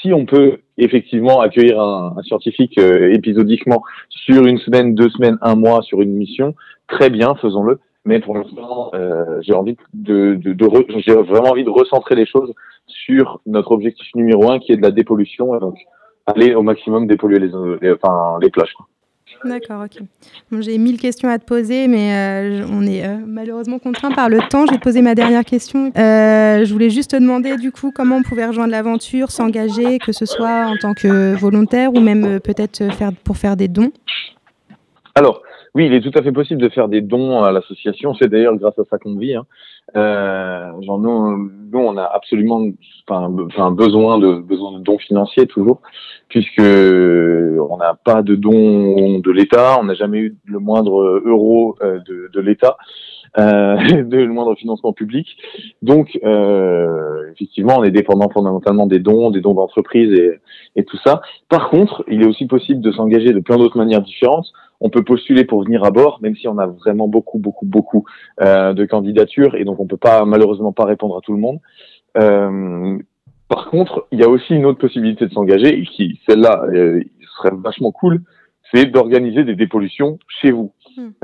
si 0.00 0.12
on 0.12 0.26
peut 0.26 0.58
effectivement 0.76 1.40
accueillir 1.40 1.80
un, 1.80 2.14
un 2.18 2.22
scientifique 2.22 2.76
euh, 2.78 3.14
épisodiquement 3.14 3.82
sur 4.10 4.44
une 4.44 4.58
semaine, 4.58 4.94
deux 4.94 5.08
semaines, 5.08 5.38
un 5.40 5.56
mois 5.56 5.80
sur 5.82 6.02
une 6.02 6.12
mission, 6.14 6.54
très 6.86 7.08
bien, 7.08 7.34
faisons-le. 7.36 7.80
Mais 8.04 8.20
pour 8.20 8.34
l'instant, 8.36 8.90
euh, 8.94 9.40
j'ai 9.40 9.54
envie 9.54 9.76
de, 9.94 10.34
de, 10.34 10.52
de 10.52 10.66
re- 10.66 10.84
j'ai 11.04 11.14
vraiment 11.14 11.48
envie 11.48 11.64
de 11.64 11.70
recentrer 11.70 12.14
les 12.14 12.26
choses 12.26 12.52
sur 12.86 13.40
notre 13.46 13.72
objectif 13.72 14.06
numéro 14.14 14.50
un, 14.50 14.58
qui 14.58 14.72
est 14.72 14.76
de 14.76 14.82
la 14.82 14.90
dépollution, 14.90 15.56
et 15.56 15.60
donc 15.60 15.76
aller 16.26 16.54
au 16.54 16.60
maximum 16.62 17.06
dépolluer 17.06 17.38
les, 17.38 17.50
les- 17.80 17.92
enfin, 17.92 18.38
les 18.42 18.50
plages. 18.50 18.74
quoi. 18.74 18.86
D'accord, 19.44 19.84
ok. 19.84 20.02
Bon, 20.50 20.60
J'ai 20.60 20.78
mille 20.78 20.98
questions 20.98 21.28
à 21.28 21.38
te 21.38 21.44
poser, 21.44 21.86
mais 21.88 22.14
euh, 22.14 22.66
on 22.70 22.86
est 22.86 23.04
euh, 23.04 23.16
malheureusement 23.26 23.78
contraint 23.78 24.10
par 24.10 24.28
le 24.28 24.38
temps. 24.48 24.66
Je 24.66 24.72
vais 24.72 24.78
poser 24.78 25.02
ma 25.02 25.14
dernière 25.14 25.44
question. 25.44 25.92
Euh, 25.96 26.64
je 26.64 26.72
voulais 26.72 26.90
juste 26.90 27.10
te 27.12 27.16
demander, 27.16 27.56
du 27.56 27.72
coup, 27.72 27.92
comment 27.94 28.16
on 28.16 28.22
pouvait 28.22 28.46
rejoindre 28.46 28.70
l'aventure, 28.70 29.30
s'engager, 29.30 29.98
que 29.98 30.12
ce 30.12 30.26
soit 30.26 30.66
en 30.66 30.76
tant 30.76 30.94
que 30.94 31.34
volontaire 31.34 31.92
ou 31.94 32.00
même 32.00 32.24
euh, 32.24 32.38
peut-être 32.38 32.82
euh, 32.82 32.90
faire, 32.90 33.12
pour 33.24 33.36
faire 33.36 33.56
des 33.56 33.68
dons. 33.68 33.92
Alors, 35.14 35.42
oui, 35.74 35.86
il 35.86 35.94
est 35.94 36.00
tout 36.00 36.16
à 36.16 36.22
fait 36.22 36.30
possible 36.30 36.60
de 36.62 36.68
faire 36.68 36.88
des 36.88 37.00
dons 37.00 37.42
à 37.42 37.50
l'association. 37.50 38.14
C'est 38.14 38.28
d'ailleurs 38.28 38.56
grâce 38.56 38.78
à 38.78 38.84
ça 38.88 38.98
qu'on 38.98 39.16
vit. 39.16 39.34
Hein. 39.34 39.44
Euh, 39.96 40.70
genre 40.82 40.98
nous, 41.00 41.50
nous, 41.72 41.78
on 41.78 41.96
a 41.96 42.04
absolument 42.04 42.62
enfin, 43.08 43.28
be- 43.28 43.46
enfin, 43.46 43.70
besoin 43.72 44.18
de 44.18 44.36
besoin 44.36 44.78
de 44.78 44.84
dons 44.84 44.98
financiers 44.98 45.46
toujours, 45.46 45.80
puisque 46.28 46.60
on 46.60 47.76
n'a 47.76 47.94
pas 48.04 48.22
de 48.22 48.36
dons 48.36 49.18
de 49.18 49.30
l'État, 49.32 49.78
on 49.80 49.84
n'a 49.84 49.94
jamais 49.94 50.18
eu 50.18 50.36
le 50.46 50.58
moindre 50.60 51.22
euro 51.24 51.76
euh, 51.82 51.98
de, 52.06 52.30
de 52.32 52.40
l'État, 52.40 52.76
euh, 53.38 53.76
de 54.04 54.16
le 54.16 54.28
moindre 54.28 54.54
financement 54.54 54.92
public. 54.92 55.26
Donc, 55.82 56.18
euh, 56.24 57.30
effectivement, 57.32 57.78
on 57.78 57.84
est 57.84 57.90
dépendant 57.90 58.28
fondamentalement 58.30 58.86
des 58.86 59.00
dons, 59.00 59.30
des 59.30 59.40
dons 59.40 59.54
d'entreprise 59.54 60.12
et, 60.12 60.38
et 60.76 60.84
tout 60.84 60.98
ça. 61.04 61.20
Par 61.48 61.68
contre, 61.68 62.04
il 62.08 62.22
est 62.22 62.26
aussi 62.26 62.46
possible 62.46 62.80
de 62.80 62.92
s'engager 62.92 63.32
de 63.32 63.40
plein 63.40 63.58
d'autres 63.58 63.76
manières 63.78 64.02
différentes. 64.02 64.52
On 64.84 64.90
peut 64.90 65.02
postuler 65.02 65.44
pour 65.44 65.64
venir 65.64 65.82
à 65.82 65.90
bord, 65.90 66.18
même 66.20 66.36
si 66.36 66.46
on 66.46 66.58
a 66.58 66.66
vraiment 66.66 67.08
beaucoup, 67.08 67.38
beaucoup, 67.38 67.64
beaucoup 67.64 68.04
euh, 68.42 68.74
de 68.74 68.84
candidatures 68.84 69.54
et 69.56 69.64
donc 69.64 69.80
on 69.80 69.86
peut 69.86 69.96
pas 69.96 70.26
malheureusement 70.26 70.72
pas 70.72 70.84
répondre 70.84 71.16
à 71.16 71.22
tout 71.22 71.32
le 71.32 71.38
monde. 71.38 71.58
Euh, 72.18 72.98
par 73.48 73.70
contre, 73.70 74.06
il 74.12 74.20
y 74.20 74.24
a 74.24 74.28
aussi 74.28 74.54
une 74.54 74.66
autre 74.66 74.78
possibilité 74.78 75.26
de 75.26 75.32
s'engager 75.32 75.78
et 75.78 75.84
qui, 75.86 76.20
celle-là, 76.28 76.66
euh, 76.68 77.02
serait 77.36 77.54
vachement 77.56 77.92
cool, 77.92 78.20
c'est 78.72 78.84
d'organiser 78.86 79.44
des 79.44 79.54
dépollutions 79.54 80.18
chez 80.40 80.50
vous. 80.50 80.72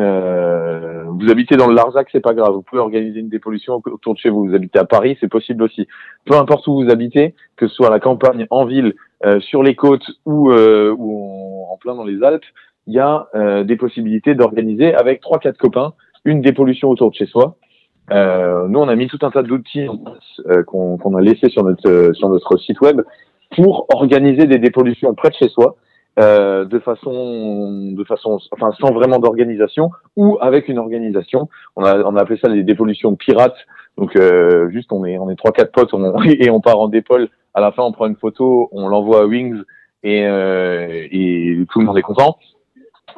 Euh, 0.01 1.05
vous 1.07 1.31
habitez 1.31 1.57
dans 1.57 1.69
le 1.69 1.75
Larzac, 1.75 2.09
c'est 2.11 2.21
pas 2.21 2.35
grave. 2.35 2.55
Vous 2.55 2.63
pouvez 2.63 2.81
organiser 2.81 3.21
une 3.21 3.29
dépollution 3.29 3.83
autour 3.85 4.15
de 4.15 4.19
chez 4.19 4.31
vous. 4.31 4.47
Vous 4.47 4.55
habitez 4.55 4.79
à 4.79 4.85
Paris, 4.85 5.17
c'est 5.21 5.29
possible 5.29 5.63
aussi. 5.63 5.87
Peu 6.25 6.35
importe 6.35 6.67
où 6.67 6.83
vous 6.83 6.91
habitez, 6.91 7.35
que 7.57 7.69
ce 7.69 7.75
soit 7.75 7.89
à 7.89 7.91
la 7.91 8.01
campagne, 8.01 8.47
en 8.51 8.65
ville, 8.65 8.95
euh, 9.25 9.39
sur 9.41 9.63
les 9.63 9.75
côtes 9.75 10.07
ou, 10.25 10.51
euh, 10.51 10.95
ou 10.97 11.69
en, 11.69 11.73
en 11.75 11.77
plein 11.77 11.95
dans 11.95 12.05
les 12.05 12.23
Alpes, 12.23 12.45
il 12.87 12.95
y 12.95 12.99
a 12.99 13.29
euh, 13.35 13.65
des 13.65 13.77
possibilités 13.77 14.35
d'organiser 14.35 14.95
avec 14.95 15.21
trois 15.21 15.39
quatre 15.39 15.59
copains 15.59 15.95
une 16.25 16.41
dépollution 16.41 16.89
autour 16.89 17.11
de 17.11 17.15
chez 17.15 17.27
soi. 17.27 17.57
Euh, 18.11 18.67
nous, 18.69 18.79
on 18.81 18.89
a 18.89 18.97
mis 18.97 19.07
tout 19.07 19.19
un 19.23 19.31
tas 19.31 19.43
d'outils 19.43 19.89
euh, 20.47 20.63
qu'on 20.65 20.99
qu'on 20.99 21.15
a 21.17 21.21
laissé 21.21 21.49
sur 21.49 21.65
notre 21.65 21.89
euh, 21.89 22.13
sur 22.13 22.29
notre 22.29 22.57
site 22.57 22.81
web 22.81 23.03
pour 23.55 23.87
organiser 23.95 24.47
des 24.47 24.59
dépollutions 24.59 25.15
près 25.15 25.31
de 25.31 25.35
chez 25.35 25.49
soi, 25.49 25.77
euh, 26.19 26.65
de 26.65 26.79
façon 26.81 27.93
de 27.93 28.05
façon 28.05 28.39
enfin 28.53 28.73
sans 28.81 28.93
vraiment 28.93 29.19
d'organisation 29.19 29.91
ou 30.17 30.39
avec 30.41 30.69
une 30.69 30.79
organisation. 30.79 31.49
On 31.77 31.85
a 31.85 31.99
on 32.03 32.17
a 32.17 32.23
appelé 32.23 32.39
ça 32.43 32.49
des 32.49 32.65
dépollutions 32.65 33.15
pirates. 33.15 33.59
Donc 33.97 34.17
euh, 34.17 34.71
juste 34.71 34.93
on 34.93 35.05
est 35.05 35.19
on 35.19 35.31
est 35.31 35.37
trois 35.37 35.53
quatre 35.53 35.73
potes 35.73 35.95
on, 35.95 36.21
et 36.25 36.51
on 36.51 36.61
part 36.61 36.81
en 36.81 36.89
dépole. 36.89 37.29
À 37.55 37.61
la 37.61 37.73
fin, 37.73 37.83
on 37.83 37.93
prend 37.93 38.07
une 38.07 38.17
photo, 38.17 38.69
on 38.73 38.89
l'envoie 38.89 39.23
à 39.23 39.25
Wings 39.27 39.61
et 40.03 40.25
euh, 40.27 41.07
et 41.11 41.59
tout 41.71 41.81
le 41.81 41.87
monde 41.87 41.99
est 41.99 42.03
content 42.03 42.39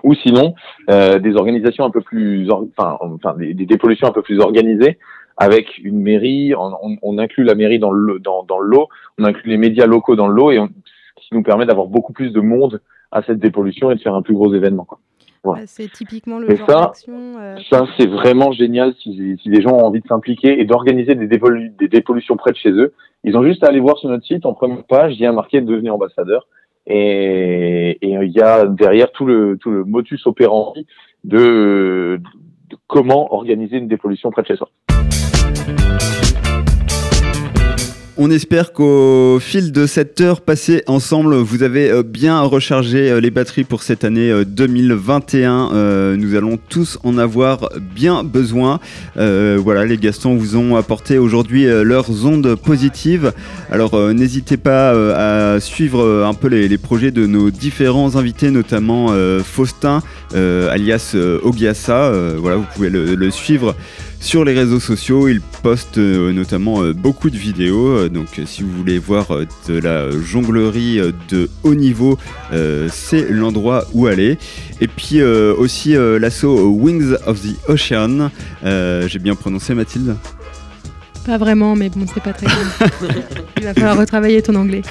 ou 0.03 0.15
sinon 0.15 0.55
euh, 0.91 1.19
des 1.19 1.35
organisations 1.37 1.85
un 1.85 1.91
peu 1.91 2.01
plus, 2.01 2.49
or- 2.51 2.67
enfin, 2.77 2.97
enfin 3.01 3.35
des, 3.37 3.55
des 3.55 3.67
dépollutions 3.67 4.07
un 4.09 4.13
peu 4.13 4.23
plus 4.23 4.41
organisées 4.41 4.99
avec 5.37 5.79
une 5.79 6.01
mairie. 6.01 6.55
On, 6.55 6.73
on- 6.83 6.97
on 7.03 7.19
inclut 7.19 7.45
la 7.45 7.55
mairie 7.55 7.79
dans 7.79 7.91
le 7.93 8.19
dans, 8.19 8.43
dans 8.45 8.59
le 8.59 8.69
lot, 8.69 8.89
on 9.19 9.25
inclut 9.25 9.51
les 9.51 9.57
médias 9.59 9.87
locaux 9.87 10.17
dans 10.17 10.29
le 10.29 10.35
lot 10.35 10.51
et 10.53 10.59
on, 10.59 10.69
ce 11.21 11.29
qui 11.29 11.35
nous 11.35 11.43
permet 11.43 11.67
d'avoir 11.67 11.87
beaucoup 11.87 12.13
plus 12.13 12.31
de 12.33 12.41
monde 12.41 12.81
à 13.11 13.23
cette 13.23 13.39
dépollution 13.39 13.91
et 13.91 13.95
de 13.95 14.01
faire 14.01 14.15
un 14.15 14.23
plus 14.23 14.35
gros 14.35 14.53
événement. 14.55 14.85
Quoi. 14.85 14.99
Voilà. 15.45 15.63
Bah, 15.63 15.67
C'est 15.67 15.91
typiquement 15.91 16.39
le 16.39 16.51
Et 16.51 16.57
genre 16.57 16.69
ça, 16.69 16.93
euh, 17.09 17.57
Ça, 17.69 17.85
c'est 17.99 18.07
vraiment 18.09 18.53
génial 18.53 18.95
si, 19.03 19.37
si 19.43 19.49
les 19.49 19.61
gens 19.61 19.73
ont 19.73 19.85
envie 19.85 20.01
de 20.01 20.07
s'impliquer 20.07 20.61
et 20.61 20.65
d'organiser 20.65 21.15
des, 21.17 21.27
dépollu- 21.27 21.75
des 21.77 21.89
dépollutions 21.89 22.37
près 22.37 22.53
de 22.53 22.57
chez 22.57 22.71
eux. 22.71 22.93
Ils 23.25 23.37
ont 23.37 23.43
juste 23.43 23.65
à 23.65 23.69
aller 23.69 23.81
voir 23.81 23.99
sur 23.99 24.09
notre 24.09 24.25
site, 24.25 24.47
en 24.47 24.55
première 24.55 24.85
page, 24.85 25.15
il 25.15 25.21
y 25.21 25.27
a 25.27 25.33
marqué 25.33 25.61
devenez 25.61 25.91
ambassadeur. 25.91 26.47
Et, 26.87 27.99
il 28.03 28.31
y 28.31 28.41
a 28.41 28.67
derrière 28.67 29.11
tout 29.13 29.27
le, 29.27 29.59
tout 29.61 29.71
le 29.71 29.85
motus 29.85 30.27
operandi 30.27 30.87
de, 31.25 32.21
de 32.71 32.77
comment 32.87 33.35
organiser 33.35 33.77
une 33.77 33.89
dépollution 33.89 34.31
près 34.31 34.43
de 34.43 34.49
chez 34.49 34.57
soi. 34.57 34.69
On 38.25 38.31
espère 38.31 38.73
qu'au 38.73 39.41
fil 39.41 39.73
de 39.73 39.85
cette 39.85 40.21
heure 40.21 40.43
passée 40.43 40.85
ensemble, 40.87 41.35
vous 41.35 41.65
avez 41.65 41.91
euh, 41.91 42.05
bien 42.05 42.41
rechargé 42.43 43.11
euh, 43.11 43.21
les 43.21 43.33
batteries 43.33 43.65
pour 43.65 43.83
cette 43.83 44.05
année 44.05 44.31
euh, 44.31 44.45
2021. 44.45 45.71
Euh, 45.73 46.17
Nous 46.17 46.37
allons 46.37 46.57
tous 46.57 47.01
en 47.03 47.19
avoir 47.19 47.71
bien 47.81 48.23
besoin. 48.23 48.79
Voilà, 49.17 49.85
les 49.85 49.97
Gastons 49.97 50.37
vous 50.37 50.57
ont 50.57 50.77
apporté 50.77 51.19
aujourd'hui 51.19 51.65
leurs 51.65 52.25
ondes 52.25 52.55
positives. 52.55 53.33
Alors 53.73 53.97
n'hésitez 54.13 54.57
pas 54.57 54.91
à 55.55 55.59
suivre 55.61 56.25
un 56.25 56.35
peu 56.35 56.49
les, 56.49 56.79
projets 56.79 57.11
de 57.11 57.27
nos 57.27 57.51
différents 57.51 58.17
invités, 58.17 58.51
notamment 58.51 59.09
Faustin, 59.45 60.03
alias 60.35 61.17
Ogiasa. 61.43 62.13
Voilà, 62.39 62.57
vous 62.57 62.67
pouvez 62.75 62.91
le 62.91 63.31
suivre 63.31 63.75
sur 64.23 64.45
les 64.45 64.55
réseaux 64.55 64.81
sociaux. 64.81 65.29
Il 65.29 65.41
poste 65.41 65.99
euh, 65.99 66.33
notamment 66.33 66.83
euh, 66.83 66.95
beaucoup 66.95 67.29
de 67.29 67.37
vidéos. 67.37 67.89
Euh, 67.89 68.09
donc, 68.09 68.41
si 68.47 68.63
vous 68.63 68.71
voulez 68.71 68.99
voir 68.99 69.27
de 69.69 69.79
la 69.79 70.11
jonglerie 70.11 71.01
de 71.29 71.51
haut 71.65 71.75
niveau, 71.75 72.17
c'est 72.89 73.29
l'endroit 73.29 73.85
où 73.93 74.07
aller. 74.07 74.39
Et 74.81 74.89
puis 74.89 75.23
aussi 75.23 75.95
l'assaut 75.95 76.69
Wings 76.71 77.15
of 77.27 77.41
the 77.41 77.57
Ocean. 77.69 78.31
J'ai 78.63 79.19
bien 79.19 79.35
prononcé, 79.35 79.75
Mathilde? 79.75 80.17
Pas 81.27 81.39
vraiment, 81.39 81.77
mais 81.77 81.89
bon, 81.89 82.07
c'est 82.13 82.23
pas 82.23 82.33
très 82.33 82.47
grave. 82.47 82.91
Il 83.59 83.65
va 83.65 83.75
falloir 83.75 83.99
retravailler 83.99 84.43
ton 84.43 84.55
anglais. 84.55 84.83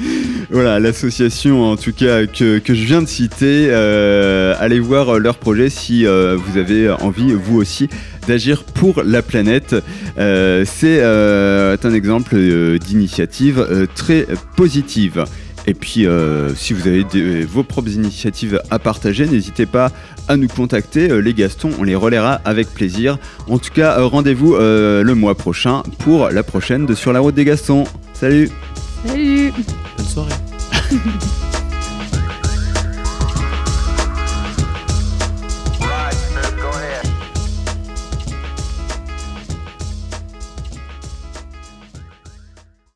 Voilà, 0.50 0.80
l'association 0.80 1.62
en 1.70 1.76
tout 1.76 1.92
cas 1.92 2.26
que, 2.26 2.60
je 2.66 2.72
viens 2.72 3.02
de 3.02 3.08
citer, 3.08 3.68
euh, 3.70 4.54
allez 4.58 4.80
voir 4.80 5.18
leur 5.18 5.36
projet 5.36 5.70
si 5.70 6.06
euh, 6.06 6.36
vous 6.36 6.58
avez 6.58 6.90
envie 6.90 7.32
vous 7.32 7.56
aussi 7.56 7.88
d'agir 8.26 8.64
pour 8.64 9.02
la 9.04 9.22
planète. 9.22 9.76
Euh, 10.18 10.64
C'est 10.66 10.98
euh, 11.02 11.76
un 11.82 11.94
exemple 11.94 12.34
euh, 12.34 12.78
d'initiative 12.78 13.60
euh, 13.60 13.86
très 13.94 14.26
positive. 14.56 15.24
Et 15.66 15.74
puis, 15.74 16.06
euh, 16.06 16.54
si 16.54 16.72
vous 16.72 16.88
avez 16.88 17.04
vos 17.44 17.62
propres 17.62 17.90
initiatives 17.90 18.60
à 18.70 18.78
partager, 18.78 19.26
n'hésitez 19.26 19.66
pas 19.66 19.92
à 20.26 20.36
nous 20.36 20.48
contacter. 20.48 21.10
Euh, 21.10 21.18
les 21.20 21.34
Gastons, 21.34 21.70
on 21.78 21.84
les 21.84 21.94
relaiera 21.94 22.40
avec 22.44 22.68
plaisir. 22.72 23.18
En 23.48 23.58
tout 23.58 23.70
cas, 23.72 23.98
euh, 23.98 24.06
rendez-vous 24.06 24.54
euh, 24.54 25.02
le 25.02 25.14
mois 25.14 25.34
prochain 25.34 25.82
pour 25.98 26.30
la 26.30 26.42
prochaine 26.42 26.86
de 26.86 26.94
Sur 26.94 27.12
la 27.12 27.20
route 27.20 27.34
des 27.34 27.44
Gastons. 27.44 27.84
Salut 28.14 28.50
Salut 29.06 29.52
Bonne 29.96 30.06
soirée. 30.06 30.32